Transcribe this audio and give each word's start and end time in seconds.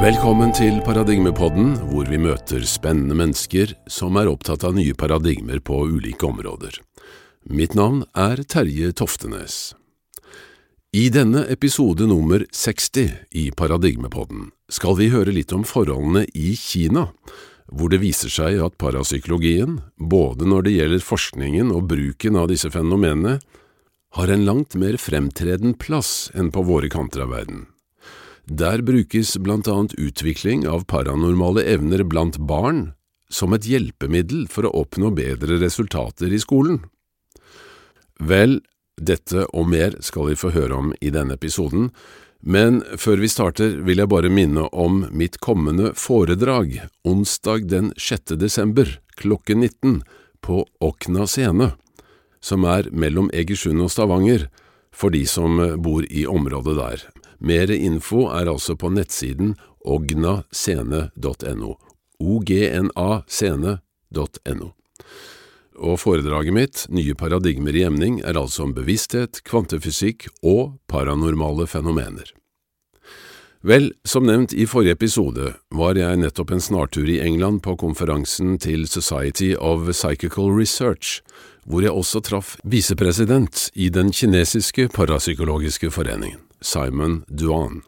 Velkommen 0.00 0.48
til 0.56 0.78
Paradigmepodden, 0.80 1.74
hvor 1.90 2.06
vi 2.08 2.16
møter 2.16 2.62
spennende 2.64 3.12
mennesker 3.18 3.74
som 3.84 4.14
er 4.16 4.30
opptatt 4.30 4.62
av 4.64 4.72
nye 4.72 4.94
paradigmer 4.96 5.58
på 5.60 5.76
ulike 5.92 6.24
områder. 6.24 6.78
Mitt 7.44 7.74
navn 7.76 8.06
er 8.16 8.40
Terje 8.48 8.94
Toftenes. 8.96 9.74
I 10.96 11.10
denne 11.12 11.42
episode 11.52 12.06
nummer 12.08 12.46
60 12.48 13.10
i 13.36 13.42
Paradigmepodden 13.52 14.46
skal 14.72 14.96
vi 14.96 15.10
høre 15.12 15.34
litt 15.36 15.52
om 15.52 15.66
forholdene 15.68 16.22
i 16.32 16.54
Kina, 16.56 17.10
hvor 17.68 17.92
det 17.92 18.00
viser 18.00 18.32
seg 18.32 18.56
at 18.64 18.78
parapsykologien, 18.80 19.82
både 20.00 20.48
når 20.48 20.64
det 20.64 20.72
gjelder 20.78 21.04
forskningen 21.10 21.74
og 21.76 21.90
bruken 21.92 22.40
av 22.40 22.48
disse 22.48 22.72
fenomenene, 22.72 23.36
har 24.16 24.32
en 24.32 24.48
langt 24.48 24.78
mer 24.80 24.96
fremtreden 24.96 25.76
plass 25.76 26.30
enn 26.32 26.48
på 26.48 26.64
våre 26.64 26.88
kanter 26.88 27.26
av 27.26 27.36
verden. 27.36 27.68
Der 28.50 28.82
brukes 28.82 29.36
blant 29.38 29.68
annet 29.68 29.92
utvikling 29.94 30.64
av 30.68 30.82
paranormale 30.90 31.62
evner 31.70 32.02
blant 32.02 32.34
barn 32.50 32.88
som 33.30 33.54
et 33.54 33.62
hjelpemiddel 33.62 34.48
for 34.50 34.66
å 34.66 34.72
oppnå 34.82 35.12
bedre 35.14 35.60
resultater 35.62 36.32
i 36.34 36.40
skolen. 36.42 36.80
Vel, 38.18 38.58
dette 38.98 39.44
og 39.54 39.70
mer 39.70 39.94
skal 40.02 40.32
vi 40.32 40.40
få 40.40 40.50
høre 40.56 40.80
om 40.82 40.90
i 40.98 41.12
denne 41.14 41.38
episoden, 41.38 41.92
men 42.42 42.82
før 42.98 43.22
vi 43.22 43.30
starter 43.30 43.78
vil 43.86 44.02
jeg 44.02 44.10
bare 44.10 44.32
minne 44.34 44.66
om 44.74 45.04
mitt 45.14 45.38
kommende 45.38 45.94
foredrag 45.94 46.74
onsdag 47.06 47.70
den 47.70 47.94
6. 47.94 48.34
desember 48.34 48.96
klokken 49.14 49.62
19 49.62 50.02
på 50.42 50.64
Okna 50.82 51.30
scene, 51.30 51.76
som 52.42 52.66
er 52.66 52.90
mellom 52.90 53.30
Egersund 53.30 53.78
og 53.78 53.94
Stavanger, 53.94 54.48
for 54.90 55.14
de 55.14 55.22
som 55.22 55.60
bor 55.78 56.02
i 56.10 56.26
området 56.26 56.78
der. 56.82 57.10
Mer 57.40 57.72
info 57.72 58.28
er 58.28 58.52
altså 58.52 58.76
på 58.76 58.92
nettsiden 58.92 59.56
ognascene.no, 59.80 61.72
ognascene.no. 62.20 64.68
Og 65.80 65.96
foredraget 65.96 66.52
mitt, 66.52 66.84
Nye 66.92 67.16
paradigmer 67.16 67.72
i 67.76 67.84
emning, 67.88 68.20
er 68.20 68.36
altså 68.36 68.62
om 68.66 68.74
bevissthet, 68.76 69.40
kvantefysikk 69.48 70.28
og 70.44 70.76
paranormale 70.92 71.64
fenomener. 71.70 72.34
Vel, 73.60 73.90
som 74.08 74.24
nevnt 74.24 74.54
i 74.56 74.64
forrige 74.64 74.96
episode 74.96 75.50
var 75.76 75.98
jeg 76.00 76.20
nettopp 76.22 76.54
en 76.54 76.62
snartur 76.64 77.08
i 77.08 77.18
England 77.20 77.60
på 77.64 77.74
konferansen 77.80 78.56
til 78.60 78.86
Society 78.88 79.52
of 79.56 79.90
Psychical 79.92 80.48
Research, 80.56 81.20
hvor 81.68 81.84
jeg 81.84 81.92
også 81.92 82.22
traff 82.24 82.54
visepresident 82.64 83.68
i 83.76 83.90
den 83.92 84.14
kinesiske 84.16 84.88
parapsykologiske 84.96 85.92
foreningen, 85.92 86.40
Simon 86.60 87.24
Duan. 87.28 87.82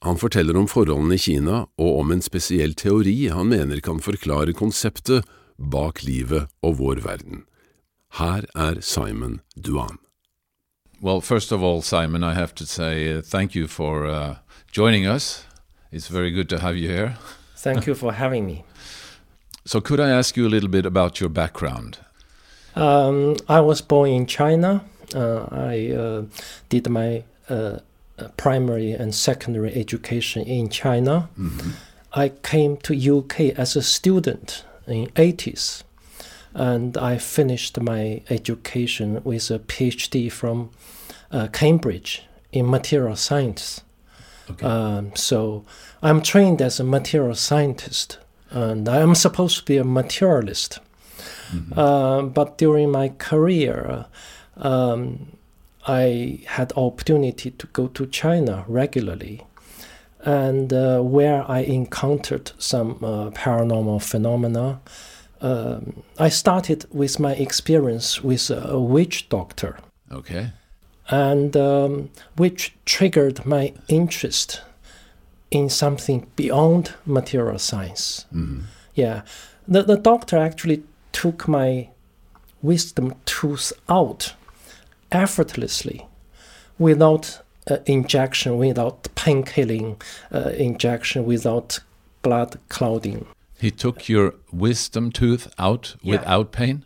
Han 0.00 0.16
forteller 0.16 0.56
om 0.56 0.68
forholdene 0.68 1.14
i 1.14 1.20
Kina 1.20 1.64
og 1.78 1.98
om 2.00 2.12
en 2.14 2.22
spesiell 2.24 2.72
teori 2.74 3.28
han 3.28 3.50
mener 3.52 3.82
kan 3.84 4.00
forklare 4.00 4.54
konseptet 4.56 5.26
bak 5.60 6.02
livet 6.06 6.48
og 6.64 6.78
vår 6.78 7.02
verden. 7.04 7.44
Her 8.16 8.46
er 8.56 8.80
Simon 8.80 9.40
Duan. 9.56 9.98
Well, 11.02 11.20
first 11.20 11.52
of 11.52 11.62
all, 11.62 11.82
Simon, 11.82 12.24
I 12.24 12.34
have 12.34 12.54
to 12.56 12.66
say 12.66 13.12
uh, 13.12 13.22
thank 13.22 13.54
you 13.54 13.66
for 13.66 14.06
uh, 14.06 14.36
joining 14.72 15.06
us. 15.06 15.44
It's 15.92 16.08
very 16.08 16.30
good 16.30 16.48
to 16.50 16.58
have 16.58 16.76
you 16.76 16.88
here. 16.88 17.16
Thank 17.56 17.86
you 17.86 17.94
for 17.94 18.12
having 18.12 18.46
me. 18.46 18.64
So, 19.66 19.80
could 19.80 20.00
I 20.00 20.08
ask 20.08 20.38
you 20.38 20.46
a 20.46 20.48
little 20.48 20.70
bit 20.70 20.86
about 20.86 21.20
your 21.20 21.28
background? 21.28 21.98
Um, 22.74 23.36
I 23.46 23.60
was 23.60 23.82
born 23.82 24.08
in 24.08 24.26
China. 24.26 24.82
Uh, 25.14 25.46
I 25.52 25.90
uh, 25.90 26.22
did 26.70 26.88
my 26.88 27.24
primary 28.36 28.92
and 28.92 29.14
secondary 29.14 29.74
education 29.74 30.42
in 30.42 30.68
China. 30.68 31.28
I 32.12 32.28
came 32.28 32.76
to 32.78 33.18
UK 33.18 33.40
as 33.56 33.76
a 33.76 33.82
student 33.82 34.64
in 34.86 35.06
80s 35.10 35.84
and 36.54 36.96
I 36.96 37.18
finished 37.18 37.80
my 37.80 38.22
education 38.28 39.20
with 39.24 39.50
a 39.50 39.58
PhD 39.58 40.30
from 40.30 40.70
uh, 41.30 41.48
Cambridge 41.52 42.24
in 42.52 42.68
material 42.68 43.16
science. 43.16 43.82
Okay. 44.50 44.66
Um, 44.66 45.14
so 45.14 45.64
I'm 46.02 46.20
trained 46.22 46.60
as 46.60 46.80
a 46.80 46.84
material 46.84 47.36
scientist, 47.36 48.18
and 48.50 48.88
I'm 48.88 49.14
supposed 49.14 49.58
to 49.58 49.64
be 49.64 49.76
a 49.76 49.84
materialist. 49.84 50.80
Uh, 51.76 52.22
but 52.22 52.58
during 52.58 52.90
my 52.90 53.08
career, 53.08 54.06
um, 54.56 55.36
I 55.90 56.38
had 56.46 56.72
opportunity 56.76 57.50
to 57.50 57.66
go 57.72 57.88
to 57.88 58.06
China 58.06 58.64
regularly, 58.68 59.42
and 60.24 60.72
uh, 60.72 61.00
where 61.00 61.44
I 61.50 61.60
encountered 61.60 62.52
some 62.58 62.90
uh, 63.02 63.30
paranormal 63.30 64.00
phenomena. 64.02 64.80
Um, 65.40 66.02
I 66.18 66.28
started 66.30 66.84
with 66.92 67.18
my 67.18 67.32
experience 67.32 68.22
with 68.22 68.50
a 68.50 68.78
witch 68.78 69.28
doctor 69.30 69.78
Okay. 70.12 70.52
and 71.08 71.56
um, 71.56 72.10
which 72.36 72.74
triggered 72.84 73.46
my 73.46 73.72
interest 73.88 74.60
in 75.50 75.68
something 75.70 76.26
beyond 76.36 76.92
material 77.06 77.58
science. 77.58 78.26
Yeah, 78.94 79.22
the, 79.66 79.82
the 79.82 79.96
doctor 79.96 80.36
actually 80.36 80.82
took 81.12 81.48
my 81.48 81.88
wisdom 82.62 83.14
tooth 83.24 83.72
out 83.88 84.34
effortlessly 85.12 86.06
without 86.78 87.42
uh, 87.70 87.76
injection, 87.86 88.58
without 88.58 89.08
pain 89.14 89.42
killing 89.42 90.00
uh, 90.34 90.50
injection, 90.56 91.24
without 91.26 91.80
blood 92.22 92.58
clouding, 92.68 93.26
He 93.60 93.70
took 93.70 94.08
your 94.08 94.34
wisdom 94.52 95.10
tooth 95.12 95.48
out 95.58 95.96
Yeah. 96.02 96.12
without 96.18 96.50
pain? 96.52 96.84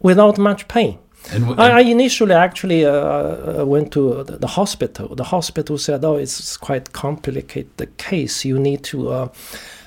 without 0.00 0.38
much 0.38 0.66
pain. 0.68 0.98
And, 1.32 1.58
I, 1.58 1.78
I 1.78 1.80
initially 1.80 2.34
actually 2.34 2.84
uh, 2.84 2.92
uh, 2.92 3.64
went 3.66 3.90
to 3.92 4.22
the, 4.24 4.36
the 4.38 4.46
hospital. 4.46 5.14
The 5.16 5.24
hospital 5.24 5.78
said, 5.78 6.04
"Oh, 6.04 6.16
it's 6.16 6.58
quite 6.58 6.92
complicated 6.92 7.70
the 7.76 7.86
case. 8.10 8.44
You 8.48 8.58
need 8.58 8.82
to 8.84 9.08
uh, 9.08 9.28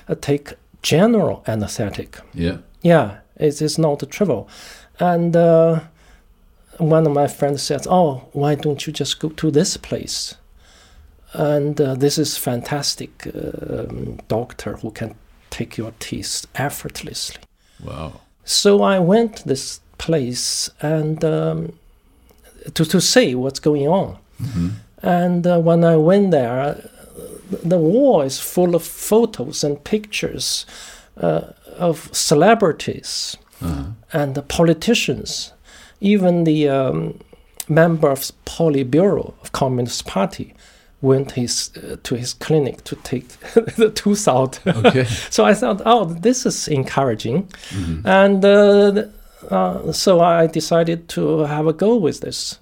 uh, 0.08 0.14
take 0.20 0.54
general 0.82 1.42
anesthetic." 1.46 2.18
yeah. 2.34 2.56
Yeah, 2.82 3.18
it 3.36 3.62
is 3.62 3.78
not 3.78 4.02
a 4.02 4.06
trivial. 4.06 4.48
And 5.00 5.36
uh, 5.36 5.80
one 6.78 7.06
of 7.06 7.12
my 7.12 7.26
friends 7.26 7.62
said, 7.62 7.86
"Oh, 7.88 8.28
why 8.32 8.54
don't 8.54 8.86
you 8.86 8.92
just 8.92 9.20
go 9.20 9.28
to 9.28 9.50
this 9.50 9.76
place?" 9.76 10.34
And 11.32 11.80
uh, 11.80 11.94
this 11.94 12.18
is 12.18 12.38
fantastic 12.38 13.26
um, 13.34 14.18
doctor 14.28 14.78
who 14.78 14.90
can 14.90 15.14
take 15.50 15.76
your 15.76 15.92
teeth 15.98 16.46
effortlessly. 16.54 17.42
Wow. 17.84 18.20
So 18.44 18.82
I 18.82 18.98
went 18.98 19.36
to 19.36 19.48
this 19.48 19.80
place 19.98 20.70
and 20.80 21.24
um, 21.24 21.72
to 22.74 22.84
to 22.84 23.00
see 23.00 23.34
what's 23.34 23.60
going 23.60 23.88
on. 23.88 24.16
And 25.02 25.46
uh, 25.46 25.58
when 25.58 25.84
I 25.84 25.96
went 25.96 26.30
there, 26.30 26.60
uh, 26.60 26.74
the 27.62 27.78
wall 27.78 28.22
is 28.22 28.40
full 28.40 28.74
of 28.74 28.82
photos 28.82 29.64
and 29.64 29.82
pictures 29.84 30.66
uh, 31.16 31.52
of 31.78 32.08
celebrities 32.12 33.36
and 34.12 34.34
the 34.34 34.42
politicians, 34.42 35.52
even 36.00 36.44
the 36.44 36.68
um, 36.68 37.18
member 37.68 38.10
of 38.10 38.20
Politburo 38.44 39.34
of 39.42 39.52
Communist 39.52 40.06
Party 40.06 40.54
went 41.00 41.32
his 41.32 41.70
uh, 41.76 41.96
to 42.02 42.16
his 42.16 42.34
clinic 42.34 42.82
to 42.84 42.96
take 42.96 43.28
the 43.76 43.90
tooth 43.94 44.26
out. 44.26 44.60
Okay. 44.66 45.04
so 45.30 45.44
I 45.44 45.54
thought, 45.54 45.82
oh, 45.86 46.06
this 46.06 46.44
is 46.44 46.68
encouraging, 46.68 47.48
and 48.04 48.44
uh, 48.44 49.04
uh, 49.50 49.92
so 49.92 50.20
I 50.20 50.46
decided 50.46 51.08
to 51.10 51.40
have 51.40 51.66
a 51.66 51.72
go 51.72 51.96
with 51.96 52.20
this. 52.20 52.58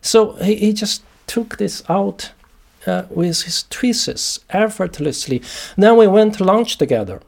So 0.00 0.32
he, 0.34 0.56
he 0.56 0.72
just 0.72 1.02
took 1.26 1.56
this 1.56 1.82
out 1.88 2.32
uh, 2.86 3.04
with 3.10 3.42
his 3.42 3.64
tweezers 3.70 4.40
effortlessly. 4.50 5.42
Then 5.76 5.96
we 5.96 6.06
went 6.06 6.34
to 6.34 6.44
lunch 6.44 6.78
together. 6.78 7.20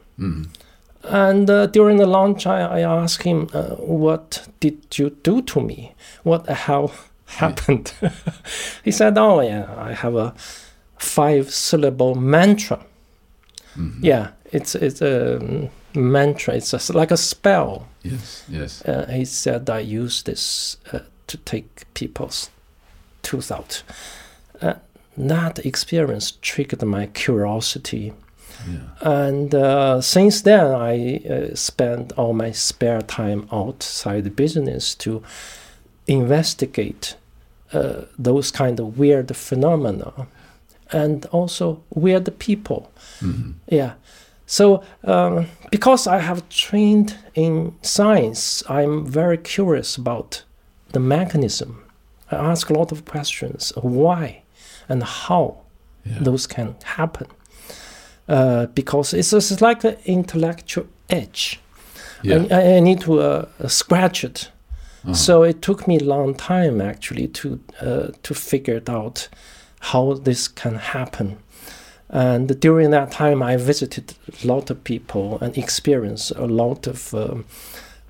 And 1.03 1.49
uh, 1.49 1.65
during 1.67 1.97
the 1.97 2.05
lunch, 2.05 2.45
I, 2.45 2.61
I 2.61 2.79
asked 2.81 3.23
him, 3.23 3.49
uh, 3.53 3.75
What 3.75 4.47
did 4.59 4.97
you 4.97 5.09
do 5.23 5.41
to 5.41 5.61
me? 5.61 5.93
What 6.23 6.45
the 6.45 6.53
hell 6.53 6.93
happened? 7.25 7.93
he 8.83 8.91
said, 8.91 9.17
Oh, 9.17 9.41
yeah, 9.41 9.73
I 9.77 9.93
have 9.93 10.15
a 10.15 10.33
five 10.97 11.51
syllable 11.51 12.15
mantra. 12.15 12.85
Yeah, 14.01 14.31
it's, 14.51 14.75
it's 14.75 15.01
a 15.01 15.69
mantra, 15.95 16.55
it's 16.55 16.73
a, 16.73 16.93
like 16.93 17.11
a 17.11 17.17
spell. 17.17 17.87
Yes. 18.03 18.43
Yes. 18.49 18.81
Uh, 18.83 19.07
he 19.09 19.25
said, 19.25 19.69
I 19.69 19.79
use 19.79 20.23
this 20.23 20.77
uh, 20.91 20.99
to 21.27 21.37
take 21.37 21.85
people's 21.93 22.49
tooth 23.21 23.51
out. 23.51 23.83
Uh, 24.61 24.75
that 25.17 25.65
experience 25.65 26.31
triggered 26.41 26.83
my 26.83 27.07
curiosity. 27.07 28.13
Yeah. 28.67 28.79
And 29.29 29.53
uh, 29.55 30.01
since 30.01 30.41
then, 30.41 30.65
I 30.67 31.17
uh, 31.17 31.55
spend 31.55 32.13
all 32.17 32.33
my 32.33 32.51
spare 32.51 33.01
time 33.01 33.47
outside 33.51 34.23
the 34.23 34.29
business 34.29 34.95
to 34.95 35.21
investigate 36.07 37.15
uh, 37.73 38.01
those 38.19 38.51
kind 38.51 38.79
of 38.79 38.97
weird 38.99 39.35
phenomena. 39.35 40.11
and 40.93 41.25
also 41.31 41.81
weird 41.95 42.37
people. 42.39 42.91
Yeah. 43.69 43.93
So 44.45 44.83
um, 45.05 45.45
because 45.71 46.05
I 46.05 46.19
have 46.19 46.41
trained 46.49 47.15
in 47.33 47.73
science, 47.81 48.61
I'm 48.69 49.05
very 49.05 49.37
curious 49.37 49.97
about 49.97 50.43
the 50.91 50.99
mechanism. 50.99 51.83
I 52.29 52.35
ask 52.35 52.69
a 52.69 52.73
lot 52.73 52.91
of 52.91 53.05
questions: 53.05 53.71
why 53.81 54.41
and 54.89 55.03
how 55.03 55.55
Yeah. 56.05 56.23
those 56.23 56.47
can 56.47 56.75
happen. 56.83 57.27
Uh, 58.31 58.65
because 58.73 59.17
it's, 59.17 59.33
it's 59.33 59.61
like 59.61 59.83
an 59.83 59.97
intellectual 60.05 60.85
edge. 61.09 61.59
Yeah. 62.23 62.45
I, 62.49 62.77
I 62.77 62.79
need 62.79 63.01
to 63.01 63.19
uh, 63.19 63.67
scratch 63.67 64.23
it. 64.23 64.51
Uh-huh. 65.03 65.13
So 65.13 65.43
it 65.43 65.61
took 65.61 65.85
me 65.87 65.97
a 65.97 66.03
long 66.03 66.35
time 66.35 66.79
actually 66.79 67.27
to 67.27 67.59
uh, 67.81 68.07
to 68.23 68.33
figure 68.33 68.77
it 68.77 68.89
out 68.89 69.29
how 69.79 70.13
this 70.13 70.47
can 70.47 70.75
happen. 70.75 71.37
And 72.09 72.59
during 72.59 72.91
that 72.91 73.11
time, 73.11 73.43
I 73.43 73.57
visited 73.57 74.13
a 74.43 74.47
lot 74.47 74.69
of 74.69 74.83
people 74.83 75.37
and 75.41 75.57
experienced 75.57 76.31
a 76.37 76.45
lot 76.45 76.87
of 76.87 77.13
um, 77.13 77.45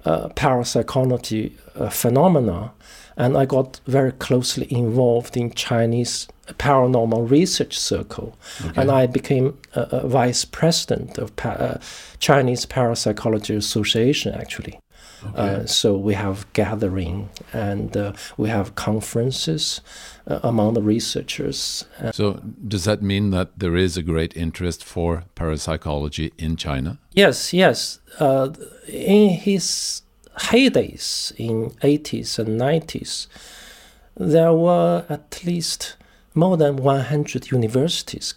uh, 0.05 0.27
parapsychology 0.35 1.51
uh, 1.75 1.89
phenomena. 1.89 2.71
And 3.17 3.37
I 3.37 3.45
got 3.45 3.79
very 3.85 4.11
closely 4.13 4.67
involved 4.69 5.35
in 5.37 5.51
Chinese 5.51 6.27
paranormal 6.59 7.29
research 7.29 7.77
circle, 7.77 8.35
Okay. 8.65 8.81
and 8.81 8.91
I 8.91 9.07
became 9.07 9.57
a, 9.75 9.81
a 10.03 10.07
vice 10.07 10.43
president 10.45 11.17
of 11.17 11.35
pa- 11.35 11.49
uh, 11.51 11.77
Chinese 12.19 12.65
Parapsychology 12.65 13.55
Association 13.55 14.33
actually. 14.33 14.79
Okay. 15.23 15.37
Uh, 15.37 15.65
so 15.67 15.95
we 15.95 16.15
have 16.15 16.51
gathering 16.53 17.29
and 17.53 17.95
uh, 17.95 18.11
we 18.37 18.49
have 18.49 18.73
conferences 18.73 19.79
uh, 20.27 20.39
among 20.43 20.73
the 20.73 20.81
researchers. 20.81 21.85
So 22.11 22.41
does 22.67 22.85
that 22.85 23.01
mean 23.03 23.29
that 23.29 23.59
there 23.59 23.75
is 23.77 23.97
a 23.97 24.01
great 24.01 24.35
interest 24.35 24.83
for 24.83 25.23
parapsychology 25.35 26.31
in 26.37 26.55
China? 26.55 26.97
yes, 27.13 27.53
yes. 27.53 27.99
Uh, 28.19 28.49
in 28.87 29.29
his 29.29 30.01
heydays 30.37 31.31
in 31.37 31.71
80s 31.81 32.39
and 32.39 32.59
90s, 32.59 33.27
there 34.17 34.53
were 34.53 35.05
at 35.09 35.41
least 35.45 35.95
more 36.33 36.57
than 36.57 36.77
100 36.77 37.51
universities 37.51 38.35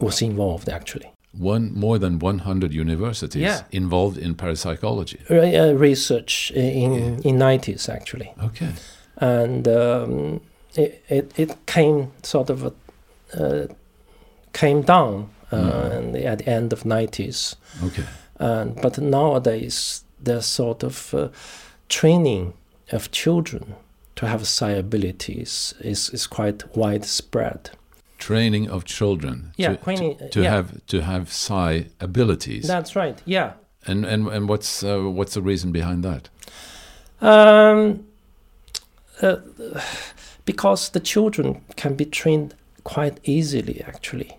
was 0.00 0.22
involved 0.22 0.68
actually. 0.68 1.12
One 1.38 1.72
more 1.74 1.98
than 1.98 2.18
100 2.18 2.72
universities 2.74 3.42
Yeah. 3.42 3.62
involved 3.70 4.18
in 4.18 4.34
parapsychology. 4.34 5.18
Re- 5.30 5.56
uh, 5.56 5.72
research 5.72 6.50
in 6.54 6.92
in 7.24 7.38
90s 7.38 7.88
actually. 7.88 8.32
Okay. 8.44 8.72
and 9.18 9.68
um, 9.68 10.40
it, 10.74 11.02
it 11.08 11.32
it 11.38 11.50
came 11.66 12.06
sort 12.22 12.50
of 12.50 12.64
uh, 13.40 13.66
came 14.52 14.82
down 14.82 15.28
uh, 15.52 16.00
the- 16.12 16.26
at 16.26 16.38
the 16.38 16.48
end 16.50 16.72
of 16.72 16.82
90s 16.84 17.56
Okay. 17.84 18.04
and 18.38 18.74
but 18.82 18.98
nowadays 18.98 20.04
there's 20.22 20.46
sort 20.46 20.82
of 20.84 21.14
uh, 21.14 21.28
training 21.88 22.52
of 22.90 23.10
children 23.10 23.74
to 24.16 24.26
have 24.26 24.46
psi 24.46 24.70
abilities 24.70 25.74
is, 25.80 26.10
is 26.10 26.26
quite 26.26 26.76
widespread 26.76 27.70
Training 28.18 28.70
of 28.70 28.84
children 28.84 29.52
Yeah, 29.56 29.70
to, 29.70 29.76
training, 29.82 30.18
to, 30.18 30.28
to 30.28 30.42
yeah. 30.42 30.50
have 30.50 30.86
to 30.86 31.00
have 31.00 31.32
psi 31.32 31.86
abilities. 32.00 32.66
that's 32.66 32.94
right 32.94 33.20
yeah 33.24 33.52
and 33.86 34.04
and 34.04 34.28
and 34.28 34.48
what's 34.48 34.82
uh, 34.84 34.98
what's 35.00 35.34
the 35.34 35.42
reason 35.42 35.72
behind 35.72 36.04
that? 36.04 36.28
Um, 37.20 38.06
uh, 39.20 39.36
because 40.44 40.90
the 40.90 41.00
children 41.00 41.62
can 41.76 41.94
be 41.94 42.04
trained 42.04 42.54
quite 42.84 43.18
easily, 43.24 43.82
actually, 43.86 44.36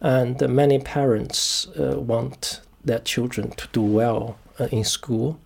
and 0.00 0.40
many 0.48 0.78
parents 0.78 1.66
uh, 1.78 2.00
want 2.00 2.60
their 2.84 3.00
children 3.00 3.50
to 3.52 3.68
do 3.72 3.82
well 3.82 4.38
in 4.70 4.84
school 4.84 5.38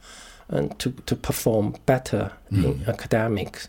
and 0.49 0.79
to, 0.79 0.91
to 1.07 1.17
perform 1.17 1.75
better 1.87 2.33
in 2.51 2.83
academics. 2.89 3.69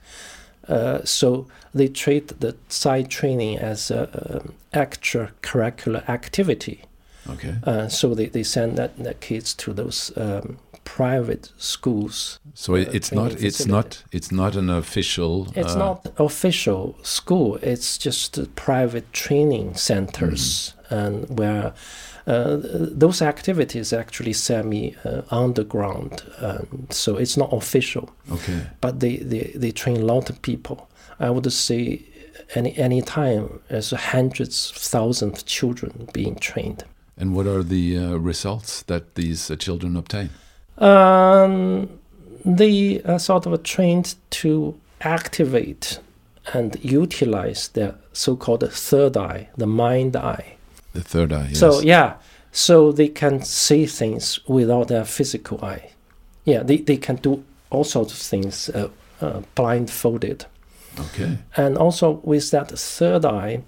Uh, 0.67 1.03
so 1.03 1.47
they 1.73 1.87
treat 1.87 2.39
the 2.39 2.55
psi 2.69 3.03
training 3.03 3.57
as 3.59 3.91
a 3.91 4.37
um, 4.37 4.53
extracurricular 4.73 6.07
activity. 6.09 6.83
Okay. 7.29 7.55
Uh, 7.63 7.87
so 7.87 8.15
they, 8.15 8.27
they 8.27 8.43
send 8.43 8.77
that, 8.77 8.97
their 8.97 9.13
kids 9.15 9.53
to 9.53 9.73
those 9.73 10.11
um, 10.17 10.57
private 10.83 11.51
schools 11.57 12.39
So 12.53 12.75
it, 12.75 12.87
uh, 12.87 12.91
it's 12.93 13.09
training 13.09 13.31
not 13.31 13.31
it's 13.41 13.57
facility. 13.57 13.71
not 13.71 14.03
it's 14.11 14.31
not 14.31 14.55
an 14.55 14.69
official. 14.69 15.47
It's 15.55 15.75
uh, 15.75 15.79
not 15.79 16.07
official 16.17 16.95
school. 17.03 17.57
It's 17.61 17.97
just 17.97 18.37
uh, 18.37 18.45
private 18.55 19.11
training 19.13 19.75
centers, 19.75 20.73
and 20.89 21.39
where 21.39 21.67
uh, 21.67 21.71
those 22.25 23.21
activities 23.21 23.93
actually 23.93 24.33
semi 24.33 24.95
uh, 25.05 25.21
underground. 25.31 26.23
Um, 26.39 26.87
so 26.89 27.17
it's 27.17 27.37
not 27.37 27.51
official, 27.53 28.09
Okay. 28.31 28.61
but 28.79 28.99
they, 28.99 29.17
they, 29.17 29.51
they 29.55 29.71
train 29.71 29.97
a 29.97 30.05
lot 30.05 30.29
of 30.29 30.41
people. 30.41 30.89
I 31.19 31.29
would 31.29 31.51
say 31.51 32.01
any 32.55 32.77
any 32.77 33.01
time 33.01 33.59
as 33.69 33.91
hundreds 33.91 34.71
thousands 34.71 35.39
of 35.39 35.45
children 35.45 36.07
being 36.13 36.35
trained. 36.35 36.83
And 37.17 37.35
what 37.35 37.45
are 37.47 37.63
the 37.63 37.97
uh, 37.97 38.15
results 38.17 38.83
that 38.83 39.15
these 39.15 39.51
uh, 39.51 39.55
children 39.55 39.95
obtain? 39.97 40.29
Um, 40.77 41.89
they 42.43 43.01
are 43.03 43.19
sort 43.19 43.45
of 43.45 43.63
trained 43.63 44.15
to 44.41 44.79
activate 45.01 45.99
and 46.53 46.75
utilize 46.83 47.67
their 47.69 47.95
so-called 48.13 48.67
third 48.71 49.15
eye, 49.15 49.49
the 49.57 49.67
mind 49.67 50.15
eye. 50.15 50.55
The 50.93 51.01
third 51.01 51.31
eye. 51.31 51.47
Yes. 51.49 51.59
So 51.59 51.81
yeah, 51.81 52.15
so 52.51 52.91
they 52.91 53.07
can 53.07 53.43
see 53.43 53.85
things 53.85 54.39
without 54.47 54.87
their 54.87 55.05
physical 55.05 55.63
eye. 55.63 55.91
Yeah, 56.45 56.63
they, 56.63 56.77
they 56.77 56.97
can 56.97 57.17
do 57.17 57.43
all 57.69 57.83
sorts 57.83 58.13
of 58.13 58.19
things 58.19 58.69
uh, 58.69 58.89
uh, 59.21 59.41
blindfolded. 59.55 60.45
Okay. 60.99 61.37
And 61.55 61.77
also 61.77 62.19
with 62.23 62.51
that 62.51 62.71
third 62.71 63.25
eye, 63.25 63.63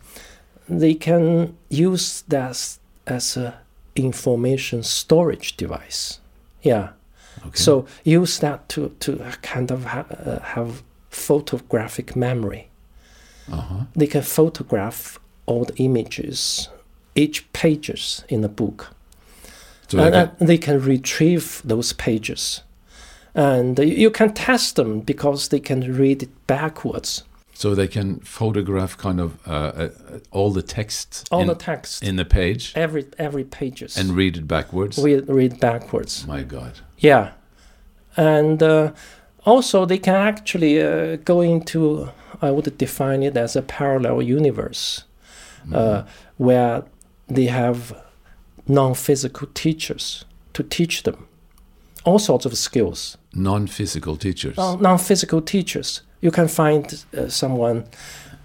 they 0.67 0.93
can 0.95 1.55
use 1.69 2.23
that 2.27 2.77
as 3.07 3.37
a 3.37 3.53
information 3.95 4.83
storage 4.83 5.55
device. 5.55 6.19
Yeah. 6.61 6.89
Okay. 7.39 7.51
So 7.53 7.85
use 8.03 8.39
that 8.39 8.69
to 8.69 8.89
to 8.99 9.17
kind 9.41 9.71
of 9.71 9.85
ha- 9.85 10.05
uh, 10.09 10.39
have 10.39 10.83
photographic 11.09 12.15
memory. 12.15 12.69
Uh-huh. 13.51 13.85
They 13.95 14.07
can 14.07 14.21
photograph 14.21 15.19
all 15.45 15.65
the 15.65 15.75
images, 15.75 16.69
each 17.15 17.51
pages 17.53 18.23
in 18.27 18.41
the 18.41 18.49
book, 18.49 18.93
So 19.87 19.97
they 19.97 20.11
can, 20.11 20.31
they 20.39 20.57
can 20.57 20.79
retrieve 20.81 21.61
those 21.63 21.93
pages, 21.93 22.61
and 23.35 23.77
you 23.79 24.11
can 24.11 24.33
test 24.33 24.75
them 24.75 25.01
because 25.01 25.47
they 25.49 25.59
can 25.59 25.81
read 25.97 26.23
it 26.23 26.29
backwards. 26.47 27.23
so 27.55 27.75
they 27.75 27.87
can 27.87 28.19
photograph 28.19 28.97
kind 28.97 29.19
of 29.19 29.31
uh, 29.47 29.51
uh, 29.51 29.89
all 30.31 30.51
the 30.53 30.63
text 30.63 31.27
All 31.31 31.41
in, 31.41 31.47
the 31.47 31.55
text, 31.55 32.03
in 32.03 32.15
the 32.15 32.25
page 32.25 32.73
every 32.75 33.05
every 33.17 33.43
pages, 33.43 33.97
and 33.97 34.15
read 34.17 34.37
it 34.37 34.47
backwards. 34.47 34.97
we 34.97 35.19
read 35.19 35.59
backwards. 35.59 36.25
My 36.27 36.43
God. 36.43 36.71
Yeah, 36.97 37.31
and 38.17 38.61
uh, 38.63 38.91
also 39.45 39.85
they 39.85 39.99
can 39.99 40.15
actually 40.15 40.81
uh, 40.81 41.17
go 41.25 41.41
into 41.41 42.09
I 42.41 42.51
would 42.51 42.77
define 42.77 43.23
it 43.23 43.37
as 43.37 43.55
a 43.55 43.61
parallel 43.61 44.21
universe, 44.21 45.05
uh, 45.73 46.03
where 46.37 46.83
they 47.27 47.45
have 47.45 47.95
non-physical 48.67 49.47
teachers 49.53 50.25
to 50.53 50.63
teach 50.63 51.03
them 51.03 51.27
all 52.05 52.19
sorts 52.19 52.45
of 52.45 52.57
skills. 52.57 53.17
Non-physical 53.33 54.17
teachers. 54.17 54.57
Non- 54.57 54.81
non-physical 54.81 55.41
teachers. 55.41 56.01
You 56.21 56.31
can 56.31 56.47
find 56.47 57.03
uh, 57.17 57.27
someone, 57.29 57.85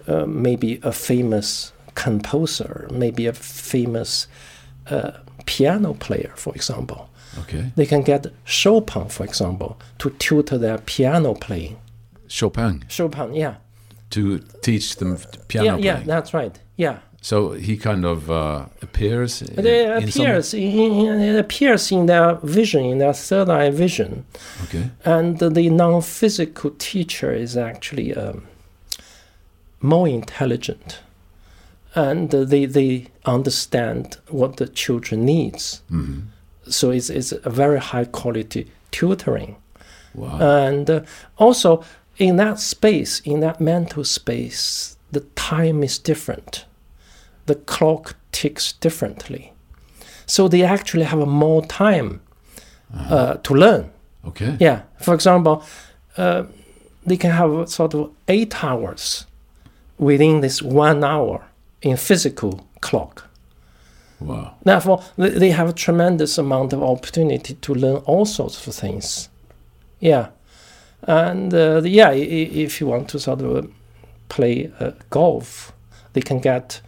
uh, 0.07 0.25
maybe 0.25 0.79
a 0.83 0.91
famous 0.91 1.71
composer, 1.95 2.87
maybe 2.91 3.27
a 3.27 3.33
famous 3.33 4.27
uh, 4.89 5.11
piano 5.45 5.93
player, 5.93 6.31
for 6.35 6.53
example. 6.55 7.09
Okay. 7.39 7.71
They 7.75 7.85
can 7.85 8.01
get 8.01 8.27
Chopin, 8.45 9.09
for 9.09 9.23
example, 9.23 9.77
to 9.99 10.09
tutor 10.11 10.57
their 10.57 10.77
piano 10.77 11.33
playing. 11.33 11.77
Chopin 12.27 12.85
Chopin, 12.87 13.33
yeah, 13.33 13.55
to 14.11 14.39
teach 14.61 14.95
them 14.97 15.17
piano 15.47 15.77
yeah, 15.77 15.97
yeah, 15.97 16.03
that's 16.05 16.33
right. 16.33 16.59
Yeah, 16.77 16.99
So 17.21 17.51
he 17.51 17.75
kind 17.77 18.05
of 18.05 18.29
uh, 18.31 18.65
appears. 18.81 19.41
in- 19.41 19.65
it 19.65 20.03
appears 20.03 20.53
in, 20.53 21.19
it 21.21 21.37
appears 21.39 21.91
in 21.91 22.05
their 22.05 22.35
vision, 22.43 22.85
in 22.85 22.97
their 22.99 23.13
third 23.13 23.49
eye 23.49 23.69
vision, 23.71 24.25
Okay. 24.63 24.89
and 25.03 25.37
the 25.39 25.69
non-physical 25.69 26.71
teacher 26.77 27.33
is 27.33 27.57
actually 27.57 28.15
um, 28.15 28.43
more 29.81 30.07
intelligent, 30.07 30.99
and 31.95 32.29
they 32.31 32.65
they 32.65 33.07
understand 33.25 34.17
what 34.29 34.55
the 34.57 34.67
children 34.67 35.25
needs. 35.25 35.81
Mhm. 35.91 36.21
So 36.69 36.91
it's 36.91 37.09
it's 37.09 37.33
a 37.33 37.49
very 37.49 37.79
high 37.79 38.05
quality 38.05 38.67
tutoring. 38.91 39.55
Wow. 40.15 40.39
And 40.39 40.89
uh, 40.89 41.01
also, 41.37 41.83
in 42.17 42.37
that 42.37 42.59
space, 42.59 43.21
in 43.25 43.41
that 43.41 43.59
mental 43.59 44.03
space, 44.03 44.95
the 45.11 45.21
time 45.35 45.83
is 45.83 45.99
different. 45.99 46.65
The 47.49 47.55
clock 47.55 48.15
ticks 48.31 48.73
differently. 48.81 49.51
So 50.25 50.47
they 50.47 50.63
actually 50.63 51.05
have 51.05 51.27
more 51.27 51.65
time 51.65 52.21
uh, 52.93 53.33
to 53.43 53.53
learn. 53.53 53.89
Okay. 54.23 54.55
Yeah. 54.59 54.81
For 55.01 55.13
example, 55.13 55.63
uh, 56.17 56.43
they 57.05 57.17
can 57.17 57.31
have 57.31 57.67
sort 57.69 57.93
of 57.95 58.11
eight 58.27 58.63
hours 58.63 59.25
within 59.97 60.41
this 60.41 60.61
one 60.61 61.03
hour 61.03 61.41
in 61.81 61.97
physical 61.97 62.67
clock. 62.81 63.27
Wow. 64.19 64.55
Therefore, 64.63 65.03
they 65.17 65.51
have 65.51 65.69
a 65.69 65.73
tremendous 65.73 66.37
amount 66.37 66.73
of 66.73 66.83
opportunity 66.83 67.53
to 67.55 67.73
learn 67.73 67.97
all 68.05 68.25
sorts 68.25 68.67
of 68.67 68.75
things. 68.75 69.29
Yeah. 69.99 70.27
And 71.03 71.53
uh, 71.53 71.81
yeah, 71.83 72.11
if 72.11 72.81
you 72.81 72.87
want 72.87 73.09
to 73.09 73.19
sort 73.19 73.41
of 73.41 73.71
play 74.27 74.71
uh, 74.79 74.91
golf, 75.09 75.71
they 76.13 76.21
can 76.21 76.39
get, 76.39 76.81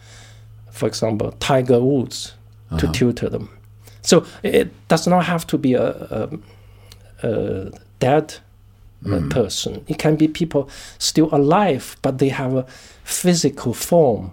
for 0.72 0.86
example, 0.88 1.32
Tiger 1.38 1.80
Woods 1.80 2.32
to 2.78 2.86
Uh-huh. 2.86 2.92
tutor 2.92 3.28
them. 3.30 3.48
So 4.02 4.24
it 4.42 4.68
does 4.88 5.06
not 5.06 5.24
have 5.26 5.46
to 5.46 5.58
be 5.58 5.74
a, 5.74 5.88
a, 7.22 7.28
a 7.28 7.70
dead 8.00 8.34
Mm. 9.04 9.30
person. 9.30 9.84
It 9.88 9.98
can 9.98 10.14
be 10.16 10.28
people 10.28 10.68
still 10.98 11.28
alive, 11.32 11.96
but 12.02 12.18
they 12.18 12.28
have 12.30 12.54
a 12.54 12.64
physical 13.04 13.74
form 13.74 14.30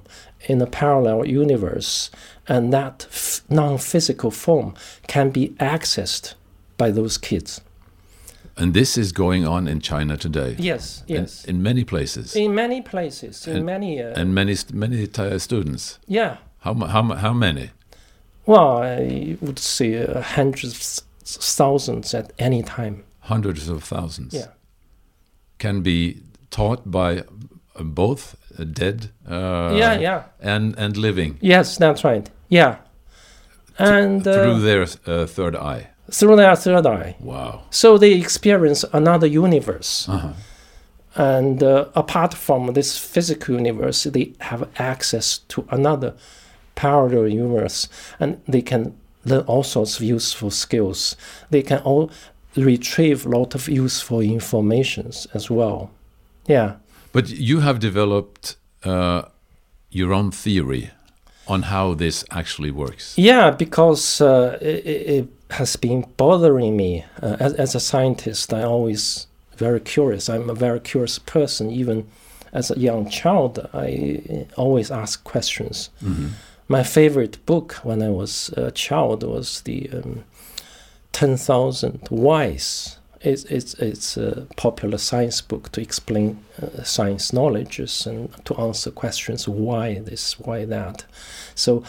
in 0.47 0.61
a 0.61 0.67
parallel 0.67 1.25
universe, 1.25 2.11
and 2.47 2.71
that 2.71 3.07
f- 3.09 3.41
non-physical 3.49 4.29
form 4.31 4.73
can 5.07 5.31
be 5.31 5.55
accessed 5.59 6.35
by 6.77 6.91
those 6.91 7.17
kids. 7.17 7.61
And 8.59 8.73
this 8.73 8.97
is 8.97 9.11
going 9.13 9.47
on 9.47 9.67
in 9.67 9.79
China 9.79 10.17
today. 10.17 10.55
Yes, 10.59 11.03
In- 11.07 11.15
yes. 11.15 11.45
In, 11.45 11.63
many 11.63 11.83
places. 11.85 12.35
In 12.35 12.53
many 12.53 12.81
places, 12.81 13.47
in 13.47 13.55
And- 13.57 13.65
many, 13.65 14.01
uh, 14.03 14.21
and 14.21 14.33
many 14.33 14.55
many 14.73 15.07
students. 15.39 15.99
yeah. 16.07 16.35
How 16.63 16.73
how 16.73 17.03
how 17.15 17.33
many? 17.33 17.69
Well, 18.45 18.83
I 18.83 19.37
would 19.41 19.59
say 19.59 19.95
uh, 20.05 20.21
hundreds, 20.21 21.03
thousands 21.57 22.13
at 22.13 22.33
any 22.37 22.63
time. 22.63 23.03
Hundreds 23.19 23.69
of 23.69 23.83
thousands. 23.83 24.33
Yeah. 24.33 24.47
Can 25.57 25.81
be 25.81 26.17
taught 26.49 26.81
by 26.91 27.19
uh, 27.19 27.83
both 27.83 28.35
dead. 28.73 29.09
Uh, 29.29 29.77
yeah, 29.79 30.01
yeah. 30.01 30.23
And 30.41 30.75
and 30.77 30.97
living 30.97 31.37
Yes, 31.41 31.77
that's 31.77 32.03
right. 32.03 32.29
Yeah. 32.49 32.75
And 33.77 34.27
uh, 34.27 34.33
through 34.33 34.59
their 34.61 34.81
uh, 35.07 35.25
third 35.27 35.55
eye. 35.55 35.87
Through 36.11 36.35
their 36.35 36.55
third 36.55 36.85
eye. 36.85 37.15
Wow. 37.19 37.63
So 37.69 37.97
they 37.97 38.13
experience 38.13 38.85
another 38.93 39.27
universe. 39.27 40.07
Uh-huh. 40.09 40.33
And 41.15 41.63
uh, 41.63 41.85
apart 41.95 42.33
from 42.33 42.73
this 42.73 42.97
physical 42.97 43.55
universe, 43.55 44.03
they 44.03 44.33
have 44.39 44.69
access 44.77 45.39
to 45.49 45.65
another 45.69 46.13
parallel 46.75 47.27
universe 47.27 47.89
and 48.19 48.41
they 48.47 48.61
can 48.61 48.95
learn 49.25 49.41
all 49.41 49.63
sorts 49.63 49.97
of 49.97 50.03
useful 50.03 50.51
skills. 50.51 51.15
They 51.49 51.61
can 51.61 51.79
all 51.79 52.11
retrieve 52.55 53.25
a 53.25 53.29
lot 53.29 53.55
of 53.55 53.67
useful 53.67 54.21
informations 54.21 55.27
as 55.33 55.49
well. 55.49 55.91
Yeah. 56.47 56.75
But 57.11 57.29
you 57.29 57.59
have 57.59 57.79
developed 57.79 58.55
uh, 58.83 59.23
your 59.89 60.13
own 60.13 60.31
theory 60.31 60.91
on 61.47 61.63
how 61.63 61.95
this 61.95 62.23
actually 62.31 62.71
works. 62.71 63.17
Yeah, 63.17 63.51
because 63.51 64.21
uh, 64.21 64.57
it, 64.61 64.85
it 64.85 65.38
has 65.51 65.75
been 65.75 66.05
bothering 66.17 66.77
me 66.77 67.05
uh, 67.21 67.37
as, 67.39 67.53
as 67.53 67.75
a 67.75 67.79
scientist. 67.79 68.53
I'm 68.53 68.67
always 68.67 69.27
very 69.57 69.79
curious. 69.79 70.29
I'm 70.29 70.49
a 70.49 70.53
very 70.53 70.79
curious 70.79 71.19
person. 71.19 71.69
Even 71.71 72.07
as 72.53 72.71
a 72.71 72.79
young 72.79 73.09
child, 73.09 73.67
I 73.73 74.45
always 74.55 74.91
ask 74.91 75.23
questions. 75.23 75.89
Mhm. 76.03 76.29
My 76.67 76.83
favorite 76.83 77.43
book 77.45 77.73
when 77.83 78.01
I 78.03 78.09
was 78.09 78.49
a 78.55 78.71
child 78.71 79.23
was 79.23 79.61
the 79.61 79.89
um, 79.91 80.23
Ten 81.11 81.35
Thousand 81.37 82.07
Whys. 82.09 82.97
It's, 83.21 83.43
it's, 83.45 83.73
it's 83.73 84.15
a 84.17 84.47
popular 84.55 84.97
science 84.97 85.41
book 85.41 85.71
to 85.73 85.81
explain 85.81 86.39
uh, 86.61 86.83
science 86.83 87.33
knowledges 87.33 88.07
and 88.07 88.29
to 88.45 88.55
answer 88.55 88.91
questions 88.91 89.47
why 89.47 89.99
this, 89.99 90.39
why 90.39 90.63
that. 90.65 91.05
So 91.55 91.83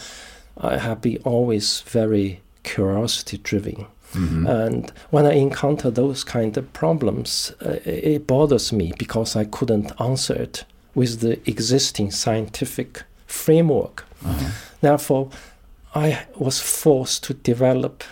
I 0.56 0.78
have 0.78 1.00
been 1.02 1.18
always 1.24 1.82
very 1.82 2.40
curiosity 2.62 3.38
driven. 3.38 3.86
Mhm. 4.12 4.48
And 4.48 4.92
when 5.10 5.26
I 5.26 5.34
encounter 5.34 5.90
those 5.90 6.24
kind 6.24 6.56
of 6.56 6.72
problems, 6.72 7.52
uh, 7.64 7.76
it 7.84 8.04
it 8.04 8.26
bothers 8.26 8.72
me 8.72 8.92
because 8.98 9.36
I 9.36 9.44
couldn't 9.44 9.92
answer 10.00 10.34
it 10.34 10.64
with 10.94 11.20
the 11.20 11.38
existing 11.48 12.10
scientific 12.10 13.04
framework. 13.26 14.04
Uh-huh. 14.24 14.50
Therefore, 14.80 15.28
I 15.94 16.18
was 16.36 16.60
forced 16.60 17.22
to 17.24 17.34
develop 17.34 18.04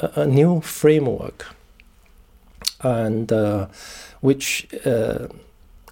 a, 0.00 0.22
a 0.22 0.26
new 0.26 0.60
framework, 0.60 1.46
and 2.80 3.30
uh, 3.32 3.66
which 4.20 4.66
uh, 4.86 5.28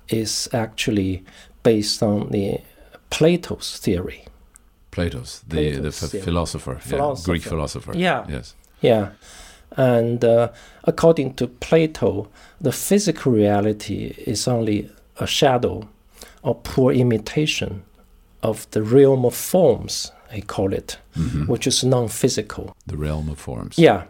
is 0.08 0.48
actually 0.52 1.24
based 1.62 2.02
on 2.02 2.30
the 2.30 2.60
Plato's 3.10 3.78
theory. 3.78 4.24
Plato's, 4.92 5.42
the 5.48 5.56
the 5.56 5.80
Plato's, 5.80 6.00
ph- 6.00 6.14
yeah. 6.14 6.24
philosopher, 6.24 6.78
yeah, 6.90 7.14
Greek 7.24 7.42
philosopher. 7.42 7.92
Yeah. 7.96 8.26
Yes. 8.28 8.54
Yeah. 8.80 9.08
And 9.76 10.24
uh, 10.24 10.48
according 10.84 11.34
to 11.34 11.46
Plato, 11.46 12.28
the 12.60 12.72
physical 12.72 13.32
reality 13.32 14.14
is 14.26 14.46
only 14.48 14.90
a 15.16 15.26
shadow 15.26 15.88
or 16.42 16.54
poor 16.54 16.92
imitation 16.92 17.82
of 18.42 18.66
the 18.70 18.82
realm 18.82 19.24
of 19.24 19.34
forms, 19.34 20.12
I 20.36 20.40
call 20.42 20.72
it, 20.74 20.98
Mhm. 21.16 21.46
which 21.48 21.66
is 21.66 21.82
non 21.84 22.08
physical. 22.08 22.64
The 22.86 22.96
realm 22.96 23.28
of 23.30 23.38
forms. 23.38 23.78
Yeah. 23.78 24.02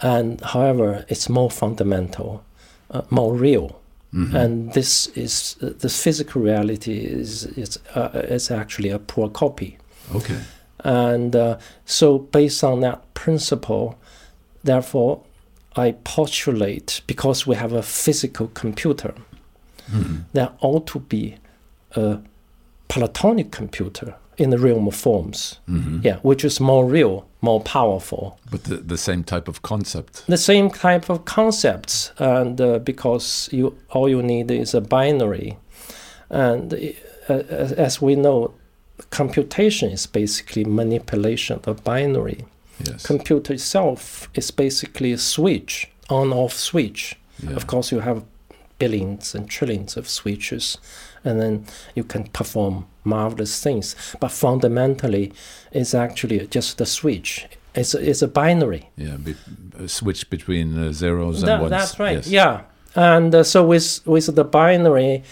And 0.00 0.40
however, 0.40 1.04
it's 1.08 1.28
more 1.28 1.50
fundamental, 1.50 2.42
uh, 2.90 3.02
more 3.10 3.34
real. 3.40 3.70
Mhm. 4.14 4.34
And 4.34 4.72
this 4.72 5.08
is 5.14 5.56
uh, 5.62 5.70
the 5.78 5.88
physical 5.88 6.42
reality 6.42 6.92
is 7.20 7.44
is 7.56 7.78
uh, 7.96 8.34
is 8.34 8.50
actually 8.50 8.92
a 8.94 8.98
poor 8.98 9.30
copy. 9.30 9.76
Okay. 10.14 10.38
And 10.84 11.36
uh, 11.36 11.58
so, 11.86 12.18
based 12.18 12.64
on 12.64 12.80
that 12.80 12.98
principle, 13.14 13.96
therefore, 14.64 15.20
I 15.76 15.92
postulate 16.04 17.00
because 17.06 17.46
we 17.46 17.56
have 17.56 17.72
a 17.72 17.82
physical 17.82 18.48
computer, 18.54 19.14
Mhm. 19.90 20.24
there 20.32 20.50
ought 20.60 20.86
to 20.88 20.98
be 21.00 21.36
a 21.96 22.18
Platonic 22.88 23.50
computer 23.50 24.14
in 24.38 24.50
the 24.50 24.58
realm 24.58 24.86
of 24.86 24.94
forms, 24.94 25.58
Mhm. 25.68 26.04
yeah, 26.04 26.16
which 26.22 26.44
is 26.44 26.60
more 26.60 26.84
real, 26.84 27.24
more 27.40 27.60
powerful. 27.60 28.38
But 28.50 28.64
the, 28.64 28.76
the 28.76 28.96
same 28.98 29.22
type 29.24 29.48
of 29.48 29.60
concept. 29.62 30.24
The 30.26 30.36
same 30.36 30.70
type 30.70 31.10
of 31.12 31.24
concepts, 31.24 32.12
and 32.18 32.60
uh, 32.60 32.78
because 32.78 33.48
you 33.52 33.74
all 33.90 34.08
you 34.08 34.22
need 34.22 34.50
is 34.50 34.74
a 34.74 34.80
binary, 34.80 35.56
and 36.30 36.72
uh, 37.28 37.32
as 37.76 38.00
we 38.02 38.14
know, 38.14 38.52
computation 39.10 39.90
is 39.90 40.06
basically 40.06 40.64
manipulation 40.64 41.60
of 41.64 41.82
binary. 41.84 42.44
Yes. 42.84 43.06
computer 43.06 43.52
itself 43.52 44.28
is 44.34 44.50
basically 44.50 45.12
a 45.12 45.18
switch, 45.18 45.88
on-off 46.08 46.52
switch. 46.54 47.16
yeah. 47.42 47.54
Of 47.54 47.66
course, 47.66 47.92
you 47.92 48.00
have 48.00 48.24
billions 48.78 49.34
and 49.36 49.48
trillions 49.48 49.96
of 49.96 50.08
switches, 50.08 50.78
and 51.24 51.40
then 51.40 51.64
you 51.94 52.02
can 52.02 52.24
perform 52.24 52.86
marvelous 53.04 53.62
things. 53.62 53.94
But 54.18 54.32
fundamentally, 54.32 55.32
it's 55.70 55.94
actually 55.94 56.46
just 56.48 56.80
a 56.80 56.86
switch. 56.86 57.46
It's 57.74 57.94
a, 57.94 58.10
it's 58.10 58.22
a 58.22 58.28
binary. 58.28 58.90
Yeah. 58.96 59.16
A 59.78 59.86
switch 59.88 60.28
between 60.28 60.76
uh, 60.76 60.92
zeros 60.92 61.42
and 61.42 61.48
That- 61.48 61.60
ones. 61.60 61.70
that's 61.70 61.98
right. 62.00 62.16
Yes. 62.16 62.26
Yeah, 62.28 62.62
and 62.96 63.34
uh, 63.34 63.44
so 63.44 63.64
with 63.64 64.00
with 64.06 64.34
the 64.34 64.44
binary, 64.44 65.22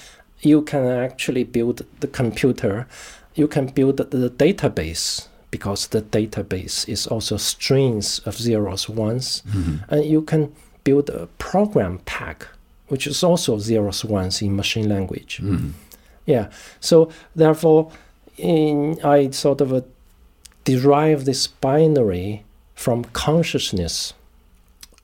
you 0.41 0.63
can 0.63 0.87
actually 0.87 1.45
build 1.45 1.83
the 2.01 2.07
computer. 2.07 2.87
You 3.35 3.49
can 3.49 3.67
build 3.67 3.97
the 3.99 4.31
database 4.31 5.29
because 5.51 5.89
the 5.89 6.03
database 6.03 6.89
is 6.89 7.07
also 7.07 7.37
strings 7.37 8.21
of 8.21 8.37
zeros, 8.39 8.89
ones, 8.89 9.43
Mhm. 9.49 9.85
and 9.89 10.05
you 10.05 10.23
can 10.23 10.53
build 10.85 11.11
a 11.11 11.27
program 11.39 11.99
pack, 12.07 12.47
which 12.89 13.07
is 13.07 13.23
also 13.25 13.59
zeros, 13.59 14.05
ones 14.05 14.43
in 14.43 14.55
machine 14.57 14.89
language. 14.89 15.41
Mhm. 15.43 15.73
Yeah. 16.27 16.47
So 16.81 17.11
therefore, 17.35 17.91
in, 18.37 18.99
I 19.05 19.31
sort 19.31 19.61
of 19.61 19.73
uh, 19.73 19.81
derive 20.65 21.25
this 21.25 21.47
binary 21.47 22.43
from 22.75 23.05
consciousness. 23.13 24.13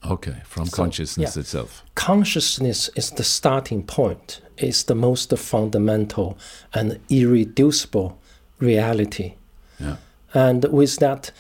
Okay. 0.09 0.37
From 0.45 0.67
So, 0.67 0.77
consciousness 0.77 1.37
yeah. 1.37 1.41
itself. 1.41 1.83
consciousness 1.95 2.91
is 2.95 3.11
the 3.11 3.25
starting 3.25 3.83
point 3.83 4.41
is 4.59 4.85
the 4.85 4.95
most 4.95 5.37
fundamental 5.39 6.37
and 6.73 6.99
irreducible 7.09 8.19
reality 8.61 9.35
Yeah. 9.81 9.97
and 10.35 10.65
with 10.65 10.97
that 10.99 11.33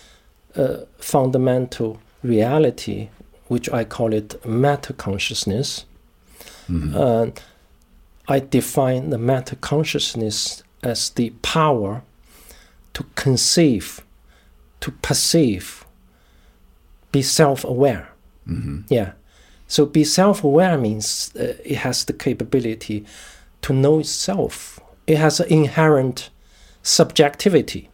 uh, 0.57 0.85
fundamental 0.99 1.99
reality 2.23 3.09
which 3.49 3.69
i 3.73 3.85
call 3.85 4.13
it 4.13 4.45
meta 4.47 4.93
consciousness 4.93 5.85
Mhm. 6.69 6.95
uh, 6.95 7.31
i 8.29 8.41
define 8.41 9.11
the 9.11 9.19
meta 9.19 9.57
consciousness 9.57 10.63
as 10.83 11.11
the 11.11 11.31
power 11.43 12.03
to 12.93 13.05
conceive, 13.15 14.01
to 14.81 14.91
perceive, 15.03 15.85
be 17.13 17.23
self-aware. 17.23 18.09
hmm 18.47 18.81
Yeah. 18.89 19.13
So 19.69 19.87
be 19.87 20.05
self-aware 20.05 20.79
means 20.79 21.33
uh, 21.39 21.55
it 21.65 21.79
has 21.79 22.05
the 22.05 22.13
capability 22.13 23.05
to 23.63 23.73
know 23.73 23.99
itself. 24.01 24.79
It 25.07 25.19
has 25.19 25.41
an 25.41 25.49
inherent 25.49 26.31
subjectivity. 26.83 27.89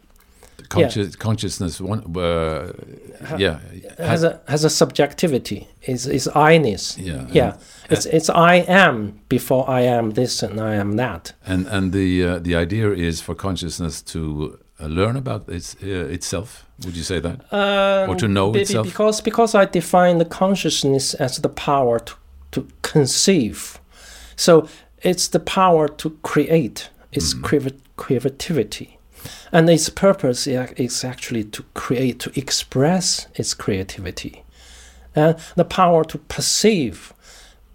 Conscious, 0.69 1.15
Consciousness, 1.15 1.79
one, 1.81 2.15
uh, 2.17 2.71
yeah, 3.37 3.59
It 3.71 3.99
has 3.99 4.23
a 4.23 4.39
has 4.47 4.63
a 4.63 4.69
subjectivity. 4.69 5.67
Is 5.87 6.07
is 6.07 6.27
I-ness. 6.27 6.97
yeah, 6.97 7.27
Yeah. 7.31 7.51
and- 7.53 7.57
It's 7.91 8.05
it's 8.05 8.29
I 8.29 8.55
am 8.67 9.19
before 9.29 9.69
I 9.69 9.81
am 9.81 10.11
this 10.11 10.43
and 10.43 10.59
I 10.59 10.75
am 10.75 10.95
that. 10.95 11.33
And 11.45 11.67
and 11.67 11.91
the 11.91 12.23
uh, 12.25 12.39
the 12.39 12.55
idea 12.55 12.91
is 12.91 13.21
for 13.21 13.35
consciousness 13.35 14.01
to 14.13 14.57
learn 14.79 15.15
about 15.15 15.49
its 15.49 15.75
uh, 15.83 16.13
itself. 16.13 16.65
Would 16.85 16.95
you 16.95 17.03
say 17.03 17.19
that? 17.19 17.39
Um, 17.51 18.09
Or 18.09 18.15
to 18.15 18.27
know 18.27 18.53
itself? 18.55 18.85
Because 18.87 19.21
because 19.23 19.55
I 19.55 19.65
define 19.65 20.17
the 20.17 20.25
consciousness 20.25 21.13
as 21.19 21.37
the 21.39 21.49
power 21.49 21.99
to 21.99 22.13
to 22.51 22.67
conceive. 22.81 23.79
So 24.35 24.67
it's 25.01 25.27
the 25.29 25.39
power 25.39 25.87
to 25.87 26.09
create. 26.21 26.89
It's 27.11 27.33
Mm. 27.35 27.77
creativity. 27.95 28.97
And 29.51 29.69
its 29.69 29.89
purpose 29.89 30.47
is 30.77 31.03
actually 31.03 31.43
to 31.45 31.63
create, 31.73 32.19
to 32.19 32.31
express 32.35 33.27
its 33.35 33.53
creativity. 33.55 34.43
And 35.15 35.35
the 35.55 35.65
power 35.65 36.03
to 36.05 36.17
perceive 36.17 37.13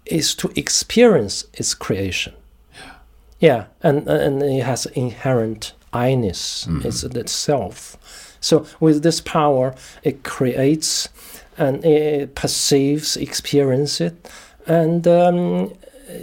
is 0.05 0.35
to 0.35 0.49
experience 0.55 1.45
its 1.53 1.73
creation. 1.75 2.33
yeah, 2.73 2.91
Yeah, 3.39 3.63
and 3.83 4.07
and 4.09 4.43
it 4.43 4.63
has 4.65 4.85
inherent 4.95 5.73
I-ness. 5.93 6.65
Mhm. 6.69 6.85
It's 6.85 7.03
itself. 7.03 7.97
So 8.41 8.65
with 8.79 9.03
this 9.03 9.21
power, 9.21 9.75
it 10.03 10.23
creates 10.23 11.09
and 11.57 11.83
it 11.83 12.35
perceives, 12.35 13.17
experiences 13.17 13.99
it, 14.01 14.29
and 14.65 15.05
um, 15.07 15.73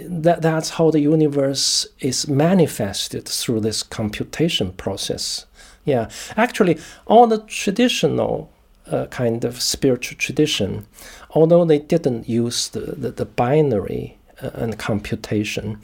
that 0.05 0.41
that's 0.41 0.71
how 0.71 0.89
the 0.91 0.99
universe 0.99 1.87
is 1.99 2.27
manifested 2.27 3.27
through 3.27 3.59
this 3.61 3.83
computation 3.83 4.71
process. 4.73 5.45
Yeah, 5.85 6.09
actually, 6.35 6.77
all 7.05 7.27
the 7.27 7.39
traditional 7.39 8.49
uh, 8.91 9.05
kind 9.07 9.45
of 9.45 9.61
spiritual 9.61 10.17
tradition, 10.17 10.85
although 11.31 11.65
they 11.65 11.79
didn't 11.79 12.27
use 12.27 12.69
the, 12.69 12.95
the, 12.97 13.11
the 13.11 13.25
binary 13.25 14.17
uh, 14.41 14.49
and 14.53 14.77
computation, 14.77 15.79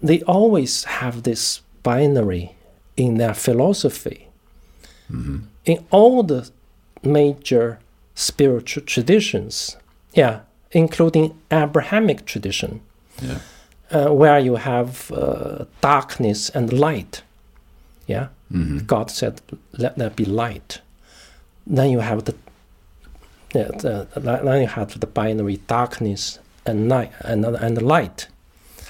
they 0.00 0.22
always 0.22 0.84
have 0.84 1.22
this 1.22 1.60
binary 1.82 2.54
in 2.96 3.18
their 3.18 3.34
philosophy. 3.34 4.28
hmm 5.10 5.38
In 5.64 5.78
all 5.90 6.22
the 6.24 6.50
major 7.02 7.78
spiritual 8.14 8.84
traditions, 8.86 9.76
yeah, 10.14 10.40
including 10.70 11.32
Abrahamic 11.50 12.24
tradition, 12.24 12.80
Yeah. 13.22 13.38
uh, 13.90 14.12
where 14.12 14.38
you 14.40 14.56
have 14.56 15.10
uh, 15.12 15.64
darkness 15.80 16.50
and 16.54 16.72
light. 16.72 17.22
Yeah, 18.08 18.26
hmm 18.50 18.78
God 18.86 19.10
said, 19.10 19.40
"Let 19.78 19.96
there 19.96 20.10
be 20.10 20.24
light." 20.24 20.80
Then 21.66 21.90
you 21.90 22.00
have 22.00 22.22
the, 22.24 22.34
yeah, 23.54 23.68
the 23.78 24.06
then 24.20 24.60
you 24.62 24.68
have 24.68 24.98
the 24.98 25.06
binary 25.06 25.58
darkness 25.68 26.38
and 26.66 26.88
night 26.88 27.10
and 27.20 27.44
and 27.44 27.82
light. 27.82 28.28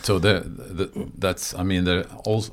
So 0.02 0.18
there, 0.18 0.40
the, 0.40 0.90
that's. 1.18 1.54
I 1.54 1.62
mean, 1.62 1.85
there 1.85 2.04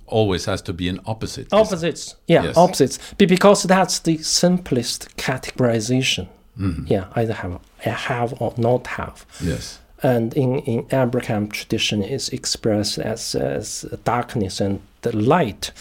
always 0.07 0.45
has 0.45 0.61
to 0.63 0.73
be 0.73 0.87
an 0.89 0.99
opposite. 1.05 1.47
Opposites, 1.51 2.15
yeah, 2.27 2.43
Yes. 2.43 2.57
opposites, 2.57 2.99
because 3.17 3.63
that's 3.63 3.99
the 3.99 4.17
simplest 4.19 5.15
categorization. 5.17 6.27
hmm 6.57 6.85
Yeah, 6.87 7.05
either 7.15 7.33
have 7.33 7.59
have 7.79 8.33
or 8.41 8.53
not 8.57 8.87
have. 8.87 9.25
Yes. 9.41 9.79
and 10.03 10.33
in, 10.35 10.59
in 10.59 10.85
Abraham 10.91 11.47
tradition 11.49 12.01
is 12.03 12.29
expressed 12.29 12.99
as, 12.99 13.35
as 13.35 13.85
darkness 14.05 14.61
and 14.61 14.79
the 15.01 15.11
light. 15.15 15.71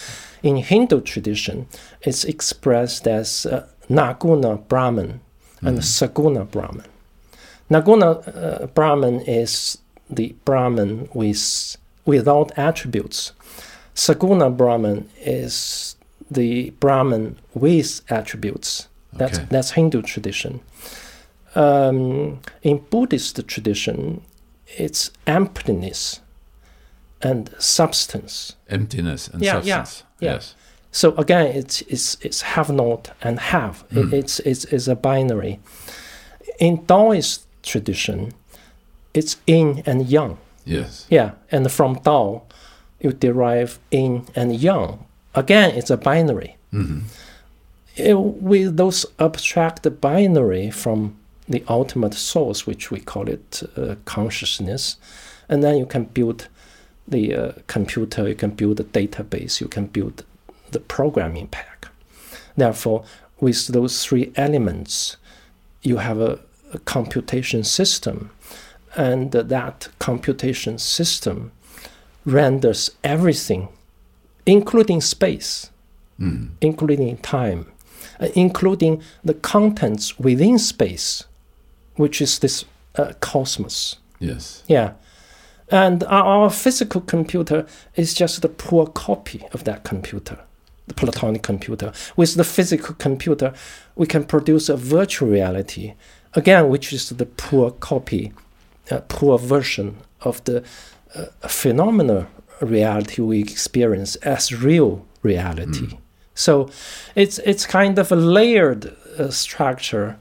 In 0.43 0.57
Hindu 0.57 1.01
tradition, 1.03 1.67
it's 2.03 2.25
expressed 2.25 3.07
as 3.07 3.47
uh, 3.47 3.67
Nirguna 3.89 4.57
Brahman 4.69 5.21
and 5.63 5.79
Mhm. 5.79 5.83
Saguna 5.83 6.45
Brahman. 6.51 6.87
Nirguna 7.71 8.09
uh, 8.63 8.67
Brahman 8.75 9.21
is 9.21 9.79
the 10.11 10.35
Brahman 10.45 11.09
with 11.15 11.77
without 12.05 12.51
attributes. 12.59 13.33
Saguna 13.95 14.55
Brahman 14.57 15.09
is 15.21 15.97
the 16.31 16.71
Brahman 16.81 17.37
with 17.55 18.01
attributes. 18.11 18.89
That's 19.13 19.39
Okay. 19.39 19.47
that's 19.51 19.71
Hindu 19.73 20.03
tradition. 20.03 20.61
Um, 21.55 22.41
in 22.63 22.79
Buddhist 22.91 23.47
tradition, 23.49 24.21
it's 24.77 25.11
emptiness 25.27 26.21
and 27.23 27.51
substance. 27.59 28.55
Emptiness 28.69 29.29
and 29.29 29.43
Yeah, 29.43 29.63
yeah, 29.65 29.83
substance. 29.85 30.03
yeah. 30.21 30.33
Yes. 30.35 30.55
So 30.93 31.15
again, 31.17 31.47
it's 31.47 31.81
it's 31.83 32.17
it's 32.21 32.43
have 32.43 32.71
not 32.73 33.11
and 33.23 33.39
have. 33.41 33.85
It- 33.91 34.07
Mm. 34.07 34.13
it's 34.13 34.41
it's 34.41 34.65
it's 34.67 34.89
a 34.89 34.95
binary. 34.95 35.59
In 36.59 36.85
Taoist 36.87 37.47
tradition, 37.63 38.33
it's 39.19 39.37
yin 39.47 39.83
and 39.87 39.99
yang. 40.09 40.37
Yes. 40.65 41.07
Yeah, 41.11 41.31
and 41.51 41.71
from 41.71 41.97
Tao, 41.97 42.43
you 43.01 43.13
derive 43.13 43.79
yin 43.91 44.27
and 44.35 44.55
yang. 44.55 44.99
Again, 45.35 45.71
it's 45.79 45.91
a 45.91 45.97
binary. 45.97 46.57
hmm 46.71 47.01
it- 47.97 48.15
with 48.53 48.77
those 48.77 49.07
abstract 49.19 49.83
binary 50.01 50.71
from 50.71 50.99
the 51.49 51.63
ultimate 51.69 52.15
source, 52.15 52.67
which 52.67 52.91
we 52.93 53.01
call 53.01 53.29
it 53.29 53.63
uh, 53.77 53.95
consciousness, 54.05 54.97
and 55.49 55.63
then 55.65 55.77
you 55.79 55.87
can 55.87 56.05
build 56.05 56.47
the 57.09 57.35
uh, 57.35 57.53
computer, 57.67 58.29
you 58.29 58.35
can 58.37 58.51
build 58.51 58.79
a 58.81 58.85
database, 58.85 59.61
you 59.61 59.67
can 59.69 59.87
build 59.87 60.25
the 60.71 60.79
programming 60.81 61.49
pack. 61.49 61.89
Therefore, 62.57 63.03
with 63.41 63.67
those 63.69 64.05
three 64.05 64.31
elements, 64.37 65.17
you 65.83 65.97
have 65.99 66.21
a, 66.21 66.39
a 66.73 66.79
computation 66.85 67.65
system, 67.65 68.31
and 68.99 69.33
that 69.33 69.89
computation 69.99 70.77
system 70.77 71.53
renders 72.27 72.91
everything, 73.03 73.69
including 74.45 75.01
space 75.01 75.71
hmm 76.19 76.47
including 76.61 77.17
time, 77.19 77.67
uh, 78.21 78.29
including 78.35 79.01
the 79.25 79.35
contents 79.35 80.19
within 80.19 80.59
space, 80.59 81.25
which 81.95 82.21
is 82.21 82.41
this 82.41 82.65
uh, 82.97 83.13
cosmos. 83.21 83.97
Yes. 84.19 84.65
Yeah. 84.67 84.95
And 85.71 86.03
our, 86.05 86.25
our 86.25 86.51
physical 86.51 87.01
computer 87.01 87.67
is 87.95 88.15
just 88.15 88.45
a 88.45 88.49
poor 88.49 88.87
copy 88.87 89.47
of 89.53 89.65
that 89.65 89.85
computer, 89.85 90.39
the 90.89 90.95
Platonic 90.95 91.43
computer. 91.43 91.93
With 92.17 92.35
the 92.35 92.45
physical 92.45 92.95
computer, 92.97 93.53
we 93.95 94.07
can 94.07 94.25
produce 94.25 94.69
a 94.69 94.77
virtual 94.77 95.29
reality, 95.29 95.95
again, 96.35 96.69
which 96.69 96.93
is 96.93 97.11
the 97.11 97.27
poor 97.27 97.71
copy, 97.71 98.33
uh, 98.91 99.01
poor 99.09 99.39
version 99.39 99.97
of 100.21 100.43
the 100.45 100.63
uh, 101.15 101.27
phenomenal 101.49 102.27
reality 102.61 103.23
we 103.23 103.41
experience 103.41 104.17
as 104.17 104.53
real 104.53 105.05
reality. 105.23 105.89
So 106.35 106.69
it's 107.15 107.39
it's 107.45 107.67
kind 107.67 107.99
of 107.99 108.13
a 108.13 108.17
layered 108.17 108.95
uh, 109.19 109.31
structure. 109.31 110.17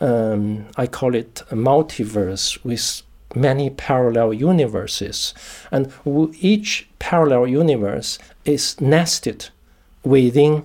Um, 0.00 0.66
I 0.76 0.86
call 0.86 1.14
it 1.14 1.42
a 1.50 1.54
multiverse 1.56 2.58
with 2.64 3.02
many 3.34 3.70
parallel 3.70 4.32
universes, 4.32 5.34
and 5.70 5.92
w- 6.04 6.32
each 6.40 6.88
parallel 6.98 7.46
universe 7.46 8.18
is 8.44 8.80
nested 8.80 9.50
within 10.04 10.64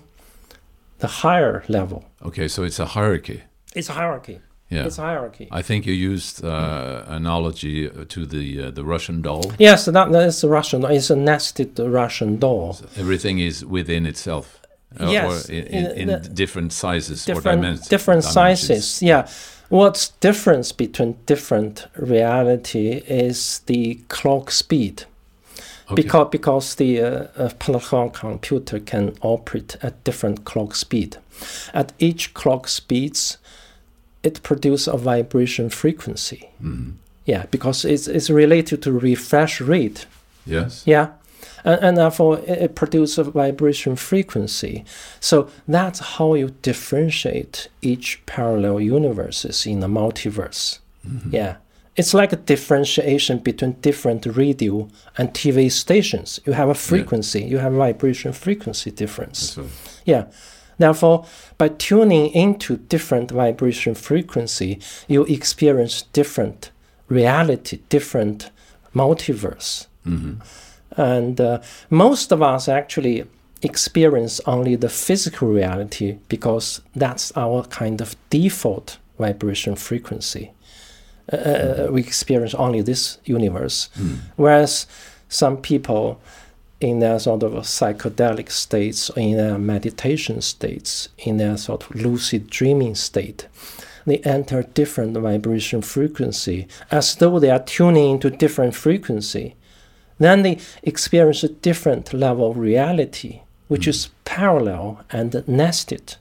the 0.99 1.07
higher 1.07 1.63
level. 1.67 2.05
Okay. 2.21 2.47
So 2.47 2.63
it's 2.63 2.79
a 2.79 2.85
hierarchy. 2.85 3.41
It's 3.75 3.89
a 3.89 3.93
hierarchy. 3.93 4.39
Yeah. 4.73 4.85
It's 4.87 4.97
hierarchy. 4.97 5.47
I 5.51 5.61
think 5.61 5.85
you 5.85 5.93
used 5.93 6.43
uh, 6.43 7.03
analogy 7.07 7.89
to 7.89 8.25
the 8.25 8.63
uh, 8.63 8.71
the 8.71 8.83
Russian 8.83 9.21
doll. 9.21 9.51
Yes, 9.59 9.85
that, 9.85 10.11
that 10.11 10.27
is 10.27 10.43
a 10.43 10.47
Russian. 10.47 10.83
It's 10.85 11.09
a 11.11 11.15
nested 11.15 11.79
Russian 11.79 12.39
doll. 12.39 12.75
Everything 12.97 13.39
is 13.39 13.63
within 13.65 14.05
itself. 14.05 14.45
uh, 14.99 15.09
Yes, 15.11 15.49
Or 15.49 15.53
in, 15.53 15.67
in 15.67 15.85
in, 15.97 16.07
the- 16.07 16.29
different 16.33 16.73
sizes 16.73 17.23
or 17.23 17.35
different 17.35 17.61
dimensions. 17.61 17.87
different 17.89 18.23
dimensions. 18.23 18.67
sizes. 18.67 19.01
Yeah. 19.01 19.27
What's 19.69 20.09
difference 20.21 20.71
between 20.75 21.15
different 21.25 21.87
reality 21.95 23.01
is 23.07 23.61
the 23.65 23.95
clock 24.07 24.51
speed. 24.51 25.05
Okay. 25.85 25.95
Because 26.01 26.27
because 26.31 26.75
the 26.75 27.01
uh, 27.01 27.27
uh, 27.37 28.09
computer 28.09 28.79
can 28.79 29.13
operate 29.21 29.77
at 29.81 30.03
different 30.03 30.43
clock 30.45 30.75
speed. 30.75 31.17
At 31.73 31.91
each 31.99 32.33
clock 32.33 32.67
speeds, 32.67 33.37
it 34.23 34.41
produces 34.43 34.87
a 34.87 34.97
vibration 34.97 35.69
frequency. 35.69 36.49
Mhm. 36.63 36.93
Yeah, 37.25 37.45
because 37.51 37.85
it's 37.85 38.07
it's 38.07 38.29
related 38.29 38.81
to 38.81 38.91
refresh 38.91 39.61
rate. 39.61 40.05
Yes. 40.45 40.83
Yeah. 40.85 41.07
and, 41.65 41.79
and 41.81 41.97
therefore 41.97 42.39
it, 42.39 42.61
it 42.61 42.75
produces 42.75 43.17
a 43.17 43.23
vibration 43.31 43.95
frequency. 43.95 44.83
So 45.19 45.47
that's 45.67 45.99
how 45.99 46.33
you 46.35 46.49
differentiate 46.61 47.69
each 47.81 48.19
parallel 48.25 48.79
universes 48.81 49.65
in 49.65 49.79
the 49.79 49.87
multiverse. 49.87 50.79
Yeah. 51.31 51.55
It's 51.95 52.13
like 52.13 52.33
a 52.33 52.37
differentiation 52.37 53.37
between 53.39 53.73
different 53.81 54.25
radio 54.25 54.87
and 55.17 55.29
TV 55.33 55.69
stations. 55.71 56.39
You 56.45 56.53
have 56.53 56.69
a 56.69 56.73
frequency, 56.73 57.43
you 57.43 57.59
have 57.59 57.73
a 57.73 57.77
vibration 57.77 58.33
frequency 58.33 58.91
difference. 58.91 59.39
So, 59.55 59.63
Yeah. 60.05 60.23
Therefore, 60.77 61.25
by 61.57 61.69
tuning 61.69 62.31
into 62.31 62.77
different 62.77 63.31
vibration 63.31 63.95
frequency, 63.95 64.79
you 65.07 65.23
experience 65.25 66.03
different 66.13 66.71
reality, 67.07 67.79
different 67.89 68.49
multiverse. 68.95 69.87
And 70.97 71.39
uh, 71.41 71.61
most 71.89 72.31
of 72.31 72.41
us 72.41 72.67
actually 72.67 73.25
experience 73.61 74.41
only 74.45 74.75
the 74.75 74.89
physical 74.89 75.47
reality 75.47 76.17
because 76.27 76.81
that's 76.95 77.31
our 77.35 77.63
kind 77.63 78.01
of 78.01 78.15
default 78.29 78.97
vibration 79.17 79.75
frequency. 79.75 80.51
Uh, 81.31 81.35
uh, 81.37 81.87
we 81.91 82.01
experience 82.01 82.53
only 82.53 82.81
this 82.81 83.17
universe. 83.25 83.89
Whereas 84.35 84.87
some 85.29 85.57
people 85.57 86.19
in 86.83 86.99
their 86.99 87.19
sort 87.19 87.43
of 87.43 87.53
psychedelic 87.53 88.51
states, 88.51 89.09
in 89.15 89.37
their 89.37 89.57
meditation 89.57 90.41
states, 90.41 91.09
in 91.17 91.37
their 91.37 91.57
sort 91.57 91.83
of 91.83 91.95
lucid 91.95 92.49
dreaming 92.49 92.95
state, 92.95 93.47
they 94.05 94.17
enter 94.19 94.63
different 94.63 95.17
vibration 95.17 95.81
frequency 95.81 96.67
as 96.91 97.15
though 97.15 97.39
they 97.39 97.49
are 97.49 97.63
tuning 97.63 98.11
into 98.11 98.29
different 98.29 98.75
frequency. 98.75 99.55
Then 100.19 100.41
they 100.41 100.59
experience 100.83 101.43
a 101.43 101.49
different 101.49 102.13
level 102.13 102.51
of 102.51 102.57
reality, 102.57 103.41
which 103.67 103.87
is 103.87 104.09
parallel 104.25 105.03
and 105.11 105.43
nested 105.47 106.15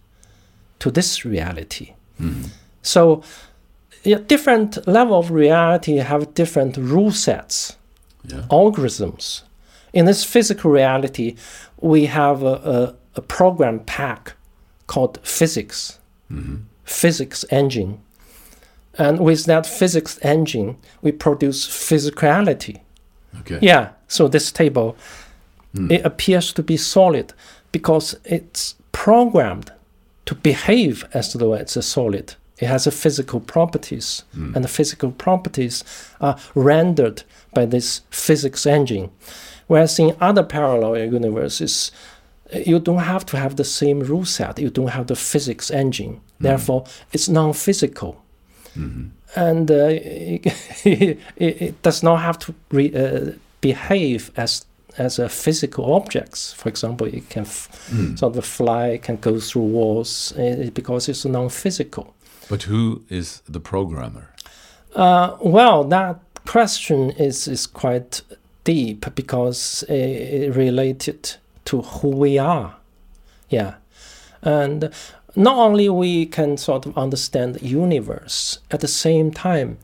to 0.79 0.90
this 0.90 1.25
reality. 1.25 1.94
Mm-hmm. 2.20 2.48
So, 2.83 3.22
yeah, 4.05 4.18
different 4.27 4.87
level 4.87 5.18
of 5.18 5.31
reality 5.31 5.96
have 5.96 6.35
different 6.35 6.77
rule 6.77 7.12
sets 7.12 7.77
yeah. 8.25 8.42
algorithms. 8.51 9.42
In 9.92 10.07
this 10.07 10.24
physical 10.24 10.70
reality, 10.70 11.37
we 11.81 12.07
have 12.07 12.42
a, 12.42 12.46
a, 12.46 12.94
a 13.16 13.22
program 13.22 13.81
pack 13.81 14.35
called 14.87 15.18
physics, 15.22 15.98
mm-hmm. 16.31 16.57
physics 16.85 17.44
engine. 17.50 18.00
And 18.98 19.20
with 19.20 19.44
that 19.46 19.66
physics 19.66 20.18
engine, 20.22 20.76
we 21.00 21.12
produce 21.12 21.66
physicality. 21.66 22.81
Okay. 23.40 23.59
Yeah, 23.62 23.90
so 24.09 24.28
this 24.28 24.52
table, 24.52 24.96
hmm. 25.74 25.90
it 25.90 26.05
appears 26.05 26.52
to 26.52 26.62
be 26.62 26.76
solid 26.76 27.33
because 27.72 28.14
it's 28.24 28.74
programmed 28.92 29.72
to 30.26 30.35
behave 30.35 31.05
as 31.14 31.33
though 31.33 31.55
it's 31.55 31.76
a 31.76 31.83
solid. 31.83 32.35
It 32.59 32.66
has 32.66 32.87
a 32.87 32.90
physical 32.90 33.40
properties, 33.40 34.24
hmm. 34.35 34.55
and 34.55 34.62
the 34.62 34.68
physical 34.68 35.11
properties 35.11 35.83
are 36.20 36.38
rendered 36.55 37.22
by 37.55 37.64
this 37.64 38.02
physics 38.11 38.66
engine. 38.66 39.11
Whereas 39.72 39.98
in 39.98 40.14
other 40.20 40.42
parallel 40.42 40.98
universes, 41.14 41.92
uh, 42.54 42.58
you 42.58 42.78
don't 42.78 43.04
have 43.04 43.24
to 43.26 43.37
have 43.37 43.54
the 43.56 43.64
same 43.64 44.00
rule 44.00 44.26
set. 44.26 44.58
You 44.58 44.70
don't 44.70 44.92
have 44.92 45.06
the 45.06 45.16
physics 45.16 45.70
engine. 45.70 46.20
Therefore, 46.40 46.85
it's 47.12 47.28
non-physical 47.28 48.22
and 49.37 49.70
uh, 49.70 49.74
it, 50.85 51.20
it 51.37 51.82
does 51.82 52.02
not 52.02 52.16
have 52.20 52.38
to 52.38 52.54
re, 52.70 52.92
uh, 52.94 53.32
behave 53.61 54.30
as 54.37 54.66
as 54.98 55.18
a 55.18 55.28
physical 55.28 55.94
objects. 55.94 56.52
For 56.52 56.68
example, 56.68 57.06
it 57.06 57.30
can 57.30 57.44
f- 57.44 57.70
sort 58.14 58.37
of 58.37 58.44
fly, 58.44 58.88
it 58.88 59.02
can 59.02 59.16
go 59.16 59.40
through 59.40 59.62
walls 59.62 60.32
uh, 60.32 60.70
because 60.74 61.08
it's 61.08 61.24
non-physical. 61.24 62.14
But 62.50 62.64
who 62.64 63.02
is 63.08 63.42
the 63.48 63.61
programmer? 63.61 64.28
Uh, 64.94 65.37
well, 65.40 65.85
that 65.85 66.20
question 66.44 67.11
is 67.12 67.48
is 67.48 67.66
quite 67.66 68.22
deep 68.64 69.14
because 69.14 69.85
it 69.88 70.55
related 70.55 71.37
to 71.64 71.83
who 71.83 72.09
we 72.09 72.38
are. 72.38 72.77
Yeah, 73.48 73.75
and 74.42 74.90
not 75.37 75.57
only 75.57 75.88
we 75.88 76.27
can 76.27 76.57
sort 76.57 76.87
of 76.87 76.96
understand 76.96 77.55
the 77.55 77.66
universe 77.66 78.59
at 78.70 78.81
the 78.81 78.88
same 78.88 79.31
time, 79.31 79.79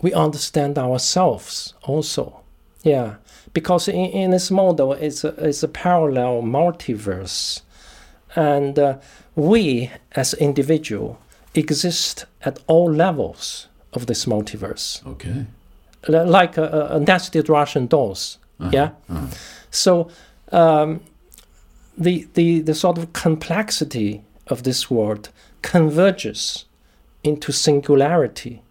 we 0.00 0.12
understand 0.12 0.78
ourselves 0.78 1.74
also. 1.82 2.40
Yeah, 2.82 3.16
because 3.52 3.88
in, 3.88 4.06
in 4.06 4.30
this 4.30 4.50
model, 4.50 4.92
it's 4.92 5.24
a, 5.24 5.28
it's 5.48 5.62
a 5.62 5.68
parallel 5.68 6.42
multiverse, 6.42 7.62
and 8.36 8.78
uh, 8.78 8.98
we 9.34 9.90
as 10.12 10.34
individual 10.34 11.18
exist 11.54 12.26
at 12.42 12.58
all 12.66 12.92
levels 12.92 13.68
of 13.92 14.06
this 14.06 14.26
multiverse 14.26 15.06
Okay. 15.06 15.46
Li- 16.08 16.24
like 16.24 16.56
a, 16.56 16.88
a 16.92 17.00
nested 17.00 17.48
Russian 17.48 17.86
dolls. 17.86 18.38
Yeah. 18.70 18.90
So 19.70 20.08
um, 20.52 21.00
the 21.98 22.26
the 22.34 22.60
the 22.60 22.74
sort 22.74 22.98
of 22.98 23.12
complexity 23.12 24.22
of 24.46 24.62
this 24.62 24.90
world 24.90 25.30
converges 25.62 26.64
into 27.22 27.52
singularity. 27.52 28.62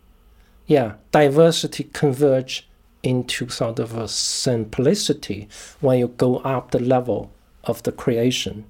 Yeah, 0.67 0.93
diversity 1.12 1.89
converge 1.93 2.67
into 3.02 3.50
sort 3.50 3.80
of 3.80 3.98
a 3.98 4.08
simplicity 4.08 5.50
when 5.82 6.00
you 6.00 6.08
go 6.08 6.38
up 6.38 6.72
the 6.72 6.80
level 6.80 7.32
of 7.65 7.84
the 7.84 7.91
creation. 7.91 8.63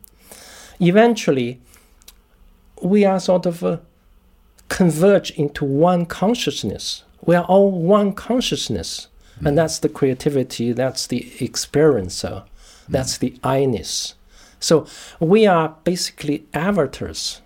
Eventually, 0.80 1.62
we 2.82 3.06
are 3.06 3.20
sort 3.20 3.46
of 3.46 3.64
uh, 3.64 3.78
converge 4.70 5.32
into 5.32 5.64
one 5.64 6.06
consciousness. 6.06 7.04
We 7.26 7.36
are 7.36 7.46
all 7.46 7.72
one 7.72 8.14
consciousness. 8.14 9.08
And 9.40 9.50
hmm. 9.50 9.56
that's 9.56 9.80
the 9.80 9.90
creativity, 9.90 10.72
that's 10.74 11.08
the 11.08 11.22
experiencer, 11.40 12.44
that's 12.88 13.18
hmm. 13.18 13.26
the 13.26 13.40
I-ness. 13.44 14.16
So 14.60 14.88
we 15.20 15.46
are 15.46 15.76
basically 15.84 16.46
avatars. 16.54 17.42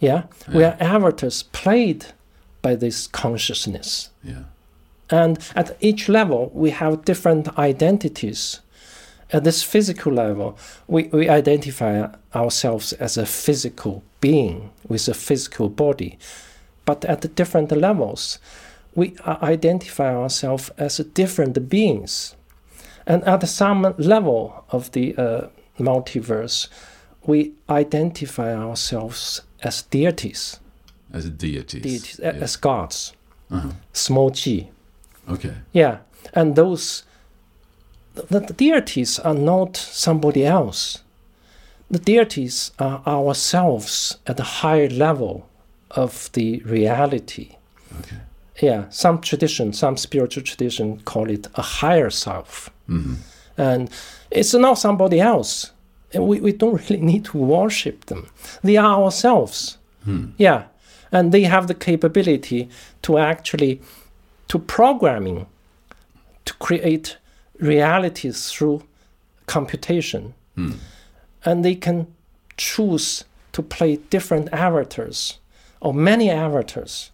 Yeah? 0.00 0.24
We 0.52 0.64
are 0.64 0.76
avatars 0.80 1.44
played 1.44 2.06
by 2.62 2.74
this 2.74 3.06
consciousness. 3.06 4.10
Yeah. 4.24 4.44
And 5.10 5.38
at 5.54 5.76
each 5.80 6.08
level, 6.08 6.50
we 6.54 6.70
have 6.70 7.04
different 7.04 7.56
identities. 7.58 8.60
At 9.32 9.44
this 9.44 9.62
physical 9.62 10.12
level, 10.12 10.58
we, 10.88 11.04
we 11.04 11.28
identify 11.28 12.08
ourselves 12.34 12.92
as 12.94 13.16
a 13.16 13.26
physical 13.26 14.02
being 14.20 14.70
with 14.88 15.06
a 15.08 15.14
physical 15.14 15.68
body. 15.68 16.18
But 16.84 17.04
at 17.04 17.34
different 17.34 17.70
levels, 17.72 18.38
we 18.94 19.14
identify 19.26 20.14
ourselves 20.14 20.70
as 20.78 20.98
different 21.14 21.68
beings. 21.68 22.34
And 23.06 23.22
at 23.24 23.48
some 23.48 23.94
level 23.98 24.64
of 24.70 24.90
the 24.92 25.14
uh, 25.16 25.46
multiverse, 25.78 26.68
we 27.26 27.52
identify 27.68 28.54
ourselves 28.54 29.42
as 29.62 29.82
deities, 29.82 30.58
As 31.12 31.28
deities 31.30 32.20
Yeah. 32.22 32.42
as 32.42 32.56
gods, 32.56 33.12
Uh-huh. 33.50 33.70
small 33.92 34.30
g. 34.30 34.68
Okay. 35.28 35.54
Yeah, 35.72 35.98
and 36.34 36.54
those 36.56 37.02
the, 38.14 38.40
the 38.40 38.52
deities 38.52 39.18
are 39.18 39.34
not 39.34 39.76
somebody 39.76 40.44
else. 40.44 40.98
The 41.90 41.98
deities 41.98 42.70
are 42.78 43.02
ourselves 43.06 44.18
at 44.26 44.40
a 44.40 44.44
higher 44.62 44.88
level 44.88 45.48
of 45.90 46.30
the 46.32 46.62
reality. 46.64 47.56
Okay. 48.00 48.16
Yeah, 48.62 48.88
some 48.90 49.20
tradition, 49.20 49.72
some 49.72 49.96
spiritual 49.96 50.42
tradition 50.42 51.00
call 51.00 51.30
it 51.30 51.46
a 51.54 51.62
higher 51.62 52.10
self. 52.10 52.70
hmm 52.86 53.14
And 53.56 53.90
it's 54.30 54.54
not 54.54 54.78
somebody 54.78 55.20
else. 55.20 55.72
We, 56.14 56.40
we 56.40 56.52
don't 56.52 56.80
really 56.90 57.02
need 57.02 57.24
to 57.26 57.38
worship 57.38 58.06
them. 58.06 58.28
They 58.62 58.76
are 58.76 59.02
ourselves. 59.02 59.78
Yeah. 60.38 60.64
And 61.12 61.30
they 61.32 61.42
have 61.44 61.66
the 61.66 61.74
capability 61.74 62.68
to 63.02 63.18
actually 63.18 63.80
to 64.48 64.58
programming 64.58 65.46
to 66.44 66.54
create 66.54 67.16
realities 67.60 68.50
through 68.50 68.82
computation. 69.46 70.34
And 71.44 71.64
they 71.64 71.74
can 71.74 72.06
choose 72.56 73.24
to 73.52 73.62
play 73.62 73.96
different 74.10 74.48
avatars 74.52 75.38
or 75.80 75.94
many 75.94 76.30
avatars 76.30 77.10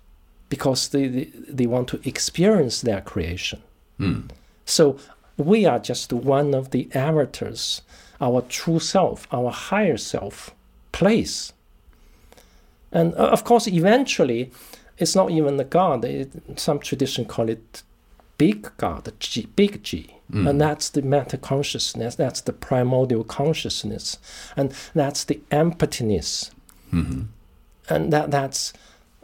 because 0.48 0.88
they, 0.88 1.08
they, 1.08 1.24
they 1.48 1.66
want 1.66 1.88
to 1.88 2.00
experience 2.04 2.80
their 2.80 3.00
creation. 3.00 3.62
So 4.64 4.98
we 5.36 5.64
are 5.66 5.78
just 5.78 6.12
one 6.12 6.54
of 6.54 6.70
the 6.70 6.88
avatars 6.94 7.82
our 8.20 8.42
true 8.42 8.78
self, 8.78 9.26
our 9.32 9.50
higher 9.50 9.96
self 9.96 10.54
plays. 10.92 11.52
And 12.92 13.14
uh, 13.14 13.28
of 13.28 13.44
course, 13.44 13.66
eventually, 13.68 14.50
it's 14.98 15.14
not 15.14 15.30
even 15.30 15.56
the 15.56 15.64
God. 15.64 16.04
It, 16.04 16.30
some 16.56 16.78
tradition 16.78 17.24
call 17.26 17.48
it 17.48 17.82
big 18.38 18.70
God, 18.76 19.12
G, 19.18 19.48
big 19.56 19.82
G. 19.82 20.14
Mm. 20.30 20.50
And 20.50 20.60
that's 20.60 20.90
the 20.90 21.02
meta 21.02 21.36
consciousness, 21.36 22.16
that's 22.16 22.40
the 22.40 22.52
primordial 22.52 23.24
consciousness, 23.24 24.18
and 24.56 24.72
that's 24.94 25.24
the 25.24 25.40
emptiness. 25.50 26.50
Mhm. 26.92 27.26
And 27.88 28.12
that, 28.12 28.30
that's 28.30 28.72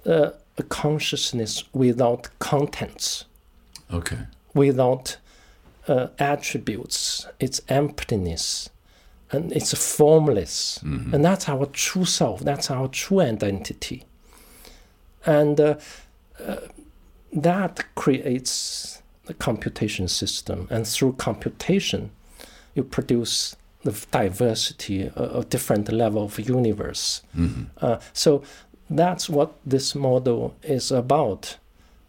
uh, 0.06 0.30
a 0.58 0.62
consciousness 0.62 1.64
without 1.72 2.28
contents, 2.38 3.24
Okay. 3.92 4.18
without 4.54 5.16
uh, 5.88 6.08
attributes. 6.18 7.26
It's 7.40 7.60
emptiness. 7.68 8.68
And 9.30 9.50
it's 9.52 9.72
formless. 9.96 10.78
Mhm. 10.84 11.12
And 11.14 11.24
that's 11.24 11.48
our 11.48 11.66
true 11.66 12.04
self, 12.04 12.40
that's 12.40 12.70
our 12.70 12.88
true 12.88 13.20
identity. 13.20 14.04
And 15.24 15.58
uh, 15.60 15.74
uh, 16.38 16.56
that 17.32 17.84
creates 17.94 19.02
the 19.26 19.34
computation 19.34 20.08
system. 20.08 20.66
And 20.70 20.86
through 20.86 21.14
computation, 21.14 22.10
you 22.74 22.84
produce 22.84 23.56
the 23.84 23.92
diversity, 24.10 25.10
a, 25.16 25.40
a 25.40 25.44
different 25.44 25.92
level 25.92 26.24
of 26.24 26.38
universe. 26.38 27.22
Mhm. 27.36 27.66
Uh, 27.80 27.98
so 28.12 28.42
that's 28.90 29.28
what 29.28 29.50
this 29.66 29.94
model 29.94 30.54
is 30.62 30.92
about. 30.92 31.58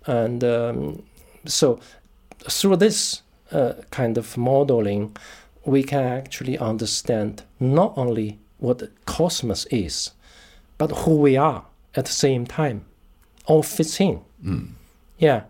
And 0.06 0.44
um, 0.44 1.04
so 1.46 1.80
through 2.50 2.78
this 2.78 3.22
uh, 3.52 3.74
kind 3.92 4.18
of 4.18 4.38
modeling, 4.38 5.16
we 5.66 5.84
can 5.84 6.04
actually 6.04 6.58
understand 6.58 7.44
not 7.60 7.94
only 7.98 8.38
what 8.60 8.80
the 8.80 8.90
cosmos 9.06 9.66
is, 9.72 10.12
but 10.78 10.92
who 10.92 11.16
we 11.16 11.38
are 11.38 11.64
at 11.96 12.06
the 12.06 12.12
same 12.12 12.46
time. 12.46 12.82
All 13.46 13.64
fits 13.64 14.00
in. 14.00 14.22
Mm. 14.44 14.70
Yeah. 15.18 15.44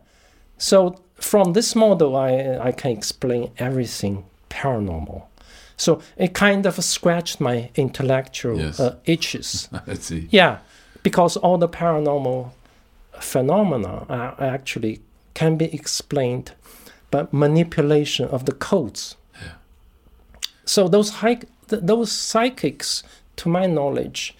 So 0.58 0.96
from 1.16 1.54
this 1.54 1.76
model, 1.76 2.16
I, 2.16 2.58
I 2.68 2.72
can 2.72 2.92
explain 2.92 3.52
everything 3.58 4.26
paranormal. 4.50 5.24
So 5.84 6.00
it 6.18 6.34
kind 6.34 6.66
of 6.66 6.76
scratched 6.84 7.40
my 7.42 7.70
intellectual 7.76 8.58
Yes. 8.58 8.80
uh, 8.80 8.96
itches. 9.06 9.70
I 9.88 9.96
see. 9.96 10.28
Yeah, 10.32 10.58
because 11.04 11.36
all 11.44 11.58
the 11.58 11.68
paranormal 11.68 12.52
phenomena 13.20 14.06
are 14.10 14.36
actually 14.40 15.00
can 15.34 15.58
be 15.58 15.66
explained 15.74 16.52
by 17.12 17.28
manipulation 17.32 18.30
of 18.30 18.46
the 18.46 18.54
codes. 18.54 19.18
Yeah. 19.42 19.50
So 20.66 20.88
those 20.88 21.10
high, 21.22 21.36
th- 21.70 21.82
those 21.86 22.12
psychics, 22.12 23.04
to 23.36 23.50
my 23.50 23.66
knowledge, 23.68 24.36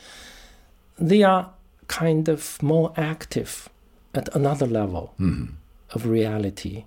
they 0.98 1.24
are 1.24 1.50
kind 1.88 2.30
of 2.30 2.62
more 2.62 2.94
active 2.96 3.70
at 4.14 4.34
another 4.36 4.68
level 4.68 5.14
Mhm. 5.20 5.48
of 5.92 6.06
reality. 6.06 6.86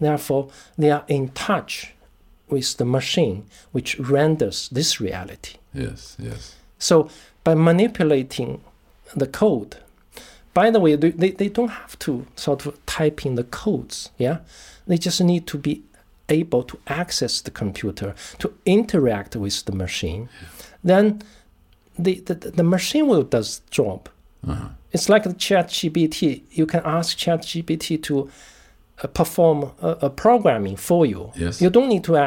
Therefore, 0.00 0.48
they 0.76 0.90
are 0.90 1.04
in 1.08 1.28
touch 1.28 1.94
with 2.48 2.76
the 2.76 2.84
machine 2.84 3.46
which 3.72 3.98
renders 3.98 4.68
this 4.70 5.00
reality. 5.00 5.56
Yes. 5.72 6.16
Yes. 6.18 6.54
So 6.78 7.08
by 7.42 7.54
manipulating 7.54 8.62
the 9.14 9.26
code, 9.26 9.76
by 10.52 10.70
the 10.70 10.78
way, 10.78 10.94
they, 10.94 11.10
they, 11.10 11.48
don't 11.48 11.68
have 11.68 11.98
to 12.00 12.26
sort 12.36 12.64
of 12.64 12.84
type 12.86 13.26
in 13.26 13.34
the 13.34 13.42
codes, 13.42 14.10
yeah? 14.18 14.38
They 14.86 14.98
just 14.98 15.20
need 15.20 15.48
to 15.48 15.58
be 15.58 15.82
able 16.28 16.62
to 16.62 16.78
access 16.86 17.40
the 17.40 17.50
computer, 17.50 18.14
to 18.38 18.54
interact 18.64 19.34
with 19.34 19.64
the 19.64 19.72
machine. 19.72 20.28
Then 20.82 21.22
the, 21.98 22.20
the, 22.20 22.34
the 22.34 22.62
machine 22.62 23.08
will 23.08 23.24
does 23.24 23.60
job. 23.70 24.08
Uh-huh. 24.46 24.68
It's 24.92 25.08
like 25.08 25.24
the 25.24 25.30
ChatGPT. 25.30 26.42
You 26.52 26.66
can 26.66 26.82
ask 26.84 27.16
ChatGPT 27.18 28.02
to 28.04 28.20
uh, 28.20 28.30
perform 29.12 29.72
a, 29.82 29.88
a 30.02 30.10
programming 30.10 30.76
for 30.76 31.04
you. 31.06 31.32
Yes. 31.36 31.60
You 31.60 31.70
don't 31.70 31.88
need 31.88 32.04
to 32.04 32.16
uh, 32.16 32.20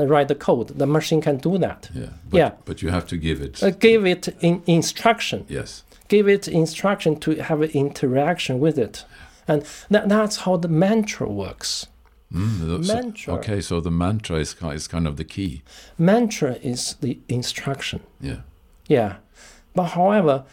uh, 0.00 0.06
write 0.06 0.28
the 0.28 0.34
code. 0.34 0.68
The 0.78 0.86
machine 0.86 1.20
can 1.20 1.38
do 1.38 1.58
that. 1.58 1.90
Yeah. 1.94 2.06
But, 2.30 2.38
Yeah. 2.38 2.50
But 2.64 2.82
you 2.82 2.90
have 2.90 3.06
to 3.08 3.16
give 3.16 3.40
it. 3.40 3.62
Uh, 3.62 3.70
give 3.70 4.06
it 4.06 4.28
in 4.40 4.62
instruction. 4.66 5.44
yes. 5.48 5.84
Give 6.08 6.28
it 6.28 6.48
instruction 6.48 7.16
to 7.20 7.36
have 7.42 7.62
an 7.62 7.70
interaction 7.70 8.60
with 8.60 8.78
it, 8.78 9.06
and 9.48 9.64
that, 9.88 10.08
that's 10.10 10.36
how 10.36 10.58
the 10.58 10.68
mantra 10.68 11.26
works. 11.26 11.86
Mm, 12.30 12.86
Mantra. 12.86 13.34
okay. 13.34 13.60
So 13.62 13.80
the 13.80 13.90
mantra 13.90 14.36
is 14.36 14.54
is 14.62 14.86
kind 14.88 15.06
of 15.06 15.16
the 15.16 15.24
key. 15.24 15.62
Mantra 15.98 16.58
is 16.62 16.96
the 17.00 17.18
instruction. 17.28 18.00
Yeah. 18.20 18.40
Yeah, 18.86 19.16
but 19.74 19.84
however, 19.94 20.44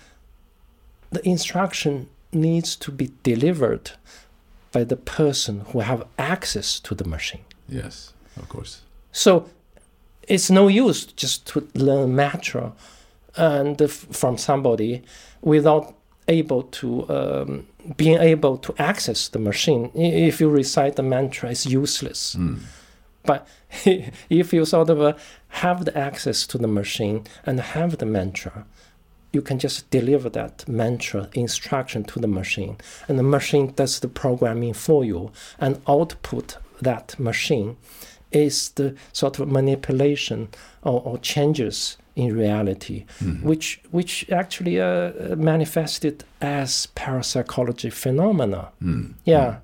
the 1.11 1.27
instruction 1.27 2.07
needs 2.31 2.77
to 2.77 2.91
be 2.91 3.11
delivered 3.23 3.91
by 4.71 4.83
the 4.83 4.95
person 4.95 5.61
who 5.71 5.79
have 5.79 6.05
access 6.17 6.79
to 6.79 6.95
the 6.95 7.05
machine. 7.05 7.43
Yes. 7.67 8.13
Of 8.37 8.47
course. 8.49 8.81
So 9.11 9.49
it's 10.27 10.49
no 10.49 10.67
use 10.67 11.05
just 11.05 11.45
to 11.47 11.67
learn 11.75 12.15
mantra 12.15 12.73
and 13.35 13.81
f- 13.81 13.91
from 13.91 14.37
somebody 14.37 15.03
without 15.41 15.93
able 16.27 16.63
to 16.63 17.09
um, 17.09 17.67
being 17.97 18.17
able 18.19 18.57
to 18.57 18.73
access 18.77 19.27
the 19.27 19.39
machine. 19.39 19.91
If 19.95 20.39
you 20.39 20.49
recite 20.49 20.95
the 20.95 21.03
mantra, 21.03 21.49
it's 21.49 21.65
useless. 21.65 22.35
Mm. 22.35 22.59
But 23.23 23.47
if 24.29 24.53
you 24.53 24.65
sort 24.65 24.89
of 24.89 25.01
uh, 25.01 25.13
have 25.49 25.85
the 25.85 25.97
access 25.97 26.47
to 26.47 26.57
the 26.57 26.67
machine 26.67 27.25
and 27.45 27.59
have 27.59 27.97
the 27.97 28.05
mantra, 28.05 28.65
you 29.33 29.41
can 29.41 29.57
just 29.59 29.89
deliver 29.91 30.29
that 30.29 30.67
mantra 30.67 31.27
instruction 31.33 32.03
to 32.03 32.19
the 32.19 32.27
machine, 32.27 32.75
and 33.07 33.17
the 33.19 33.23
machine 33.23 33.71
does 33.75 33.99
the 33.99 34.07
programming 34.07 34.73
for 34.73 35.05
you, 35.05 35.31
and 35.59 35.81
output 35.87 36.57
that 36.81 37.19
machine 37.19 37.75
is 38.31 38.69
the 38.75 38.95
sort 39.13 39.39
of 39.39 39.47
manipulation 39.51 40.47
or, 40.83 41.01
or 41.05 41.17
changes 41.19 41.97
in 42.15 42.35
reality, 42.35 43.05
Mhm. 43.23 43.43
which 43.43 43.79
which 43.91 44.25
actually 44.31 44.79
uh, 44.81 45.35
manifested 45.37 46.23
as 46.41 46.87
parapsychology 46.95 47.89
phenomena. 47.89 48.69
Mm. 48.81 49.13
Yeah. 49.25 49.55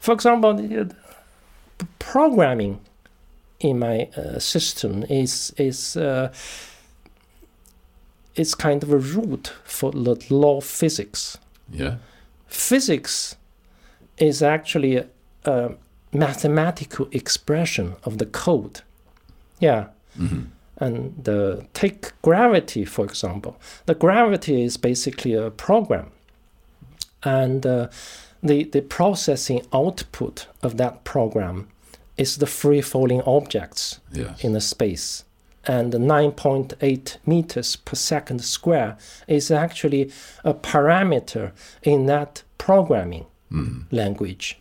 For 0.00 0.12
example, 0.14 0.54
the- 0.54 0.94
programming 1.98 2.78
in 3.60 3.78
my 3.78 4.08
uh, 4.16 4.38
system 4.38 5.04
is 5.08 5.52
is 5.56 5.96
uh, 5.96 6.28
is 8.38 8.54
kind 8.54 8.82
of 8.82 8.92
a 8.92 8.98
root 8.98 9.52
for 9.64 9.90
the 9.92 10.16
law 10.30 10.58
of 10.58 10.64
physics. 10.64 11.38
Yeah. 11.70 11.96
Physics 12.46 13.36
is 14.16 14.42
actually 14.42 14.96
a, 14.96 15.06
a 15.44 15.70
mathematical 16.12 17.08
expression 17.12 17.94
of 18.04 18.18
the 18.18 18.26
code. 18.26 18.80
Yeah. 19.60 19.86
Mhm. 20.18 20.46
And 20.80 21.14
the, 21.24 21.66
take 21.74 22.12
gravity, 22.22 22.84
for 22.84 23.04
example. 23.04 23.56
The 23.86 23.94
gravity 23.94 24.62
is 24.62 24.76
basically 24.76 25.34
a 25.34 25.50
program. 25.50 26.12
And 27.24 27.66
uh, 27.66 27.88
the, 28.42 28.64
the 28.64 28.82
processing 28.82 29.62
output 29.72 30.46
of 30.62 30.76
that 30.76 31.02
program 31.02 31.66
is 32.16 32.36
the 32.36 32.46
free 32.46 32.80
falling 32.80 33.22
objects 33.22 33.98
Yes. 34.12 34.44
in 34.44 34.52
the 34.52 34.60
space. 34.60 35.24
And 35.68 35.92
9.8 35.92 37.16
meters 37.26 37.76
per 37.76 37.94
second 37.94 38.42
square 38.42 38.96
is 39.26 39.50
actually 39.50 40.10
a 40.42 40.54
parameter 40.54 41.52
in 41.82 42.06
that 42.06 42.42
programming 42.56 43.26
Mm. 43.52 43.84
language. 43.90 44.58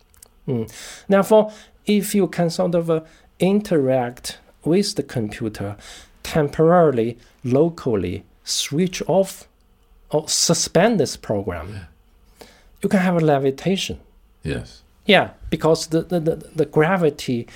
Mm. 0.48 0.72
Therefore, 1.10 1.52
if 1.86 2.15
you 2.15 2.28
can 2.28 2.50
sort 2.50 2.74
of 2.76 2.89
uh, 2.89 3.02
interact 3.39 4.38
with 4.63 4.96
the 4.96 5.04
computer 5.04 5.76
temporarily, 6.24 7.17
locally, 7.43 8.24
switch 8.46 9.02
off 9.08 9.48
or 10.10 10.28
suspend 10.30 11.00
this 11.00 11.17
program, 11.17 11.88
you 12.82 12.89
can 12.89 13.00
have 13.02 13.17
a 13.17 13.20
levitation. 13.26 14.00
Yes. 14.43 14.84
Yeah, 15.06 15.32
because 15.50 15.88
the, 15.88 16.02
the, 16.04 16.20
the, 16.20 16.36
the 16.56 16.65
gravity 16.65 17.48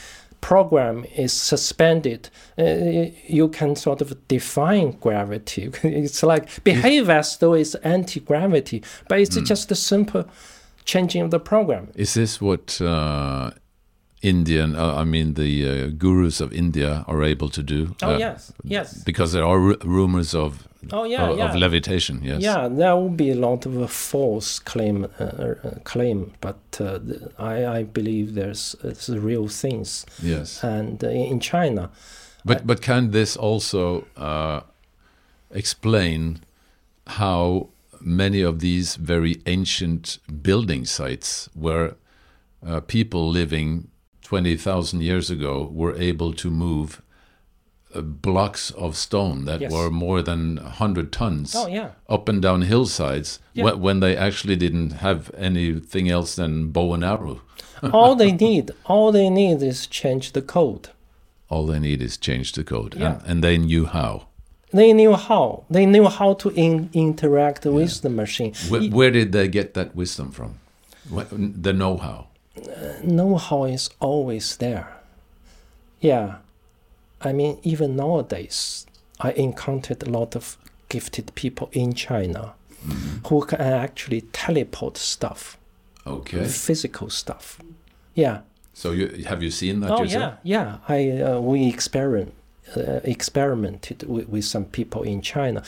program 0.42 1.06
is 1.16 1.32
suspended. 1.34 2.30
Uh, 2.58 3.12
you 3.28 3.48
can 3.50 3.76
sort 3.76 4.02
of 4.02 4.28
define 4.28 4.92
gravity. 5.00 5.72
it's 5.84 6.24
like 6.24 6.64
behave 6.64 7.10
as 7.10 7.38
though 7.38 7.54
it's 7.54 7.76
anti 7.76 8.20
gravity, 8.20 8.84
but 9.08 9.20
it's 9.20 9.38
Mm. 9.38 9.46
just 9.46 9.72
a 9.72 9.76
simple 9.76 10.26
changing 10.86 11.22
of 11.22 11.32
the 11.32 11.40
program. 11.40 11.88
Is 11.96 12.14
this 12.16 12.42
what 12.42 12.82
uh, 12.82 13.52
Indian, 14.22 14.76
uh, 14.76 15.02
I 15.02 15.04
mean, 15.04 15.34
the 15.34 15.68
uh, 15.68 15.88
gurus 15.98 16.42
of 16.42 16.54
India 16.54 17.04
are 17.08 17.24
able 17.24 17.50
to 17.50 17.64
do? 17.64 17.96
Oh 18.04 18.14
Uh, 18.14 18.18
yes, 18.20 18.54
yes. 18.64 19.04
Because 19.04 19.32
there 19.34 19.46
are 19.46 19.60
ru- 19.60 19.78
rumors 19.84 20.34
of 20.36 20.68
Oh 20.92 21.06
yeah, 21.06 21.30
of, 21.30 21.38
yeah. 21.38 21.50
of 21.50 21.56
levitation. 21.56 22.22
Yes. 22.24 22.42
Yeah, 22.42 22.68
there 22.68 22.96
will 22.96 23.16
be 23.16 23.30
a 23.32 23.36
lot 23.36 23.66
of 23.66 23.78
uh, 23.82 23.88
false 23.88 24.60
claim, 24.60 25.06
uh, 25.20 25.24
uh, 25.24 25.56
claim, 25.84 26.32
but 26.42 26.58
uh, 26.80 27.00
I, 27.38 27.80
I 27.80 27.84
believe 27.84 28.34
there's, 28.34 28.76
there's 28.82 29.10
real 29.10 29.48
things. 29.48 30.06
Yes. 30.24 30.64
And 30.64 31.04
uh, 31.04 31.08
in 31.10 31.40
China, 31.40 31.90
But 32.46 32.66
but 32.66 32.82
can 32.82 33.12
this 33.12 33.38
also 33.38 34.06
uh, 34.18 34.62
explain 35.54 36.40
how 37.20 37.70
many 38.00 38.42
of 38.44 38.60
these 38.60 38.96
very 38.96 39.36
ancient 39.46 40.20
building 40.42 40.86
sites 40.86 41.50
were 41.56 41.96
uh, 42.68 42.80
people 42.82 43.30
living 43.32 43.88
20,000 44.32 45.02
years 45.04 45.30
ago 45.30 45.70
were 45.74 45.94
able 45.98 46.32
to 46.32 46.50
move 46.50 47.02
uh, 47.94 48.00
blocks 48.00 48.72
of 48.72 48.96
stone 48.96 49.44
that 49.44 49.60
Yes. 49.60 49.72
were 49.74 49.90
more 49.92 50.22
than 50.22 50.56
100 50.56 51.12
tons 51.12 51.54
Oh 51.54 51.68
yeah. 51.68 51.90
up 52.08 52.30
and 52.30 52.42
down 52.42 52.62
hillsides 52.62 53.40
Yeah. 53.54 53.74
when 53.74 54.00
they 54.00 54.16
actually 54.16 54.56
didn't 54.56 54.92
have 55.08 55.22
anything 55.38 56.10
else 56.10 56.36
than 56.42 56.72
bow 56.72 56.94
and 56.94 57.04
arrow. 57.04 57.42
all 57.92 58.16
they 58.16 58.32
need, 58.32 58.72
all 58.86 59.12
they 59.12 59.30
need 59.30 59.62
is 59.62 59.86
change 59.86 60.32
the 60.32 60.42
code. 60.42 60.88
All 61.50 61.66
they 61.66 61.80
need 61.80 62.02
is 62.02 62.16
change 62.18 62.54
the 62.54 62.64
code. 62.64 62.96
Yeah. 62.96 63.06
And, 63.06 63.22
and 63.28 63.44
they 63.44 63.58
knew 63.58 63.86
how. 63.86 64.28
They 64.72 64.94
knew 64.94 65.16
how. 65.30 65.66
They 65.70 65.86
knew 65.86 66.08
how 66.08 66.36
to 66.36 66.50
in, 66.66 66.90
interact 66.94 67.66
with 67.66 68.02
the 68.02 68.10
machine. 68.10 68.54
Where, 68.70 68.84
where 68.98 69.12
did 69.12 69.34
they 69.34 69.50
get 69.50 69.74
that 69.74 69.94
wisdom 69.94 70.32
from? 70.32 70.52
The 71.66 71.74
know 71.74 71.98
how. 71.98 72.31
Know-how 73.04 73.66
is 73.66 73.90
always 74.00 74.58
there. 74.58 74.88
Yeah, 76.00 76.38
I 77.22 77.32
mean, 77.34 77.60
even 77.64 77.96
nowadays, 77.96 78.86
I 79.20 79.32
encountered 79.32 80.04
a 80.04 80.10
lot 80.10 80.36
of 80.36 80.58
gifted 80.90 81.34
people 81.36 81.70
in 81.72 81.94
China 81.94 82.54
who 83.28 83.46
can 83.46 83.62
actually 83.62 84.22
teleport 84.34 84.98
stuff, 84.98 85.58
Okay. 86.08 86.46
physical 86.46 87.10
stuff. 87.10 87.60
Yeah. 88.16 88.42
So 88.74 88.92
you 88.92 89.24
have 89.26 89.44
you 89.44 89.52
seen 89.52 89.82
that 89.82 89.92
oh 89.92 90.02
yourself? 90.04 90.34
yeah, 90.44 90.78
yeah. 90.90 90.96
I 90.96 91.22
uh, 91.22 91.40
we 91.40 91.68
experiment 91.68 92.34
uh, 92.76 93.00
experimented 93.04 94.04
with, 94.08 94.28
with 94.30 94.46
some 94.46 94.66
people 94.66 95.04
in 95.04 95.22
China. 95.22 95.62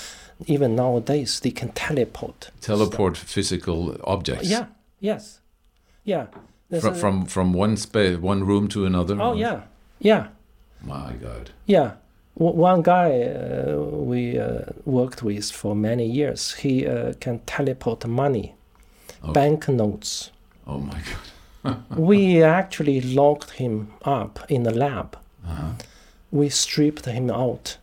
Even 0.47 0.75
nowadays, 0.75 1.39
they 1.39 1.51
can 1.51 1.69
teleport. 1.73 2.49
Teleport 2.61 3.17
physical 3.17 3.95
objects. 4.03 4.49
Yeah. 4.49 4.65
Yes. 4.99 5.39
Yeah. 6.03 6.25
There's 6.73 6.83
From 6.83 6.93
a- 6.93 6.97
from, 6.97 7.25
from 7.27 7.53
one 7.53 7.77
space, 7.77 8.17
one 8.17 8.43
room 8.45 8.67
to 8.69 8.85
another. 8.85 9.15
Oh 9.21 9.33
yeah. 9.35 9.61
Yeah. 9.99 10.27
My 10.81 11.13
God. 11.21 11.51
Yeah. 11.67 11.91
W- 12.37 12.55
one 12.57 12.81
guy 12.81 13.21
uh, 13.21 13.75
we 13.77 14.39
uh, 14.39 14.61
worked 14.85 15.21
with 15.21 15.51
for 15.51 15.75
many 15.75 16.05
years, 16.07 16.55
he 16.55 16.87
uh, 16.87 17.13
can 17.19 17.39
teleport 17.45 18.07
money, 18.07 18.55
Okay. 19.23 19.33
banknotes. 19.33 20.31
Oh 20.65 20.79
my 20.79 20.99
God. 21.63 21.83
we 21.97 22.41
actually 22.41 23.01
locked 23.01 23.51
him 23.51 23.93
up 24.03 24.39
in 24.49 24.63
the 24.63 24.71
lab. 24.73 25.15
Uh-huh. 25.47 25.73
We 26.31 26.49
stripped 26.49 27.05
him 27.05 27.29
out 27.29 27.77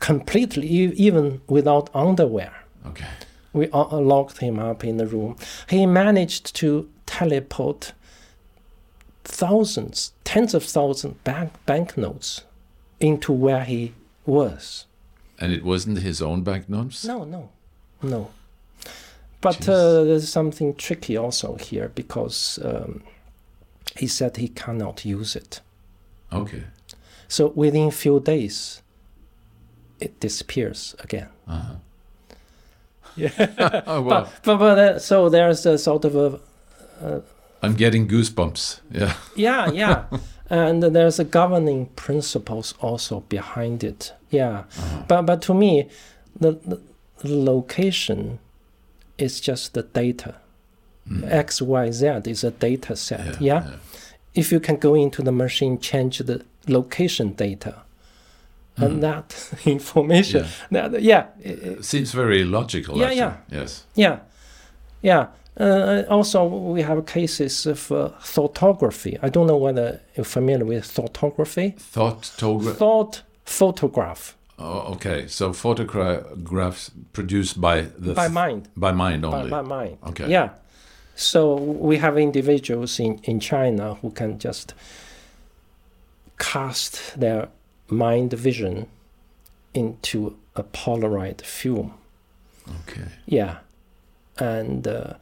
completely, 0.00 0.66
e- 0.66 0.92
even 0.96 1.40
without 1.46 1.88
underwear. 1.94 2.52
Okay. 2.86 3.06
We 3.52 3.68
uh, 3.70 3.96
locked 4.00 4.38
him 4.38 4.58
up 4.58 4.84
in 4.84 4.96
the 4.96 5.06
room. 5.06 5.36
He 5.68 5.86
managed 5.86 6.54
to 6.56 6.88
teleport 7.10 7.92
thousands, 9.24 10.12
tens 10.22 10.54
of 10.54 10.64
thousands 10.64 11.16
bank 11.24 11.52
banknotes 11.66 12.42
into 13.00 13.32
where 13.32 13.64
he 13.64 13.92
was. 14.24 14.86
And 15.40 15.52
it 15.52 15.64
wasn't 15.64 15.98
his 15.98 16.22
own 16.22 16.42
banknotes? 16.42 17.04
No, 17.04 17.24
no, 17.24 17.48
no. 18.02 18.30
But 19.40 19.68
uh, 19.68 20.04
there's 20.04 20.28
something 20.28 20.74
tricky 20.76 21.16
also 21.16 21.56
here 21.56 21.90
because 21.94 22.58
um, 22.62 23.02
he 23.96 24.06
said 24.06 24.36
he 24.36 24.48
cannot 24.48 25.04
use 25.04 25.34
it. 25.34 25.60
Okay. 26.32 26.62
So 27.26 27.48
within 27.48 27.90
few 27.90 28.20
days, 28.20 28.82
it 29.98 30.20
disappears 30.20 30.94
again. 31.00 31.28
Uh-huh. 31.48 31.74
Yeah. 33.16 33.82
Oh, 33.86 34.02
well, 34.02 34.22
But 34.24 34.42
but, 34.44 34.56
but 34.58 34.78
uh, 34.78 34.98
so 34.98 35.28
there's 35.28 35.66
a 35.66 35.76
sort 35.78 36.04
of 36.04 36.14
a 36.16 36.40
I'm 37.62 37.74
getting 37.74 38.08
goosebumps. 38.08 38.80
Yeah. 38.90 39.14
yeah 39.36 39.70
yeah, 39.70 40.04
and 40.48 40.82
there's 40.82 41.18
a 41.18 41.24
governing 41.24 41.86
principles 41.96 42.74
also 42.80 43.20
behind 43.28 43.84
it. 43.84 44.12
Yeah, 44.30 44.64
Uh-huh. 44.78 45.02
but 45.08 45.22
but 45.26 45.42
to 45.42 45.54
me, 45.54 45.88
the, 46.40 46.52
the 46.64 46.80
location 47.24 48.38
is 49.18 49.40
just 49.40 49.74
the 49.74 49.82
data. 49.82 50.34
Mm. 51.08 51.30
X 51.32 51.60
Y 51.62 51.90
Z 51.90 52.06
is 52.26 52.44
a 52.44 52.50
data 52.50 52.94
set. 52.96 53.20
Yeah, 53.26 53.36
yeah? 53.40 53.64
yeah. 53.70 53.76
if 54.34 54.52
you 54.52 54.60
can 54.60 54.76
go 54.76 54.94
into 54.94 55.22
the 55.22 55.32
machine, 55.32 55.78
change 55.78 56.18
the 56.18 56.42
location 56.68 57.32
data, 57.34 57.74
Mm. 58.78 58.84
and 58.86 59.02
that 59.02 59.50
information, 59.66 60.46
that, 60.70 61.02
yeah, 61.02 61.24
i- 61.44 61.48
i- 61.48 61.80
Seems 61.82 62.12
very 62.12 62.44
logical. 62.44 62.96
Yeah, 62.96 63.04
actually. 63.06 63.18
yeah. 63.18 63.36
Yes. 63.60 63.84
yeah, 63.96 64.18
yeah. 65.02 65.26
Uh, 65.58 66.04
also, 66.08 66.44
we 66.44 66.82
have 66.82 67.04
cases 67.06 67.66
of 67.66 67.90
uh, 67.92 68.10
thoughtography. 68.20 69.18
I 69.22 69.28
don't 69.28 69.46
know 69.46 69.56
whether 69.56 70.00
you're 70.14 70.24
familiar 70.24 70.64
with 70.64 70.84
thoughtography. 70.84 71.76
Thought 71.78 72.22
togra- 72.22 72.74
Thought 72.76 73.22
photograph 73.44 74.36
Oh, 74.60 74.92
okay. 74.92 75.26
So 75.26 75.52
photographs 75.54 76.90
produced 77.14 77.60
by 77.60 77.82
the 77.98 78.12
by 78.12 78.28
mind. 78.28 78.68
by 78.76 78.92
mind 78.92 79.22
By, 79.22 79.38
only. 79.38 79.50
by 79.50 79.62
mind. 79.62 79.96
Okay. 80.08 80.28
Yeah. 80.28 80.50
So 81.16 81.54
we 81.54 81.96
have 81.96 82.18
individuals 82.18 83.00
in, 83.00 83.18
in 83.24 83.40
China 83.40 83.94
who 83.94 84.10
can 84.10 84.38
just 84.38 84.74
cast 86.38 87.18
their 87.18 87.48
mind 87.88 88.32
vision 88.34 88.86
into 89.72 90.36
a 90.56 90.62
Polaroid 90.62 91.40
film. 91.40 91.94
Okay. 92.82 93.08
Yeah. 93.26 93.58
And 94.40 94.86
uh, 94.88 95.14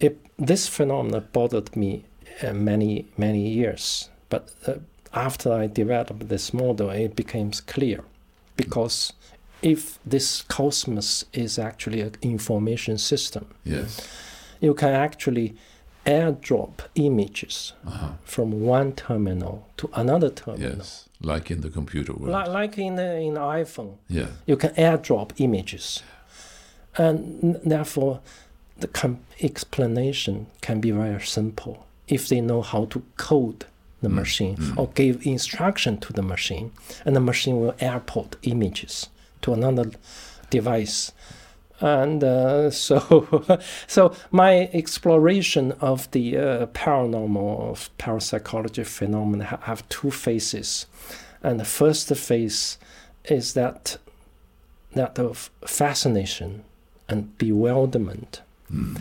it, 0.00 0.18
this 0.38 0.68
phenomenon 0.68 1.26
bothered 1.32 1.74
me 1.76 2.04
uh, 2.42 2.52
many, 2.52 3.06
many 3.16 3.48
years. 3.48 4.10
But 4.28 4.50
uh, 4.66 4.74
after 5.12 5.52
I 5.52 5.66
developed 5.66 6.28
this 6.28 6.52
model, 6.52 6.90
it 6.90 7.16
became 7.16 7.50
clear. 7.66 8.04
Because 8.56 9.12
if 9.62 9.98
this 10.04 10.42
cosmos 10.42 11.24
is 11.32 11.58
actually 11.58 12.00
an 12.02 12.12
information 12.22 12.98
system, 12.98 13.46
Yes. 13.64 14.06
you 14.60 14.74
can 14.74 14.90
actually 14.92 15.54
airdrop 16.06 16.72
images 16.96 17.72
Uh-huh. 17.86 18.08
from 18.24 18.60
one 18.60 18.92
terminal 18.92 19.66
to 19.78 19.88
another 19.94 20.28
terminal. 20.30 20.76
Yes. 20.76 21.08
Like 21.22 21.50
in 21.50 21.62
the 21.62 21.70
computer 21.70 22.12
world. 22.12 22.34
Li- 22.48 22.52
like 22.62 22.76
in 22.78 22.96
the, 22.96 23.16
in 23.20 23.34
the 23.34 23.40
iPhone, 23.40 23.94
yeah. 24.08 24.26
you 24.46 24.56
can 24.56 24.70
airdrop 24.74 25.30
images. 25.38 26.02
And 26.96 27.60
therefore, 27.64 28.20
the 28.78 29.16
explanation 29.40 30.46
can 30.60 30.80
be 30.80 30.90
very 30.90 31.20
simple 31.20 31.86
if 32.08 32.28
they 32.28 32.40
know 32.40 32.62
how 32.62 32.84
to 32.86 33.02
code 33.16 33.64
the 34.02 34.10
Mm, 34.10 34.14
machine 34.14 34.56
mm. 34.56 34.76
or 34.76 34.88
give 34.94 35.26
instruction 35.26 35.98
to 35.98 36.12
the 36.12 36.22
machine, 36.22 36.70
and 37.04 37.16
the 37.16 37.20
machine 37.20 37.58
will 37.60 37.74
airport 37.80 38.36
images 38.42 39.08
to 39.42 39.52
another 39.52 39.90
device. 40.50 41.12
And 41.80 42.22
uh, 42.22 42.70
so, 42.84 43.60
so 43.86 44.14
my 44.30 44.68
exploration 44.72 45.72
of 45.80 46.10
the 46.12 46.36
uh, 46.36 46.66
paranormal, 46.66 47.70
of 47.70 47.90
parapsychology 47.98 48.84
phenomena 48.84 49.58
have 49.62 49.88
two 49.88 50.10
phases, 50.10 50.86
and 51.42 51.58
the 51.58 51.64
first 51.64 52.14
phase 52.14 52.78
is 53.24 53.54
that 53.54 53.96
that 54.92 55.18
of 55.18 55.50
fascination 55.66 56.62
and 57.08 57.36
bewilderment, 57.38 58.42
Mm. 58.72 59.00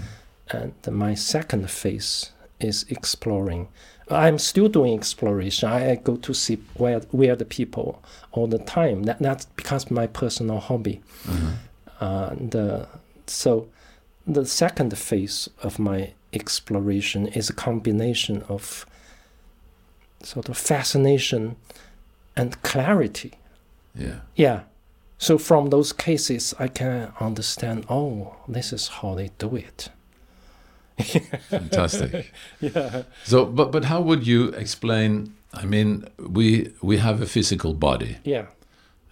and 0.49 0.73
my 0.91 1.15
second 1.15 1.69
phase 1.69 2.31
is 2.59 2.85
exploring. 2.89 3.67
I'm 4.09 4.37
still 4.37 4.67
doing 4.69 4.93
exploration. 4.97 5.69
I 5.69 5.95
go 5.95 6.17
to 6.17 6.33
see 6.33 6.57
weird, 6.77 7.05
weird 7.11 7.47
people 7.49 8.01
all 8.33 8.47
the 8.47 8.59
time. 8.59 9.03
That 9.03 9.19
that 9.19 9.45
becomes 9.55 9.89
my 9.89 10.07
personal 10.07 10.59
hobby. 10.59 11.01
Uh-huh. 11.27 12.29
And 12.29 12.55
uh, 12.55 12.85
so 13.27 13.67
the 14.27 14.45
second 14.45 14.97
phase 14.97 15.49
of 15.61 15.79
my 15.79 16.13
exploration 16.33 17.27
is 17.27 17.49
a 17.49 17.53
combination 17.53 18.43
of 18.49 18.85
sort 20.21 20.49
of 20.49 20.57
fascination 20.57 21.55
and 22.35 22.61
clarity. 22.63 23.31
Yeah. 23.95 24.19
Yeah. 24.35 24.59
So 25.23 25.37
from 25.37 25.69
those 25.69 25.93
cases, 25.93 26.53
I 26.59 26.67
can 26.67 27.13
understand. 27.21 27.85
Oh, 27.89 28.35
this 28.49 28.73
is 28.73 28.87
how 28.89 29.15
they 29.15 29.29
do 29.37 29.55
it. 29.55 29.89
Fantastic. 31.49 32.31
Yeah. 32.59 33.03
So, 33.23 33.45
but 33.45 33.71
but 33.71 33.85
how 33.85 34.01
would 34.01 34.27
you 34.27 34.49
explain? 34.49 35.33
I 35.53 35.65
mean, 35.65 36.05
we 36.17 36.73
we 36.81 36.97
have 36.97 37.21
a 37.21 37.25
physical 37.25 37.73
body, 37.73 38.17
Yeah. 38.25 38.45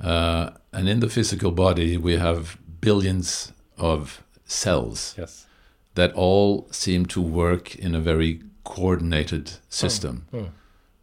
uh, 0.03 0.49
and 0.73 0.89
in 0.89 0.99
the 0.99 1.09
physical 1.09 1.51
body 1.51 1.97
we 1.97 2.17
have 2.17 2.57
billions 2.81 3.53
of 3.77 4.21
cells 4.45 5.15
Yes. 5.17 5.47
that 5.95 6.11
all 6.15 6.67
seem 6.71 7.05
to 7.05 7.21
work 7.21 7.75
in 7.75 7.95
a 7.95 8.01
very 8.01 8.39
coordinated 8.63 9.51
system. 9.69 10.25
Mm. 10.33 10.49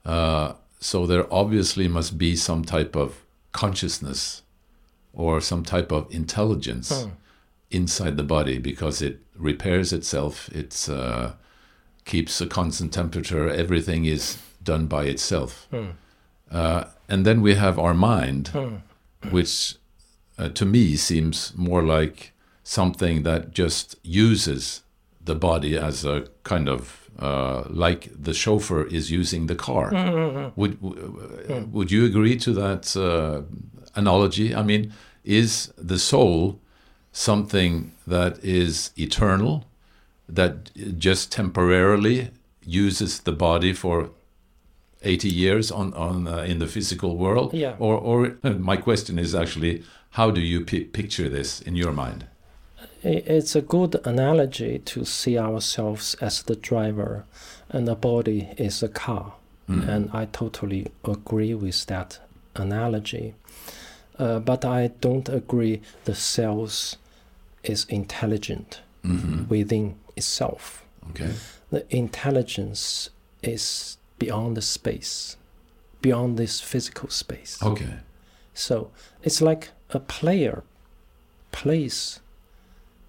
Uh, 0.04 0.52
so 0.80 1.06
there 1.06 1.24
obviously 1.32 1.88
must 1.88 2.18
be 2.18 2.36
some 2.36 2.62
type 2.64 2.94
of 2.98 3.12
consciousness 3.52 4.42
or 5.12 5.40
some 5.40 5.62
type 5.64 5.92
of 5.92 6.06
intelligence 6.14 6.92
Mm. 6.92 7.11
inside 7.70 8.16
the 8.16 8.22
body 8.22 8.59
because 8.59 9.02
it 9.02 9.20
repairs 9.36 9.92
itself. 9.92 10.48
It 10.54 10.88
uh, 10.88 11.32
keeps 12.04 12.40
a 12.40 12.46
constant 12.46 12.92
temperature. 12.92 13.48
Everything 13.48 14.04
is 14.06 14.38
done 14.62 14.86
by 14.86 15.04
itself. 15.04 15.66
Hmm. 15.70 15.90
Uh, 16.50 16.84
and 17.09 17.24
then 17.26 17.42
we 17.42 17.54
have 17.54 17.78
our 17.78 17.94
mind, 17.94 18.48
Hmm. 18.48 18.76
which 19.30 19.76
uh, 20.38 20.48
to 20.54 20.64
me 20.64 20.96
seems 20.96 21.52
more 21.56 21.82
like 21.82 22.32
something 22.62 23.22
that 23.24 23.52
just 23.59 23.96
uses 24.02 24.82
the 25.24 25.34
body 25.34 25.76
as 25.76 26.04
a 26.04 26.26
kind 26.44 26.68
of 26.68 27.04
uh, 27.18 27.64
like 27.68 28.09
the 28.24 28.32
chauffeur 28.32 28.84
is 28.86 29.11
using 29.11 29.46
the 29.48 29.54
car. 29.56 29.90
Hmm. 29.90 30.48
Would 30.56 30.80
w- 30.80 31.68
would 31.72 31.90
you 31.90 32.04
agree 32.06 32.36
to 32.36 32.52
that 32.54 32.96
uh, 32.96 33.42
analogy? 33.99 34.55
I 34.55 34.62
mean, 34.62 34.92
is 35.24 35.72
the 35.76 35.99
soul 35.99 36.59
something 37.12 37.92
that 38.07 38.32
is 38.44 38.92
eternal, 38.96 39.64
that 40.28 40.53
just 40.99 41.32
temporarily 41.32 42.30
uses 42.64 43.20
the 43.20 43.32
body 43.32 43.72
for 43.72 44.11
80 45.03 45.28
years 45.28 45.70
on, 45.70 45.94
on 45.94 46.26
uh, 46.26 46.38
in 46.38 46.59
the 46.59 46.66
physical 46.66 47.16
world? 47.16 47.55
Yeah. 47.55 47.74
Or, 47.78 47.96
or 47.96 48.36
my 48.70 48.76
question 48.76 49.18
is 49.18 49.34
actually, 49.34 49.82
how 50.11 50.30
do 50.30 50.40
you 50.40 50.64
pi 50.64 50.86
picture 50.92 51.28
this 51.28 51.61
in 51.61 51.76
your 51.76 51.92
mind? 51.92 52.26
It's 53.03 53.55
a 53.55 53.62
good 53.62 54.01
analogy 54.05 54.80
to 54.80 55.05
see 55.05 55.38
ourselves 55.38 56.16
as 56.20 56.42
the 56.42 56.57
driver 56.57 57.24
and 57.70 57.86
the 57.86 57.94
body 57.94 58.49
is 58.57 58.82
a 58.82 58.88
car. 58.88 59.34
Mm. 59.68 59.88
And 59.88 60.11
I 60.12 60.24
totally 60.26 60.86
agree 61.05 61.55
with 61.55 61.86
that 61.86 62.18
analogy. 62.57 63.34
Uh, 64.19 64.39
but 64.41 64.64
I 64.64 64.89
don't 65.01 65.29
agree 65.29 65.81
the 66.05 66.14
cells 66.14 66.97
is 67.62 67.85
intelligent 67.89 68.81
Mhm. 69.05 69.49
within 69.49 69.95
itself. 70.16 70.85
Okay. 71.11 71.33
The 71.71 71.85
intelligence 71.95 73.11
is 73.43 73.97
beyond 74.19 74.57
the 74.57 74.62
space, 74.62 75.37
beyond 76.03 76.37
this 76.39 76.61
physical 76.61 77.09
space. 77.11 77.62
Okay. 77.62 77.99
So 78.55 78.91
it's 79.23 79.41
like 79.41 79.71
a 79.91 80.01
player 80.01 80.64
plays 81.53 82.21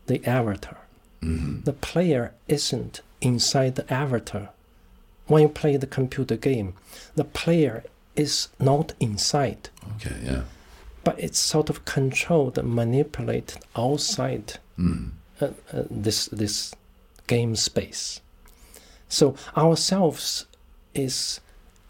the 0.08 0.24
avatar. 0.26 0.78
Mhm. 1.22 1.66
The 1.66 1.74
player 1.74 2.34
isn't 2.48 3.02
inside 3.22 3.76
the 3.76 3.92
avatar. 3.94 4.50
When 5.28 5.42
you 5.44 5.50
play 5.50 5.78
the 5.78 5.88
computer 5.88 6.38
game, 6.38 6.74
the 7.16 7.24
player 7.26 7.84
is 8.16 8.50
not 8.60 8.94
inside, 9.00 9.70
Okay. 9.96 10.16
Yeah. 10.24 10.44
But 11.10 11.20
it's 11.24 11.40
sort 11.40 11.72
of 11.72 11.86
controlled 11.86 12.56
and 12.60 12.76
manipulated 12.76 13.58
outside 13.76 14.60
Mm. 14.78 15.10
uh, 15.42 15.46
uh, 15.74 15.84
this 15.90 16.30
this 16.32 16.72
game 17.28 17.56
space. 17.56 18.22
So 19.08 19.36
ourselves 19.58 20.46
is 20.94 21.42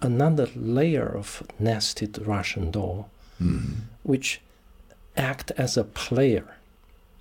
another 0.01 0.47
layer 0.55 1.09
of 1.21 1.43
nested 1.59 2.17
Russian 2.25 2.71
doll, 2.71 3.09
Mm. 3.41 3.73
which 4.03 4.39
act 5.17 5.51
as 5.57 5.75
a 5.77 5.83
player 5.83 6.45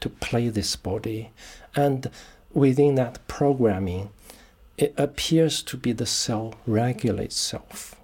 to 0.00 0.08
play 0.08 0.48
this 0.50 0.76
body, 0.76 1.30
and 1.74 2.10
within 2.54 2.94
that 2.94 3.18
programming, 3.26 4.10
it 4.76 4.94
appears 4.96 5.62
to 5.64 5.76
be 5.76 5.92
the 5.92 6.06
cell 6.06 6.54
regulates 6.66 7.36
self, 7.36 7.96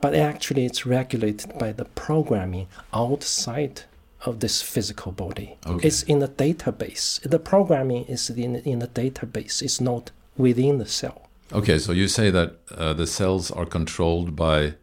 but 0.00 0.14
actually 0.14 0.64
it's 0.64 0.86
regulated 0.86 1.58
by 1.58 1.72
the 1.72 1.84
programming 1.84 2.66
outside 2.92 3.82
of 4.24 4.40
this 4.40 4.62
physical 4.62 5.12
body. 5.12 5.56
Okay. 5.66 5.86
It's 5.88 6.02
in 6.02 6.18
the 6.18 6.28
database. 6.28 7.20
The 7.28 7.38
programming 7.38 8.04
is 8.06 8.30
in, 8.30 8.56
in 8.56 8.80
the 8.80 8.88
database. 8.88 9.62
It's 9.62 9.80
not 9.80 10.10
within 10.36 10.78
the 10.78 10.86
cell. 10.86 11.28
Okay. 11.52 11.78
So 11.78 11.92
you 11.92 12.08
say 12.08 12.30
that 12.30 12.56
uh, 12.70 12.92
the 12.94 13.06
cells 13.06 13.50
are 13.50 13.66
controlled 13.66 14.34
by 14.34 14.74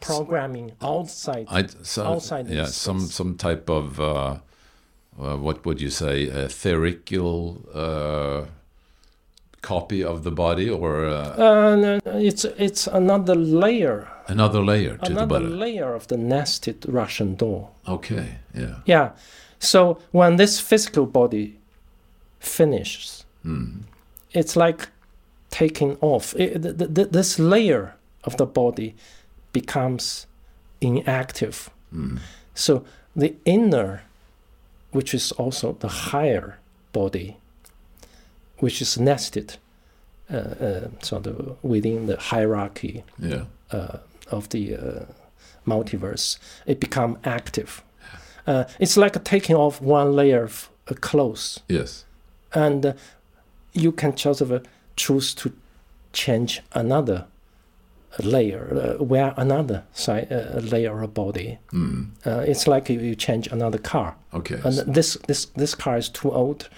Programming 0.00 0.72
outside. 0.82 1.46
I, 1.48 1.66
so, 1.82 2.04
outside 2.04 2.46
yeah, 2.48 2.66
some 2.66 3.00
some 3.00 3.36
type 3.38 3.70
of 3.70 3.98
uh, 3.98 4.36
uh, 5.18 5.36
what 5.36 5.64
would 5.64 5.80
you 5.80 5.90
say, 5.90 6.28
a 6.28 6.48
theoretical 6.48 7.64
uh, 7.72 8.44
copy 9.62 10.04
of 10.04 10.24
the 10.24 10.30
body, 10.30 10.68
or 10.68 11.06
uh, 11.06 11.34
Uh, 11.38 11.76
no, 11.76 12.00
it's 12.04 12.44
it's 12.44 12.86
another 12.86 13.34
layer, 13.34 14.08
another 14.28 14.62
layer 14.64 14.96
to 14.96 14.98
the 14.98 15.10
another 15.12 15.40
body? 15.40 15.46
layer 15.46 15.94
of 15.94 16.06
the 16.06 16.16
nested 16.16 16.84
Russian 16.88 17.34
doll. 17.36 17.74
Okay, 17.86 18.38
yeah. 18.54 18.76
Yeah. 18.86 19.10
So 19.58 19.98
when 20.12 20.36
this 20.36 20.60
physical 20.60 21.06
body 21.06 21.58
finishes, 22.40 23.24
Mm. 23.44 23.82
it's 24.32 24.56
like 24.56 24.88
taking 25.50 25.96
off. 26.00 26.34
It, 26.36 26.62
th- 26.62 26.94
th- 26.94 27.10
this 27.10 27.38
layer 27.38 27.94
of 28.24 28.36
the 28.36 28.46
body 28.46 28.94
becomes 29.52 30.26
inactive. 30.80 31.70
Mm. 31.94 32.18
So 32.54 32.84
the 33.16 33.34
inner, 33.44 34.02
which 34.92 35.14
is 35.14 35.32
also 35.32 35.72
the 35.80 35.88
higher 35.88 36.58
body, 36.92 37.36
which 38.58 38.80
is 38.82 38.98
nested, 38.98 39.58
uh, 40.30 40.36
uh, 40.36 40.88
sort 41.02 41.26
of 41.26 41.56
within 41.62 42.06
the 42.06 42.16
hierarchy 42.16 43.04
Yeah. 43.18 43.44
uh, 43.70 43.98
of 44.30 44.48
the 44.48 44.76
uh, 44.76 45.04
multiverse, 45.66 46.38
it 46.66 46.80
become 46.80 47.18
active. 47.24 47.82
Uh, 48.46 48.64
it's 48.78 48.96
like 48.96 49.22
taking 49.24 49.56
off 49.56 49.80
one 49.80 50.12
layer 50.12 50.44
of 50.44 50.68
uh, 50.90 50.94
clothes, 51.00 51.60
Yes. 51.68 52.04
and 52.52 52.84
uh, 52.86 52.92
you 53.72 53.92
can 53.92 54.12
of 54.40 54.52
uh, 54.52 54.60
choose 54.96 55.34
to 55.34 55.50
change 56.12 56.60
another 56.72 57.24
layer, 58.22 58.96
uh, 59.00 59.02
wear 59.02 59.34
another 59.36 59.82
si- 59.92 60.12
uh, 60.30 60.60
layer 60.60 61.02
of 61.02 61.14
body. 61.14 61.58
Mm. 61.72 62.08
Uh, 62.26 62.44
it's 62.46 62.66
like 62.68 62.90
if 62.90 63.00
you 63.02 63.14
change 63.16 63.48
another 63.52 63.78
car, 63.78 64.14
Okay. 64.32 64.60
and 64.64 64.94
this 64.94 65.16
this 65.26 65.46
this 65.56 65.74
car 65.74 65.96
is 65.96 66.08
too 66.10 66.30
old, 66.30 66.68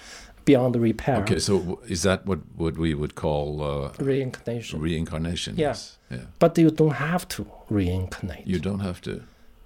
beyond 0.47 0.75
repair. 0.75 1.17
Okay. 1.21 1.39
So 1.39 1.79
is 1.89 2.01
that 2.01 2.25
what 2.25 2.39
what 2.57 2.77
we 2.77 2.93
would 2.93 3.13
call 3.13 3.61
uh, 3.61 3.91
Reincarnation, 4.05 4.81
reincarnation? 4.81 5.55
Yeah. 5.57 5.67
Yes. 5.69 5.97
Yeah. 6.11 6.25
but 6.39 6.57
you 6.57 6.71
don't 6.71 6.95
have 6.95 7.25
to 7.27 7.45
reincarnate. 7.69 8.47
You 8.47 8.59
don't 8.59 8.79
have 8.81 8.99
to. 9.01 9.11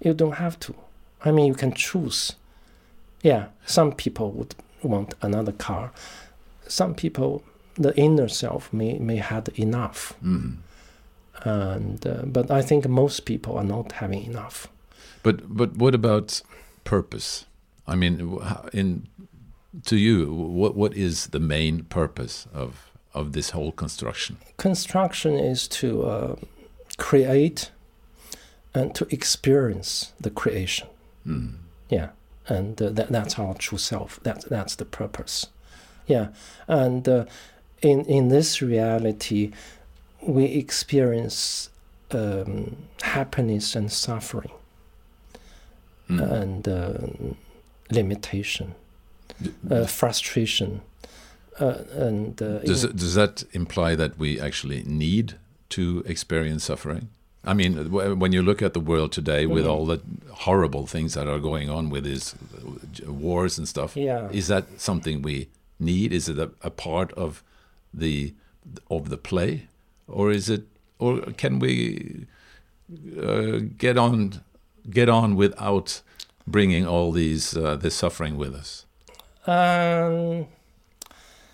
You 0.04 0.14
don't 0.14 0.36
have 0.36 0.56
to. 0.58 0.74
I 1.24 1.30
mean, 1.32 1.46
you 1.46 1.54
can 1.54 1.72
choose. 1.72 2.36
Yeah, 3.24 3.44
some 3.66 3.92
people 3.92 4.26
would 4.32 4.54
want 4.82 5.14
another 5.22 5.52
car. 5.52 5.90
Some 6.68 6.94
people, 6.94 7.42
the 7.82 7.92
inner 7.96 8.28
self 8.28 8.72
may 8.72 8.98
may 8.98 9.16
had 9.20 9.48
enough, 9.54 10.14
Mm. 10.22 10.56
and 11.44 12.06
uh, 12.06 12.22
but 12.26 12.50
I 12.50 12.62
think 12.62 12.88
most 12.88 13.24
people 13.24 13.56
are 13.56 13.64
not 13.64 13.92
having 13.92 14.24
enough. 14.24 14.66
But 15.22 15.36
but 15.56 15.76
what 15.76 15.94
about 15.94 16.42
purpose? 16.84 17.46
I 17.86 17.94
mean, 17.96 18.38
in 18.72 19.06
to 19.84 19.96
you, 19.96 20.32
what 20.32 20.74
what 20.74 20.94
is 20.94 21.28
the 21.28 21.40
main 21.40 21.84
purpose 21.84 22.46
of 22.52 22.90
of 23.14 23.32
this 23.32 23.50
whole 23.50 23.72
construction? 23.72 24.36
Construction 24.56 25.34
is 25.38 25.68
to 25.68 26.02
uh, 26.02 26.36
create 26.96 27.70
and 28.74 28.94
to 28.94 29.06
experience 29.10 30.12
the 30.20 30.30
creation. 30.30 30.88
Mm. 31.26 31.54
Yeah, 31.90 32.08
and 32.48 32.80
uh, 32.80 32.90
that, 32.90 33.08
that's 33.08 33.38
our 33.38 33.54
true 33.54 33.78
self. 33.78 34.20
That 34.22 34.44
that's 34.48 34.76
the 34.76 34.84
purpose. 34.84 35.48
Yeah, 36.06 36.28
and 36.68 37.08
uh, 37.08 37.24
in 37.80 38.04
in 38.06 38.28
this 38.28 38.60
reality, 38.62 39.52
we 40.20 40.44
experience 40.44 41.70
um, 42.10 42.76
happiness 43.02 43.76
and 43.76 43.90
suffering 43.90 44.50
Mm. 46.10 46.32
and 46.42 46.68
uh, 46.68 47.34
limitation, 47.90 48.74
uh, 49.70 49.86
frustration, 49.86 50.80
uh, 51.60 51.84
and 51.94 52.40
uh, 52.42 52.58
does 52.60 52.84
it, 52.84 52.96
does 52.96 53.14
that 53.14 53.44
imply 53.52 53.94
that 53.96 54.18
we 54.18 54.40
actually 54.40 54.82
need 54.84 55.34
to 55.70 56.02
experience 56.06 56.64
suffering? 56.64 57.08
I 57.44 57.54
mean, 57.54 57.90
when 57.90 58.32
you 58.32 58.40
look 58.42 58.62
at 58.62 58.72
the 58.72 58.80
world 58.80 59.10
today, 59.10 59.46
with 59.46 59.64
Mhm. 59.64 59.70
all 59.70 59.86
the 59.86 59.98
horrible 60.46 60.86
things 60.86 61.14
that 61.14 61.26
are 61.26 61.40
going 61.40 61.68
on 61.70 61.90
with 61.90 62.04
these 62.04 62.34
uh, 63.04 63.12
wars 63.12 63.58
and 63.58 63.66
stuff, 63.66 63.96
yeah. 63.96 64.28
is 64.32 64.46
that 64.46 64.64
something 64.80 65.22
we 65.22 65.48
need? 65.78 66.12
Is 66.12 66.28
it 66.28 66.38
a, 66.38 66.50
a 66.62 66.70
part 66.70 67.12
of 67.14 67.42
the 67.92 68.32
of 68.88 69.08
the 69.08 69.16
play, 69.16 69.66
or 70.06 70.30
is 70.30 70.48
it, 70.48 70.62
or 70.98 71.20
can 71.36 71.58
we 71.58 72.26
uh, 73.20 73.58
get 73.78 73.96
on 73.98 74.40
get 74.90 75.08
on 75.08 75.34
without 75.36 76.02
bringing 76.46 76.86
all 76.86 77.12
these 77.12 77.56
uh, 77.56 77.76
this 77.76 77.94
suffering 77.94 78.36
with 78.38 78.54
us? 78.54 78.86
Um, 79.46 80.46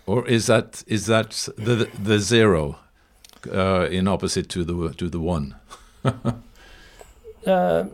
Or 0.07 0.27
is 0.27 0.47
that 0.47 0.85
is 0.87 1.07
that 1.07 1.49
the 1.57 1.89
the 2.05 2.19
zero 2.19 2.77
uh, 3.53 3.87
in 3.91 4.09
opposite 4.09 4.49
to 4.51 4.65
the 4.65 4.95
to 4.95 5.09
the 5.09 5.21
one? 5.21 5.55
uh, 7.47 7.85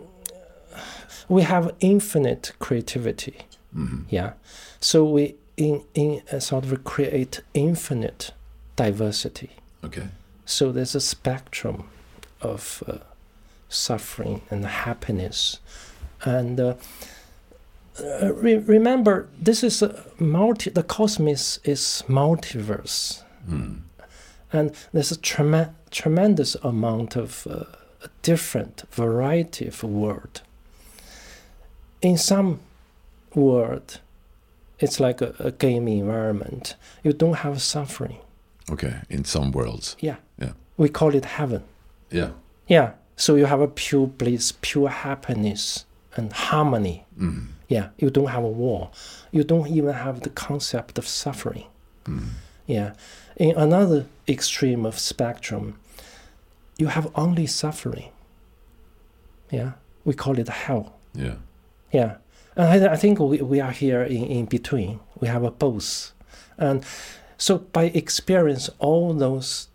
we 1.29 1.43
have 1.43 1.75
infinite 1.81 2.53
creativity. 2.59 3.35
Mhm. 3.75 4.05
Yeah. 4.11 4.33
So 4.81 5.05
we 5.05 5.35
in 5.57 5.83
in 5.95 6.23
uh, 6.33 6.41
sort 6.41 6.65
of 6.65 6.85
create 6.85 7.43
infinite 7.53 8.33
diversity. 8.77 9.51
Okay. 9.85 10.09
So 10.47 10.73
there's 10.73 10.95
a 10.95 11.01
spectrum 11.01 11.85
of 12.41 12.83
uh, 12.87 12.99
suffering 13.69 14.41
and 14.51 14.65
happiness. 14.67 15.61
And 16.25 16.61
uh, 18.01 18.33
re- 18.35 18.59
remember, 18.59 19.29
this 19.41 19.63
is 19.63 19.83
a 19.83 20.05
multi. 20.19 20.71
The 20.71 20.83
cosmos 20.83 21.61
is 21.65 22.03
multiverse, 22.09 23.23
Mm. 23.49 23.81
and 24.53 24.71
there's 24.93 25.13
a 25.13 25.17
trem- 25.21 25.75
tremendous 25.91 26.57
amount 26.63 27.17
of 27.17 27.47
uh, 27.47 27.65
different 28.23 28.85
variety 28.91 29.67
of 29.69 29.83
world. 29.83 30.43
In 32.01 32.19
some 32.19 32.59
world, 33.35 34.01
it's 34.81 34.99
like 35.01 35.21
a, 35.25 35.35
a 35.39 35.51
game 35.53 35.89
environment. 35.89 36.77
You 37.03 37.13
don't 37.13 37.37
have 37.39 37.61
suffering. 37.63 38.19
Okay. 38.71 38.95
In 39.09 39.25
some 39.25 39.51
worlds. 39.53 39.97
Yeah. 40.01 40.17
Yeah. 40.39 40.53
We 40.77 40.89
call 40.89 41.15
it 41.15 41.25
heaven. 41.25 41.63
Yeah. 42.11 42.31
Yeah. 42.67 42.93
So 43.17 43.37
you 43.37 43.47
have 43.47 43.61
a 43.61 43.69
pure 43.69 44.07
bliss, 44.07 44.53
pure 44.61 44.89
happiness, 44.89 45.85
and 46.17 46.33
harmony. 46.33 47.05
Mm. 47.19 47.47
Yeah. 47.69 47.89
You 47.99 48.11
don't 48.11 48.29
have 48.29 48.45
a 48.45 48.49
war. 48.49 48.91
You 49.31 49.45
don't 49.45 49.69
even 49.69 49.95
have 49.95 50.21
the 50.21 50.31
concept 50.31 50.99
of 50.99 51.07
suffering. 51.07 51.67
Mm. 52.05 52.29
Yeah. 52.67 52.95
In 53.37 53.57
another 53.57 54.07
extreme 54.29 54.87
of 54.87 54.99
spectrum, 54.99 55.79
you 56.79 56.89
have 56.89 57.11
only 57.15 57.47
suffering. 57.47 58.11
Yeah. 59.51 59.73
We 60.05 60.15
call 60.15 60.39
it 60.39 60.49
hell. 60.49 60.95
Yeah. 61.15 61.37
Yeah. 61.93 62.17
And 62.57 62.85
I, 62.85 62.93
I 62.93 62.97
think 62.97 63.19
we, 63.19 63.41
we 63.41 63.61
are 63.61 63.71
here 63.71 64.03
in, 64.03 64.25
in 64.25 64.45
between. 64.47 65.01
We 65.21 65.29
have 65.29 65.45
a 65.45 65.51
both. 65.51 66.13
And 66.59 66.85
so 67.39 67.59
by 67.59 67.85
experience 67.85 68.71
all 68.79 69.13
those 69.15 69.69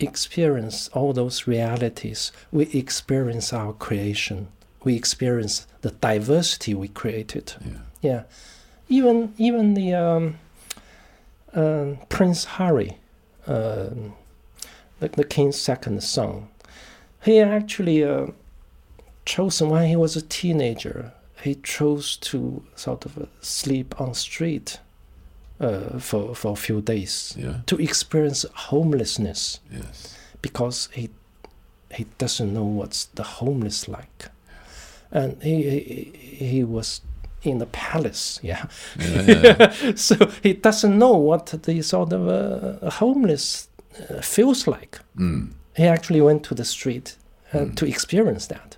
experience 0.00 0.88
all 0.88 1.12
those 1.12 1.46
realities, 1.46 2.32
we 2.52 2.66
experience 2.66 3.52
our 3.52 3.72
creation. 3.72 4.48
We 4.84 4.94
experience 4.94 5.66
the 5.82 5.90
diversity 5.90 6.74
we 6.74 6.88
created. 6.88 7.54
Yeah. 7.64 7.78
Yeah. 8.00 8.22
Even 8.88 9.34
even 9.38 9.74
the 9.74 9.94
um, 9.94 10.38
uh, 11.54 11.96
Prince 12.08 12.44
Harry, 12.44 12.96
um 13.46 14.12
the, 15.00 15.08
the 15.08 15.24
king's 15.24 15.60
second 15.60 16.02
son, 16.02 16.48
he 17.24 17.38
actually 17.40 18.02
uh, 18.04 18.26
chose 19.24 19.62
when 19.62 19.86
he 19.88 19.96
was 19.96 20.16
a 20.16 20.22
teenager. 20.22 21.12
He 21.42 21.54
chose 21.54 22.16
to 22.30 22.62
sort 22.74 23.04
of 23.06 23.16
uh, 23.18 23.26
sleep 23.40 24.00
on 24.00 24.14
street 24.14 24.80
uh, 25.60 25.98
for 26.00 26.34
for 26.34 26.52
a 26.52 26.56
few 26.56 26.80
days 26.80 27.34
Yeah. 27.38 27.60
to 27.66 27.76
experience 27.80 28.44
homelessness 28.70 29.60
Yes. 29.70 30.16
because 30.42 30.88
he 30.92 31.10
he 31.94 32.06
doesn't 32.18 32.52
know 32.52 32.64
what's 32.64 33.06
the 33.14 33.22
homeless 33.22 33.88
like, 33.88 34.28
and 35.12 35.42
he 35.42 35.62
he, 35.80 36.46
he 36.46 36.64
was 36.64 37.00
in 37.42 37.58
the 37.58 37.66
palace, 37.66 38.40
yeah. 38.42 38.66
Yeah. 38.98 39.22
yeah. 39.28 39.94
so 39.96 40.14
he 40.42 40.54
doesn't 40.54 40.98
know 40.98 41.16
what 41.16 41.46
the 41.62 41.82
sort 41.82 42.12
of 42.12 42.28
uh, 42.28 42.90
homeless 42.90 43.68
uh, 44.10 44.20
feels 44.20 44.66
like. 44.66 44.98
Mm. 45.16 45.52
He 45.76 45.84
actually 45.84 46.20
went 46.20 46.42
to 46.44 46.54
the 46.54 46.64
street 46.64 47.16
uh, 47.54 47.58
Mm. 47.58 47.74
to 47.76 47.86
experience 47.86 48.46
that. 48.48 48.76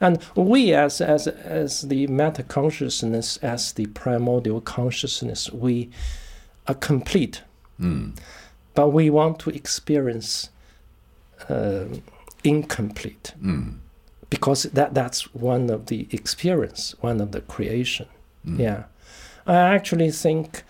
And 0.00 0.18
we, 0.36 0.74
as 0.74 1.00
as 1.00 1.26
as 1.28 1.82
the 1.82 2.06
meta 2.06 2.42
consciousness, 2.42 3.38
as 3.42 3.72
the 3.72 3.86
primordial 3.86 4.60
consciousness, 4.60 5.50
we 5.52 5.88
are 6.66 6.74
complete 6.78 7.42
Mm. 7.80 8.12
but 8.74 8.92
we 8.92 9.10
want 9.10 9.38
to 9.38 9.50
experience 9.50 10.50
um 11.48 12.02
incomplete 12.44 13.34
Mm. 13.42 13.74
Because 14.34 14.62
that 14.64 14.94
that's 14.94 15.34
one 15.34 15.70
of 15.70 15.86
the 15.86 16.00
experience 16.10 16.94
one 17.00 17.20
of 17.20 17.30
the 17.32 17.40
creation. 17.42 18.08
Mm. 18.46 18.58
yeah. 18.58 18.82
I 19.46 19.56
actually 19.76 20.10
think 20.10 20.62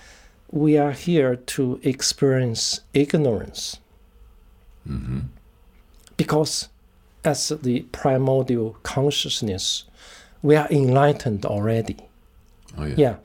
we 0.50 0.78
are 0.78 0.92
here 0.92 1.36
to 1.54 1.80
experience 1.82 2.80
ignorance. 2.92 3.78
Hmm 4.86 5.20
because 6.22 6.68
as 7.24 7.48
the 7.48 7.80
primordial 7.92 8.76
consciousness 8.82 9.84
we 10.40 10.54
are 10.56 10.68
enlightened 10.70 11.44
already. 11.44 11.96
Oh 12.78 12.84
yeah. 12.84 12.94
yeah. 12.96 13.16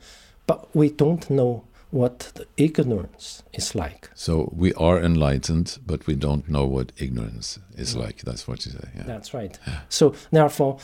But 0.46 0.74
we 0.74 0.90
don't 0.90 1.28
know 1.30 1.64
what 1.90 2.32
the 2.34 2.46
ignorance 2.56 3.42
is 3.52 3.74
like 3.74 4.10
So 4.14 4.52
we 4.54 4.74
are 4.74 4.98
enlightened, 5.02 5.78
but 5.86 6.06
we 6.06 6.14
don't 6.14 6.46
know 6.48 6.66
what 6.66 6.92
ignorance 6.98 7.58
is 7.76 7.94
Mm. 7.94 8.00
like. 8.04 8.18
That's 8.24 8.46
what 8.46 8.66
you 8.66 8.72
say. 8.72 8.88
Yeah. 8.96 9.04
That's 9.06 9.32
right. 9.34 9.58
So 9.88 10.14
therefore, 10.30 10.78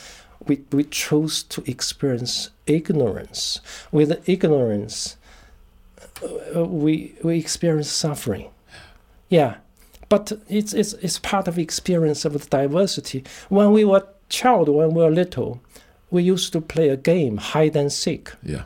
we, 0.47 0.63
we 0.71 0.83
chose 0.83 1.43
to 1.43 1.63
experience 1.69 2.49
ignorance. 2.65 3.61
With 3.91 4.27
ignorance, 4.27 5.17
uh, 6.55 6.65
we 6.65 7.13
we 7.23 7.37
experience 7.37 7.89
suffering. 7.91 8.49
Yeah, 9.29 9.55
but 10.09 10.31
it's 10.49 10.73
it's 10.73 10.93
it's 11.01 11.19
part 11.19 11.47
of 11.47 11.57
experience 11.57 12.25
of 12.25 12.33
the 12.33 12.39
diversity. 12.63 13.23
When 13.49 13.71
we 13.71 13.85
were 13.85 14.03
child, 14.29 14.69
when 14.69 14.93
we 14.93 15.01
were 15.03 15.11
little, 15.11 15.59
we 16.11 16.23
used 16.23 16.51
to 16.53 16.61
play 16.61 16.89
a 16.89 16.97
game 16.97 17.37
hide 17.37 17.75
and 17.79 17.91
seek. 17.91 18.31
Yeah. 18.43 18.63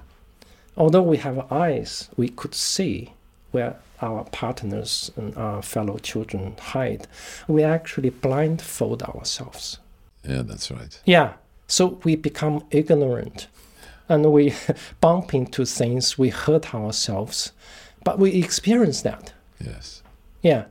Although 0.80 1.04
we 1.04 1.18
have 1.18 1.52
eyes, 1.52 2.10
we 2.18 2.30
could 2.30 2.56
see 2.56 3.14
where 3.52 3.76
our 4.02 4.24
partners 4.26 5.12
and 5.18 5.36
our 5.36 5.62
fellow 5.62 5.98
children 5.98 6.56
hide. 6.60 7.06
We 7.48 7.64
actually 7.64 8.12
blindfold 8.12 9.04
ourselves. 9.04 9.80
Yeah. 10.28 10.42
That's 10.44 10.72
right. 10.72 11.00
Yeah. 11.06 11.34
So 11.68 12.00
we 12.04 12.16
become 12.16 12.64
ignorant 12.72 13.48
and 14.08 14.32
we 14.32 14.54
bump 15.02 15.34
into 15.34 15.66
things, 15.66 16.18
we 16.18 16.30
hurt 16.30 16.74
ourselves, 16.74 17.52
but 18.04 18.18
we 18.18 18.42
experience 18.42 19.02
that. 19.04 19.34
Yes. 19.64 20.02
Yeah. 20.42 20.66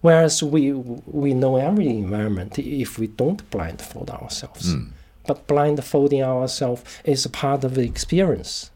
Whereas 0.00 0.42
we 0.42 0.72
we 0.72 1.34
know 1.34 1.56
every 1.56 1.88
environment 1.88 2.58
if 2.58 2.98
we 2.98 3.08
don't 3.08 3.48
blindfold 3.50 4.10
ourselves. 4.10 4.74
Mm. 4.74 4.90
But 5.26 5.46
blindfolding 5.48 6.22
ourselves 6.22 6.82
is 7.04 7.26
a 7.26 7.30
part 7.30 7.64
of 7.64 7.74
the 7.74 7.82
experience. 7.82 8.70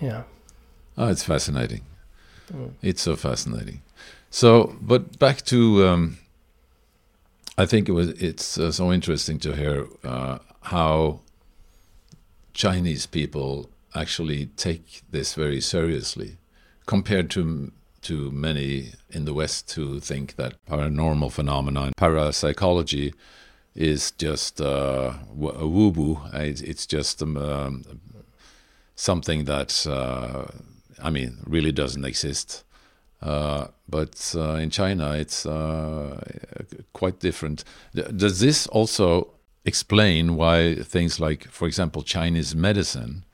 Yeah. 0.00 0.22
Oh, 0.96 1.08
it's 1.08 1.24
fascinating. 1.24 1.82
Mm. 2.52 2.72
It's 2.82 3.02
so 3.02 3.16
fascinating. 3.16 3.82
So, 4.30 4.76
but 4.80 5.18
back 5.18 5.42
to, 5.46 5.86
um, 5.86 6.18
I 7.58 7.66
think 7.66 7.88
it 7.88 7.92
was. 7.92 8.08
It's 8.10 8.58
uh, 8.58 8.72
so 8.72 8.92
interesting 8.92 9.38
to 9.40 9.54
hear 9.54 9.86
uh, 10.04 10.38
how 10.62 11.20
Chinese 12.54 13.06
people 13.06 13.70
actually 13.94 14.46
take 14.56 15.02
this 15.10 15.34
very 15.34 15.60
seriously, 15.60 16.38
compared 16.86 17.30
to 17.30 17.72
to 18.02 18.30
many 18.30 18.92
in 19.10 19.26
the 19.26 19.34
West 19.34 19.70
who 19.72 20.00
think 20.00 20.36
that 20.36 20.54
paranormal 20.66 21.30
phenomenon, 21.30 21.92
parapsychology, 21.96 23.12
is 23.74 24.12
just 24.12 24.60
uh, 24.60 25.14
woo 25.34 25.88
woo. 25.88 26.20
It's, 26.32 26.62
it's 26.62 26.86
just 26.86 27.22
um, 27.22 27.84
something 29.00 29.44
that 29.44 29.86
uh, 29.86 30.44
I 31.02 31.10
mean 31.10 31.38
really 31.46 31.72
doesn't 31.72 32.04
exist. 32.04 32.64
Uh, 33.22 33.68
but 33.88 34.34
uh, 34.36 34.54
in 34.54 34.70
China, 34.70 35.12
it's 35.12 35.44
uh, 35.44 36.20
quite 36.92 37.20
different. 37.20 37.64
Does 37.94 38.40
this 38.40 38.66
also 38.68 39.34
explain 39.64 40.36
why 40.36 40.76
things 40.76 41.20
like, 41.20 41.44
for 41.48 41.66
example, 41.66 42.02
Chinese 42.02 42.54
medicine, 42.54 43.24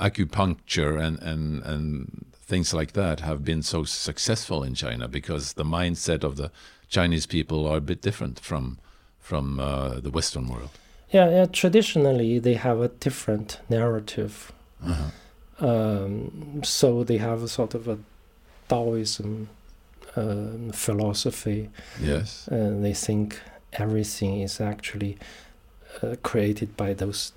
acupuncture, 0.00 1.00
and, 1.00 1.20
and, 1.20 1.62
and 1.62 2.26
things 2.34 2.74
like 2.74 2.94
that 2.94 3.20
have 3.20 3.44
been 3.44 3.62
so 3.62 3.84
successful 3.84 4.64
in 4.64 4.74
China? 4.74 5.06
Because 5.06 5.52
the 5.52 5.64
mindset 5.64 6.24
of 6.24 6.36
the 6.36 6.50
Chinese 6.88 7.26
people 7.26 7.66
are 7.68 7.76
a 7.76 7.80
bit 7.80 8.02
different 8.02 8.40
from 8.40 8.78
from 9.20 9.60
uh, 9.60 10.00
the 10.00 10.10
Western 10.10 10.48
world. 10.48 10.70
Yeah, 11.10 11.30
yeah. 11.30 11.46
Traditionally, 11.46 12.40
they 12.40 12.54
have 12.54 12.80
a 12.80 12.88
different 12.88 13.60
narrative. 13.68 14.52
Uh-huh. 14.84 15.10
Um, 15.66 16.62
so 16.64 17.04
they 17.04 17.18
have 17.18 17.42
a 17.42 17.48
sort 17.48 17.74
of 17.74 17.88
a 17.88 17.98
Taoism 18.68 19.48
um, 20.16 20.70
philosophy, 20.72 21.70
Yes. 22.00 22.48
and 22.50 22.84
they 22.84 22.94
think 22.94 23.40
everything 23.72 24.40
is 24.40 24.60
actually 24.60 25.16
uh, 26.02 26.16
created 26.22 26.76
by 26.76 26.94
those 26.94 27.32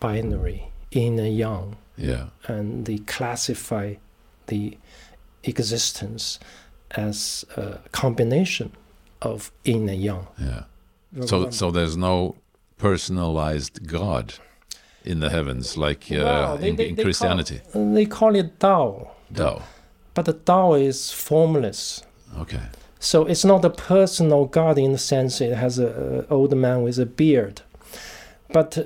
binary 0.00 0.68
yin 0.90 1.18
and 1.18 1.36
yang, 1.36 1.76
Yeah. 1.96 2.26
and 2.46 2.84
they 2.86 2.98
classify 2.98 3.94
the 4.46 4.76
existence 5.44 6.38
as 6.92 7.44
a 7.56 7.78
combination 7.92 8.72
of 9.20 9.50
yin 9.64 9.88
and 9.88 10.00
yang. 10.02 10.26
Yeah. 10.38 10.64
So 11.26 11.50
so 11.50 11.70
there's 11.70 11.96
no 11.96 12.34
personalized 12.78 13.86
God 13.86 14.34
in 15.08 15.20
the 15.20 15.30
heavens 15.30 15.76
like 15.76 16.04
uh, 16.12 16.22
Well, 16.24 16.56
they- 16.58 16.68
in, 16.68 16.76
they- 16.76 16.88
in 16.88 16.94
they 16.94 17.02
call- 17.02 17.04
Christianity. 17.04 17.60
they 17.74 18.06
call 18.06 18.34
it 18.36 18.58
Tao, 18.60 19.08
Tao. 19.34 19.62
but 20.14 20.24
the 20.24 20.32
Tao 20.32 20.74
is 20.74 21.10
formless. 21.12 22.02
Okay. 22.42 22.62
So 23.00 23.26
it's 23.26 23.44
not 23.44 23.64
a 23.64 23.70
personal 23.70 24.44
God 24.46 24.76
in 24.78 24.92
the 24.92 24.98
sense 24.98 25.40
it 25.40 25.54
has 25.56 25.78
a, 25.78 26.24
a 26.28 26.32
old 26.34 26.54
man 26.56 26.82
with 26.82 26.98
a 26.98 27.06
beard, 27.06 27.62
but 28.52 28.76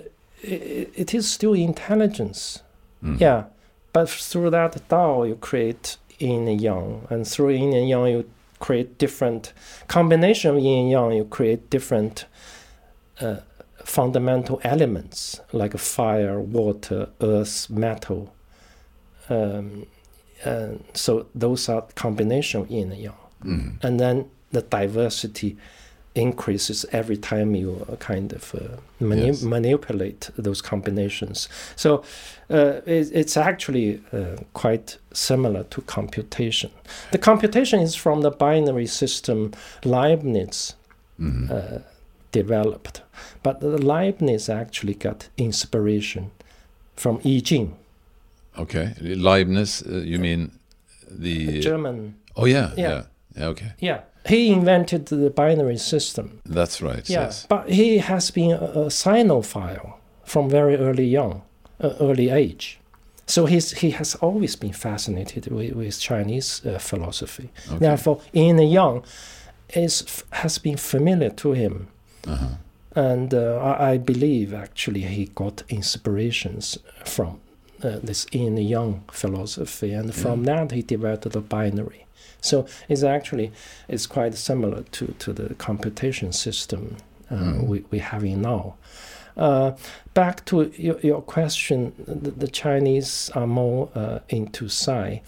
it, 0.43 0.91
it 0.95 1.15
is 1.15 1.25
still 1.31 1.55
intelligence. 1.55 2.63
Mm. 3.03 3.19
Yeah, 3.21 3.45
but 3.93 4.09
through 4.09 4.51
that 4.51 4.77
Tao 4.89 5.25
you 5.25 5.37
create 5.37 5.97
yin 6.19 6.47
and 6.49 6.61
yang, 6.61 7.07
and 7.11 7.27
through 7.27 7.51
yin 7.51 7.73
and 7.73 7.89
yang 7.89 8.07
you 8.07 8.25
create 8.61 8.97
different 8.99 9.53
combination 9.89 10.57
of 10.57 10.63
yin 10.63 10.79
and 10.83 10.91
yang. 10.91 11.13
You 11.13 11.25
create 11.25 11.71
different 11.71 12.27
uh, 13.21 13.37
fundamental 13.97 14.59
elements 14.65 15.41
like 15.53 15.77
fire, 15.79 16.41
water, 16.41 17.09
earth, 17.21 17.69
metal. 17.71 18.33
Um, 19.29 19.87
and 20.45 20.83
so 20.95 21.27
those 21.35 21.69
are 21.73 21.83
combination 21.95 22.67
yin 22.69 22.93
and 22.93 23.01
yang 23.03 23.15
Mm. 23.45 23.73
and 23.83 23.99
then 23.99 24.25
the 24.53 24.63
diversity 24.63 25.57
increases 26.15 26.87
every 26.93 27.17
time 27.17 27.57
you 27.59 27.71
uh, 27.91 27.97
kind 27.97 28.33
of 28.33 28.55
uh, 28.55 28.59
mani- 29.01 29.27
Yes. 29.27 29.43
manipulate 29.43 30.31
those 30.39 30.63
combinations. 30.63 31.49
So 31.75 32.05
uh, 32.51 32.81
it, 32.87 33.11
it's 33.13 33.37
actually 33.37 34.01
uh, 34.13 34.37
quite 34.53 34.99
similar 35.13 35.65
to 35.71 35.81
computation. 35.83 36.71
The 37.11 37.19
computation 37.19 37.81
is 37.81 37.97
from 37.97 38.21
the 38.23 38.31
binary 38.31 38.87
system 38.87 39.51
Leibniz 39.85 40.75
Mhm. 41.19 41.51
uh, 41.51 41.79
developed, 42.33 43.03
but 43.43 43.63
Leibniz 43.63 44.49
actually 44.49 44.95
got 44.95 45.29
inspiration 45.37 46.31
from 46.97 47.21
I 47.25 47.41
Ching, 47.45 47.77
Okay. 48.59 48.93
Leibniz, 49.01 49.83
uh, 49.87 49.99
you 50.05 50.19
mean 50.19 50.51
the. 51.11 51.61
German. 51.61 52.15
oh, 52.37 52.45
yeah, 52.47 52.73
Yeah. 52.77 52.89
yeah. 52.89 53.03
Yeah, 53.37 53.47
okay. 53.49 53.73
Yeah, 53.81 54.01
he 54.27 54.51
invented 54.53 55.07
the 55.07 55.31
binary 55.31 55.79
system. 55.79 56.41
That's 56.45 56.83
right. 56.83 57.09
Yeah, 57.09 57.23
Yes. 57.25 57.47
but 57.49 57.71
he 57.71 57.97
has 57.99 58.31
been 58.31 58.51
a, 58.53 58.57
a 58.57 58.91
sinophile 58.91 59.95
from 60.25 60.51
very 60.51 60.77
early 60.77 61.07
young, 61.07 61.41
uh, 61.81 61.95
early 61.99 62.29
age. 62.29 62.79
So 63.27 63.47
he's, 63.47 63.73
he 63.81 63.91
has 63.93 64.15
always 64.17 64.55
been 64.57 64.75
fascinated 64.75 65.47
with, 65.51 65.73
with 65.73 65.99
Chinese 65.99 66.61
uh, 66.67 66.79
philosophy. 66.79 67.49
Okay. 67.69 67.79
Therefore, 67.79 68.21
Yin 68.35 68.59
and 68.59 68.71
Yang 68.71 69.05
is, 69.75 70.25
has 70.31 70.59
been 70.59 70.77
familiar 70.77 71.31
to 71.31 71.53
him. 71.53 71.89
Uh-huh. 72.27 72.49
And 72.95 73.33
uh, 73.33 73.57
I, 73.57 73.93
I 73.93 73.99
believe 73.99 74.53
actually 74.53 75.03
he 75.03 75.27
got 75.35 75.63
inspirations 75.69 76.79
from 77.05 77.41
uh, 77.83 77.99
this 78.03 78.27
Yin 78.33 78.59
and 78.59 78.69
Yang 78.69 79.05
philosophy. 79.11 79.93
And 79.93 80.15
from 80.15 80.45
that, 80.45 80.73
he 80.73 80.83
developed 80.83 81.31
the 81.31 81.41
binary. 81.41 82.07
So 82.41 82.67
it's 82.89 83.03
actually 83.03 83.53
it's 83.89 84.07
quite 84.07 84.35
similar 84.35 84.83
to, 84.83 85.07
to 85.19 85.33
the 85.33 85.55
computation 85.55 86.33
system 86.33 86.97
uh, 87.31 87.35
Mm. 87.35 87.67
we, 87.67 87.85
we 87.91 87.99
having 87.99 88.43
now. 88.43 88.75
Uh, 89.39 89.73
back 90.13 90.45
to 90.45 90.71
your, 90.77 91.01
your 91.01 91.23
question, 91.23 91.95
the, 92.07 92.31
the 92.31 92.49
Chinese 92.49 93.31
are 93.35 93.47
more 93.47 93.89
uh, 93.95 94.19
into 94.29 94.69
psi, 94.69 95.23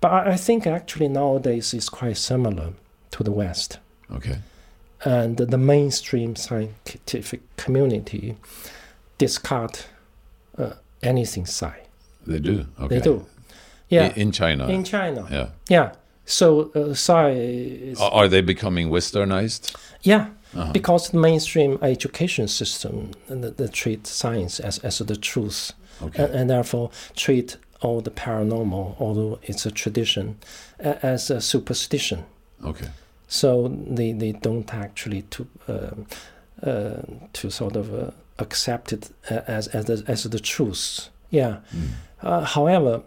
but 0.00 0.10
I, 0.10 0.32
I 0.32 0.36
think 0.36 0.66
actually 0.66 1.06
nowadays 1.06 1.72
it's 1.72 1.88
quite 1.88 2.16
similar 2.16 2.72
to 3.12 3.22
the 3.22 3.30
West, 3.30 3.78
Okay. 4.10 4.38
And 5.04 5.36
the 5.36 5.58
mainstream 5.58 6.34
scientific 6.36 7.40
community 7.56 8.36
discard 9.18 9.80
uh, 10.58 10.70
anything 11.02 11.46
psi. 11.46 11.74
They 12.26 12.38
do. 12.40 12.66
Okay. 12.80 12.98
They 12.98 13.00
do, 13.00 13.26
yeah. 13.88 14.12
In 14.16 14.32
China. 14.32 14.66
In 14.68 14.82
China, 14.84 15.26
yeah. 15.30 15.48
yeah. 15.68 15.92
So 16.24 16.70
uh, 16.74 16.94
psi 16.94 17.30
is 17.30 18.00
Are 18.00 18.28
they 18.28 18.40
becoming 18.40 18.90
westernized? 18.90 19.74
yeah. 20.02 20.28
Uh-huh. 20.56 20.70
because 20.72 21.10
the 21.10 21.18
mainstream 21.18 21.78
education 21.82 22.46
system 22.46 23.10
uh, 23.28 23.34
the, 23.34 23.50
the 23.50 23.68
treat 23.68 24.06
science 24.06 24.60
as, 24.60 24.78
as 24.84 24.98
the 24.98 25.16
truth 25.16 25.72
Okay. 26.00 26.22
and, 26.22 26.32
and 26.34 26.50
therefore 26.50 26.90
treat 27.16 27.56
all 27.80 28.00
the 28.00 28.10
paranormal 28.12 28.94
although 29.00 29.40
it's 29.42 29.66
a 29.66 29.72
tradition 29.72 30.36
as 30.78 31.28
a 31.28 31.40
superstition 31.40 32.24
okay. 32.64 32.86
So 33.28 33.68
they, 33.68 34.12
they 34.12 34.32
don't 34.32 34.72
actually 34.74 35.22
to 35.22 35.46
um, 35.68 36.06
uh, 36.62 37.02
to 37.32 37.50
sort 37.50 37.76
of 37.76 37.92
uh, 37.94 38.10
accept 38.38 38.92
it 38.92 39.10
as 39.28 39.68
as 39.68 39.84
the, 39.86 40.04
as 40.06 40.24
the 40.24 40.38
truth 40.40 41.08
yeah 41.30 41.56
Mm. 41.74 41.88
uh, 42.22 42.44
however, 42.44 43.02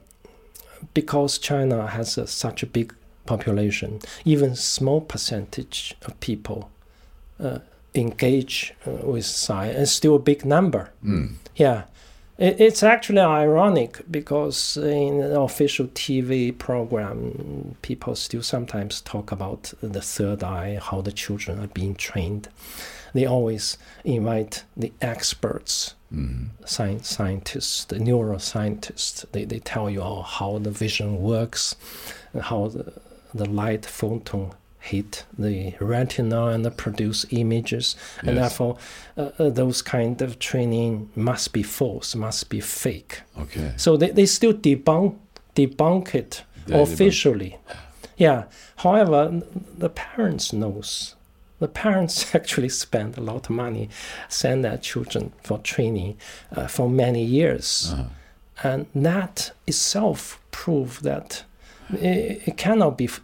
because 0.93 1.37
China 1.39 1.87
has 1.87 2.17
a, 2.17 2.27
such 2.27 2.63
a 2.63 2.67
big 2.67 2.93
population, 3.25 3.99
even 4.25 4.55
small 4.55 5.01
percentage 5.01 5.95
of 6.05 6.19
people 6.19 6.69
uh, 7.39 7.59
engage 7.95 8.73
uh, 8.85 8.91
with 9.11 9.25
science, 9.25 9.77
and 9.77 9.89
still 9.89 10.15
a 10.15 10.19
big 10.19 10.45
number. 10.45 10.89
Mm. 11.03 11.35
Yeah. 11.55 11.83
It, 12.37 12.59
it's 12.59 12.83
actually 12.83 13.19
ironic 13.19 14.01
because 14.09 14.77
in 14.77 15.19
the 15.19 15.39
official 15.39 15.87
TV 15.87 16.57
program, 16.57 17.75
people 17.81 18.15
still 18.15 18.43
sometimes 18.43 19.01
talk 19.01 19.31
about 19.31 19.73
the 19.81 20.01
third 20.01 20.43
eye, 20.43 20.79
how 20.81 21.01
the 21.01 21.11
children 21.11 21.59
are 21.59 21.67
being 21.67 21.95
trained. 21.95 22.49
They 23.13 23.25
always 23.25 23.77
invite 24.03 24.63
the 24.75 24.93
experts 25.01 25.95
Mm. 26.13 26.51
science, 26.65 27.09
scientists, 27.09 27.83
the 27.83 27.97
neuroscientists, 27.97 29.25
they, 29.33 29.43
they 29.43 29.59
tell 29.59 29.89
you 29.89 30.01
all 30.01 30.23
how 30.23 30.57
the 30.57 30.71
vision 30.71 31.21
works, 31.21 31.75
and 32.31 32.43
how 32.43 32.69
the, 32.69 32.93
the 33.33 33.43
light 33.45 33.85
photon 33.85 34.53
hit 34.91 35.25
the 35.37 35.73
retina 35.79 36.45
and 36.47 36.77
produce 36.77 37.25
images, 37.31 37.95
and 38.23 38.37
therefore 38.37 38.77
uh, 39.17 39.29
uh, 39.39 39.49
those 39.49 39.81
kind 39.81 40.21
of 40.21 40.37
training 40.39 41.09
must 41.15 41.53
be 41.53 41.63
false, 41.63 42.15
must 42.17 42.49
be 42.49 42.59
fake. 42.61 43.21
Okay. 43.37 43.73
So 43.77 43.97
they, 43.97 44.11
they 44.11 44.25
still 44.25 44.53
debunk 44.53 45.15
debunk 45.55 46.15
it 46.15 46.43
They 46.65 46.75
debunk- 46.75 46.93
officially. 46.93 47.57
Yeah. 48.17 48.43
However, 48.77 49.41
the 49.77 49.89
parents 49.89 50.51
knows. 50.53 51.15
The 51.59 51.67
parents 51.67 52.35
actually 52.35 52.69
spend 52.69 53.17
a 53.17 53.21
lot 53.21 53.49
of 53.49 53.55
money, 53.55 53.89
send 54.29 54.63
their 54.63 54.77
children 54.77 55.31
for 55.43 55.57
training 55.59 56.17
uh, 56.55 56.67
for 56.67 56.89
many 56.89 57.23
years, 57.23 57.91
Uh-huh. 57.93 58.03
and 58.69 58.85
that 59.03 59.51
itself 59.67 60.39
proves 60.51 60.99
that 61.01 61.43
it, 61.89 62.41
it 62.47 62.57
cannot 62.57 62.97
be 62.97 63.05
f- 63.05 63.21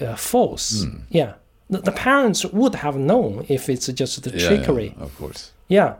uh, 0.00 0.16
false. 0.16 0.84
Mm. 0.84 1.00
Yeah. 1.10 1.32
The, 1.70 1.78
the 1.82 1.92
parents 1.92 2.44
would 2.52 2.74
have 2.76 2.96
known 2.98 3.44
if 3.48 3.68
it's 3.68 3.86
just 4.00 4.22
the 4.22 4.30
Yeah, 4.30 4.46
trickery. 4.48 4.94
yeah, 4.96 5.04
of 5.04 5.12
course. 5.18 5.52
Yeah. 5.68 5.94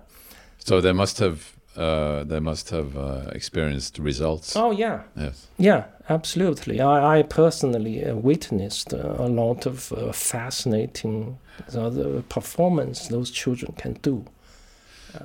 So 0.64 0.81
they 0.81 0.93
must 0.93 1.19
have 1.19 1.39
uh, 1.77 2.25
they 2.25 2.41
must 2.41 2.71
have 2.71 2.97
uh, 2.97 3.31
experienced 3.39 3.99
results. 3.99 4.57
Oh, 4.57 4.73
yeah. 4.73 4.99
Yes. 5.16 5.47
Yeah, 5.59 5.85
absolutely. 6.09 6.81
I, 6.81 7.19
I 7.19 7.23
personally 7.23 8.05
uh, 8.05 8.16
witnessed 8.16 8.93
uh, 8.95 9.14
a 9.27 9.29
lot 9.29 9.66
of 9.66 9.93
uh, 9.93 10.12
fascinating 10.12 11.39
the 11.73 12.23
performance 12.29 13.09
those 13.09 13.31
children 13.31 13.73
can 13.77 13.93
do. 14.03 14.25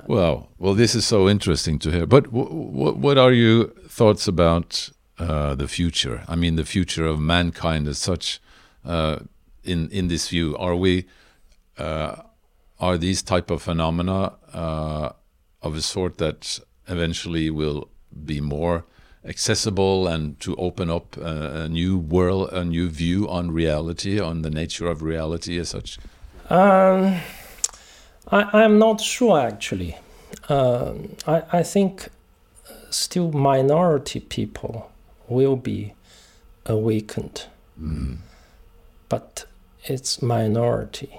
Well, 0.06 0.48
well, 0.58 0.74
this 0.74 0.94
is 0.94 1.06
so 1.06 1.28
interesting 1.28 1.78
to 1.80 1.90
hear. 1.90 2.06
But 2.06 2.24
w- 2.24 2.48
w- 2.48 2.94
what 2.94 3.18
are 3.18 3.32
your 3.32 3.66
thoughts 3.88 4.28
about 4.28 4.90
uh, 5.18 5.54
the 5.54 5.68
future? 5.68 6.24
I 6.28 6.36
mean, 6.36 6.56
the 6.56 6.64
future 6.64 7.06
of 7.06 7.20
mankind 7.20 7.88
as 7.88 7.98
such. 7.98 8.40
Uh, 8.84 9.20
in 9.62 9.88
in 9.90 10.08
this 10.08 10.28
view, 10.28 10.56
are 10.58 10.76
we 10.76 11.06
uh, 11.78 12.16
are 12.78 12.98
these 12.98 13.22
type 13.22 13.50
of 13.50 13.62
phenomena 13.62 14.32
uh, 14.52 15.10
of 15.62 15.74
a 15.74 15.82
sort 15.82 16.18
that 16.18 16.60
eventually 16.88 17.50
will 17.50 17.88
be 18.24 18.40
more 18.40 18.84
accessible 19.24 20.06
and 20.06 20.38
to 20.40 20.54
open 20.56 20.90
up 20.90 21.16
a, 21.16 21.62
a 21.62 21.68
new 21.68 21.96
world, 21.96 22.52
a 22.52 22.64
new 22.64 22.88
view 22.88 23.28
on 23.28 23.50
reality, 23.50 24.20
on 24.20 24.42
the 24.42 24.50
nature 24.50 24.86
of 24.86 25.02
reality 25.02 25.58
as 25.58 25.70
such? 25.70 25.98
Um, 26.50 27.20
I, 28.30 28.64
I'm 28.64 28.78
not 28.78 29.00
sure 29.00 29.40
actually. 29.40 29.96
Um, 30.48 31.16
I, 31.26 31.42
I 31.52 31.62
think 31.62 32.08
still 32.90 33.32
minority 33.32 34.20
people 34.20 34.90
will 35.34 35.56
be 35.56 35.92
awakened, 36.66 37.46
Mm. 37.80 38.18
but 39.08 39.46
it's 39.84 40.22
minority. 40.22 41.10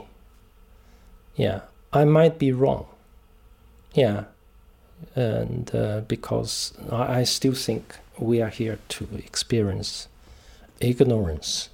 Yeah, 1.36 1.60
I 1.94 2.06
might 2.06 2.40
be 2.40 2.52
wrong. 2.52 2.86
Yeah, 3.94 4.24
and 5.16 5.70
uh, 5.76 6.02
because 6.08 6.74
I, 6.92 7.20
I 7.20 7.24
still 7.26 7.54
think 7.54 7.84
we 8.18 8.42
are 8.42 8.50
here 8.50 8.78
to 8.90 9.08
experience 9.18 10.08
ignorance 10.80 11.70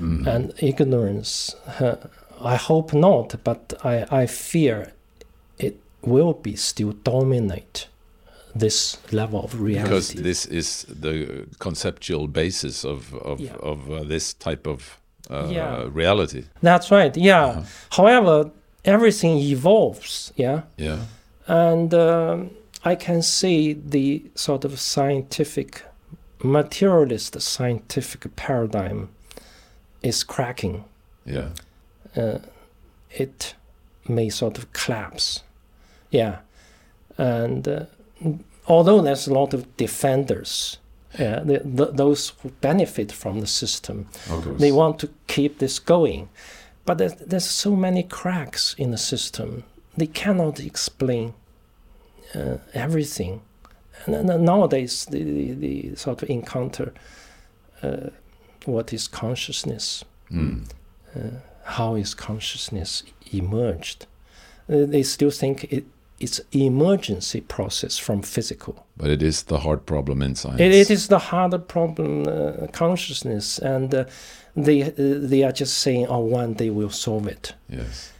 Mm. 0.00 0.26
and 0.26 0.52
ignorance. 0.62 1.56
Uh, 1.80 1.96
I 2.40 2.54
hope 2.56 2.92
not, 2.94 3.34
but 3.42 3.74
I, 3.82 4.06
I 4.22 4.26
fear 4.26 4.92
it 5.58 5.74
will 6.02 6.34
be 6.34 6.54
still 6.56 6.92
dominate 7.04 7.88
this 8.54 8.98
level 9.12 9.40
of 9.44 9.60
reality. 9.60 9.88
because 9.88 10.12
this 10.22 10.46
is 10.46 10.86
the 11.00 11.46
conceptual 11.58 12.26
basis 12.28 12.84
of 12.84 13.12
of, 13.14 13.40
Yeah. 13.40 13.56
of 13.62 13.90
uh, 13.90 14.04
this 14.08 14.34
type 14.34 14.66
of 14.70 14.98
uh, 15.30 15.48
Yeah. 15.50 15.88
reality. 15.94 16.44
That's 16.62 16.90
right. 16.90 17.16
Yeah. 17.16 17.64
However, 17.90 18.50
everything 18.84 19.38
evolves. 19.38 20.32
Yeah. 20.36 20.62
Yeah. 20.78 20.98
And 21.46 21.92
um, 21.94 22.50
I 22.84 22.94
can 22.96 23.22
see 23.22 23.74
the 23.90 24.22
sort 24.34 24.64
of 24.64 24.78
scientific, 24.78 25.82
materialist 26.42 27.40
scientific 27.40 28.36
paradigm 28.36 29.08
is 30.02 30.24
cracking. 30.24 30.84
Yeah. 31.26 31.48
Uh, 32.16 32.38
it 33.10 33.54
may 34.08 34.30
sort 34.30 34.58
of 34.58 34.72
collapse. 34.72 35.42
Yeah. 36.10 36.36
And 37.18 37.66
uh, 37.68 37.84
although 38.66 39.00
there's 39.02 39.26
a 39.26 39.32
lot 39.34 39.54
of 39.54 39.76
defenders, 39.76 40.78
yeah, 41.18 41.40
the, 41.40 41.60
the, 41.64 41.86
those 41.86 42.32
who 42.42 42.50
benefit 42.60 43.10
from 43.12 43.40
the 43.40 43.46
system, 43.46 44.06
they 44.58 44.72
want 44.72 44.98
to 45.00 45.08
keep 45.26 45.58
this 45.58 45.78
going. 45.78 46.28
But 46.84 46.98
there's, 46.98 47.14
there's 47.14 47.44
so 47.44 47.74
many 47.76 48.02
cracks 48.02 48.74
in 48.78 48.90
the 48.90 48.98
system. 48.98 49.64
They 49.96 50.06
cannot 50.06 50.60
explain 50.60 51.34
uh, 52.34 52.58
everything. 52.74 53.40
And, 54.06 54.28
then 54.28 54.44
nowadays, 54.44 55.04
the, 55.06 55.22
the, 55.22 55.52
the 55.54 55.96
sort 55.96 56.22
of 56.22 56.30
encounter 56.30 56.92
uh, 57.82 58.10
what 58.64 58.92
is 58.92 59.08
consciousness, 59.08 60.04
Mm. 60.30 60.66
how 61.64 61.94
is 61.94 62.14
consciousness 62.14 63.02
emerged. 63.32 64.06
Uh, 64.68 64.84
they 64.84 65.02
still 65.02 65.30
think 65.30 65.64
it, 65.72 65.86
it's 66.20 66.40
emergency 66.52 67.40
process 67.40 67.98
from 67.98 68.22
physical. 68.22 68.86
But 68.96 69.10
it 69.10 69.22
is 69.22 69.44
the 69.44 69.60
hard 69.60 69.86
problem 69.86 70.22
in 70.22 70.34
science. 70.34 70.60
It, 70.60 70.72
it 70.72 70.90
is 70.90 71.08
the 71.08 71.18
harder 71.18 71.58
problem, 71.58 72.26
uh, 72.26 72.66
consciousness, 72.72 73.58
and 73.58 73.94
uh, 73.94 74.04
they 74.56 74.82
uh, 74.82 74.92
they 74.96 75.44
are 75.44 75.52
just 75.52 75.78
saying, 75.78 76.06
"Oh, 76.08 76.20
one 76.20 76.54
day 76.54 76.70
we'll 76.70 76.90
solve 76.90 77.26
it." 77.26 77.54
Yes. 77.68 78.12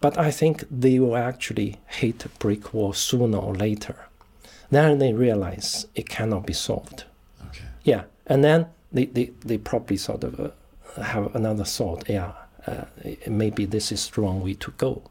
But 0.00 0.16
I 0.16 0.30
think 0.30 0.64
they 0.70 0.98
will 0.98 1.16
actually 1.16 1.76
hit 1.86 2.24
a 2.24 2.28
brick 2.28 2.72
wall 2.72 2.92
sooner 2.92 3.38
or 3.38 3.54
later. 3.54 3.96
Then 4.70 4.98
they 4.98 5.12
realize 5.12 5.86
it 5.94 6.08
cannot 6.08 6.46
be 6.46 6.54
solved. 6.54 7.04
Okay. 7.48 7.64
Yeah, 7.82 8.04
and 8.26 8.44
then 8.44 8.66
they 8.92 9.06
they, 9.06 9.32
they 9.44 9.58
probably 9.58 9.96
sort 9.96 10.24
of 10.24 10.40
uh, 10.40 11.02
have 11.02 11.34
another 11.34 11.64
thought. 11.64 12.08
Yeah, 12.08 12.32
uh, 12.66 12.84
maybe 13.26 13.64
this 13.66 13.90
is 13.90 14.08
the 14.08 14.20
wrong 14.20 14.42
way 14.42 14.54
to 14.54 14.70
go. 14.78 15.02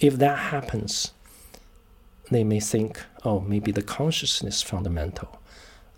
If 0.00 0.18
that 0.18 0.38
happens, 0.38 1.12
they 2.32 2.44
may 2.44 2.60
think, 2.60 3.00
oh, 3.24 3.40
maybe 3.40 3.72
the 3.72 3.82
consciousness 3.82 4.56
is 4.56 4.62
fundamental. 4.62 5.40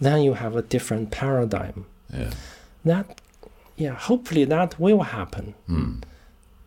Then 0.01 0.22
you 0.22 0.35
have 0.35 0.57
a 0.57 0.62
different 0.62 1.11
paradigm. 1.11 1.87
Yeah. 2.12 2.30
That, 2.85 3.20
yeah, 3.76 3.95
hopefully 3.95 4.45
that 4.45 4.78
will 4.78 5.03
happen. 5.03 5.55
Mm. 5.68 6.03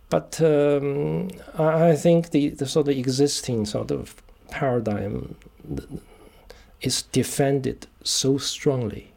But 0.10 0.42
um, 0.42 1.30
I 1.58 1.96
think 1.96 2.32
the, 2.32 2.50
the 2.50 2.66
sort 2.66 2.88
of 2.88 2.98
existing 2.98 3.66
sort 3.66 3.92
of 3.92 4.16
paradigm 4.50 5.36
is 6.82 7.02
defended 7.02 7.88
so 8.04 8.38
strongly. 8.38 9.12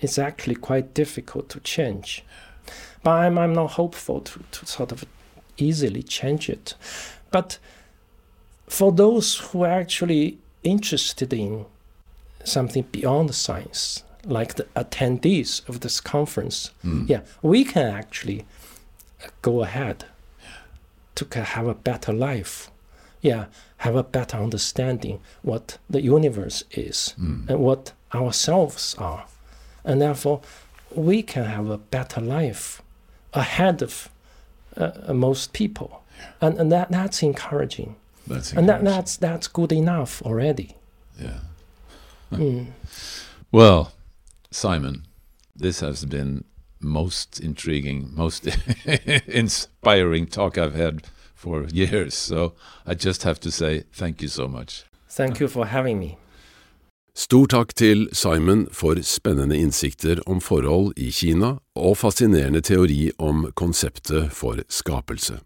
It's 0.00 0.18
actually 0.18 0.54
quite 0.56 0.94
difficult 0.94 1.48
to 1.50 1.60
change. 1.60 2.24
But 3.02 3.10
I'm, 3.10 3.38
I'm 3.38 3.52
not 3.52 3.72
hopeful 3.72 4.20
to, 4.20 4.40
to 4.52 4.66
sort 4.66 4.92
of 4.92 5.04
easily 5.58 6.02
change 6.02 6.48
it. 6.48 6.74
But 7.30 7.58
for 8.74 8.90
those 8.92 9.36
who 9.38 9.62
are 9.62 9.70
actually 9.80 10.38
interested 10.64 11.32
in 11.32 11.64
something 12.44 12.84
beyond 12.90 13.32
science, 13.34 14.02
like 14.24 14.54
the 14.54 14.64
attendees 14.74 15.66
of 15.68 15.78
this 15.80 16.00
conference, 16.00 16.70
Mm. 16.84 17.08
yeah, 17.08 17.20
we 17.42 17.64
can 17.64 17.86
actually 17.86 18.44
go 19.42 19.62
ahead 19.62 20.04
to 21.14 21.24
have 21.54 21.68
a 21.68 21.74
better 21.74 22.12
life. 22.12 22.70
Yeah, 23.22 23.44
have 23.76 23.94
a 23.96 24.02
better 24.02 24.38
understanding 24.38 25.20
what 25.42 25.78
the 25.88 26.02
universe 26.02 26.64
is 26.72 27.14
Mm. 27.18 27.48
and 27.50 27.58
what 27.60 27.92
ourselves 28.12 28.94
are. 28.98 29.24
And 29.84 30.00
therefore, 30.00 30.40
we 30.94 31.22
can 31.22 31.44
have 31.44 31.68
a 31.70 31.78
better 31.78 32.20
life 32.20 32.82
ahead 33.32 33.82
of 33.82 34.08
uh, 34.76 35.12
most 35.14 35.52
people. 35.52 36.02
And, 36.40 36.58
and 36.60 36.72
that, 36.72 36.90
that's 36.90 37.22
encouraging. 37.22 37.94
That's 38.26 38.52
And 38.52 38.68
that, 38.68 38.84
that's, 38.84 39.16
that's 39.16 39.48
good 39.48 39.72
enough 39.72 40.22
already. 40.22 40.76
yeah. 41.20 41.40
Mm. 42.32 42.66
Well, 43.52 43.92
Simon, 44.50 45.06
this 45.54 45.80
has 45.80 46.04
been 46.04 46.44
most 46.80 47.40
intriguing, 47.40 48.10
most 48.14 48.46
inspiring 49.26 50.26
talk 50.26 50.58
I've 50.58 50.74
had 50.74 51.02
for 51.34 51.64
years. 51.64 52.14
So 52.14 52.54
I 52.86 52.94
just 52.94 53.22
have 53.22 53.38
to 53.40 53.50
say 53.50 53.84
thank 53.92 54.22
you 54.22 54.28
so 54.28 54.48
much. 54.48 54.84
Thank 55.08 55.40
you 55.40 55.48
for 55.48 55.66
having 55.66 55.98
me. 55.98 56.18
Stor 57.14 57.46
takk 57.46 57.74
til 57.78 58.08
Simon 58.12 58.66
for 58.72 58.98
spennende 59.06 59.54
innsikter 59.56 60.18
om 60.26 60.40
forhold 60.40 60.96
i 60.98 61.12
Kina 61.14 61.52
og 61.78 61.96
fascinerende 61.96 62.60
teori 62.60 63.12
om 63.18 63.52
konseptet 63.54 64.32
for 64.32 64.58
skapelse. 64.68 65.38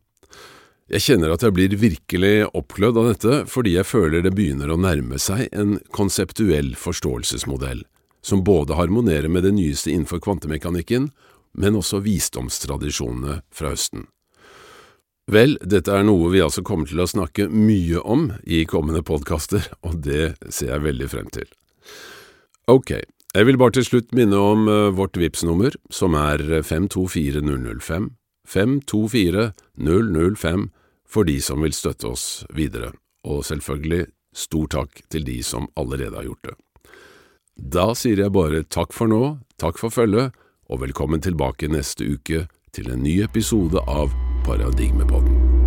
Jeg 0.88 1.04
kjenner 1.04 1.34
at 1.34 1.42
jeg 1.44 1.52
blir 1.52 1.74
virkelig 1.76 2.46
oppglødd 2.56 2.96
av 2.96 3.10
dette 3.10 3.44
fordi 3.52 3.74
jeg 3.74 3.84
føler 3.84 4.22
det 4.24 4.32
begynner 4.36 4.70
å 4.72 4.78
nærme 4.80 5.18
seg 5.20 5.48
en 5.52 5.78
konseptuell 5.92 6.72
forståelsesmodell, 6.80 7.84
som 8.24 8.40
både 8.44 8.74
harmonerer 8.78 9.28
med 9.28 9.42
det 9.44 9.52
nyeste 9.58 9.90
innenfor 9.92 10.18
kvantemekanikken, 10.24 11.10
men 11.52 11.76
også 11.76 12.00
visdomstradisjonene 12.06 13.42
fra 13.52 13.72
Østen. 13.76 14.06
Vel, 15.28 15.58
dette 15.60 15.92
er 15.92 16.08
noe 16.08 16.32
vi 16.32 16.40
altså 16.40 16.64
kommer 16.64 16.88
til 16.88 17.04
å 17.04 17.10
snakke 17.10 17.52
mye 17.52 18.00
om 18.00 18.32
i 18.48 18.64
kommende 18.64 19.04
podkaster, 19.04 19.68
og 19.84 20.00
det 20.06 20.40
ser 20.48 20.72
jeg 20.72 20.80
veldig 20.86 21.08
frem 21.12 21.28
til. 21.34 21.44
Ok, 22.64 22.96
jeg 23.36 23.44
vil 23.44 23.60
bare 23.60 23.76
til 23.76 23.84
slutt 23.84 24.08
minne 24.16 24.40
om 24.40 24.64
eh, 24.72 24.88
vårt 24.96 25.20
VIPS 25.20 25.44
nummer 25.44 25.68
som 25.92 26.16
er 26.16 26.64
524005, 26.64 28.16
524005, 28.48 30.72
for 31.08 31.24
de 31.24 31.40
som 31.42 31.62
vil 31.64 31.74
støtte 31.74 32.10
oss 32.12 32.44
videre, 32.54 32.92
og 33.24 33.44
selvfølgelig 33.48 34.06
stor 34.36 34.68
takk 34.78 35.02
til 35.10 35.24
de 35.26 35.40
som 35.42 35.68
allerede 35.76 36.14
har 36.16 36.28
gjort 36.28 36.50
det. 36.50 36.56
Da 37.58 37.90
sier 37.98 38.20
jeg 38.22 38.34
bare 38.36 38.62
takk 38.70 38.94
for 38.94 39.10
nå, 39.10 39.38
takk 39.58 39.80
for 39.80 39.90
følget, 39.90 40.36
og 40.68 40.84
velkommen 40.84 41.24
tilbake 41.24 41.70
neste 41.72 42.06
uke 42.06 42.46
til 42.76 42.92
en 42.92 43.02
ny 43.02 43.18
episode 43.24 43.82
av 43.88 44.12
Paradigmepodden. 44.46 45.57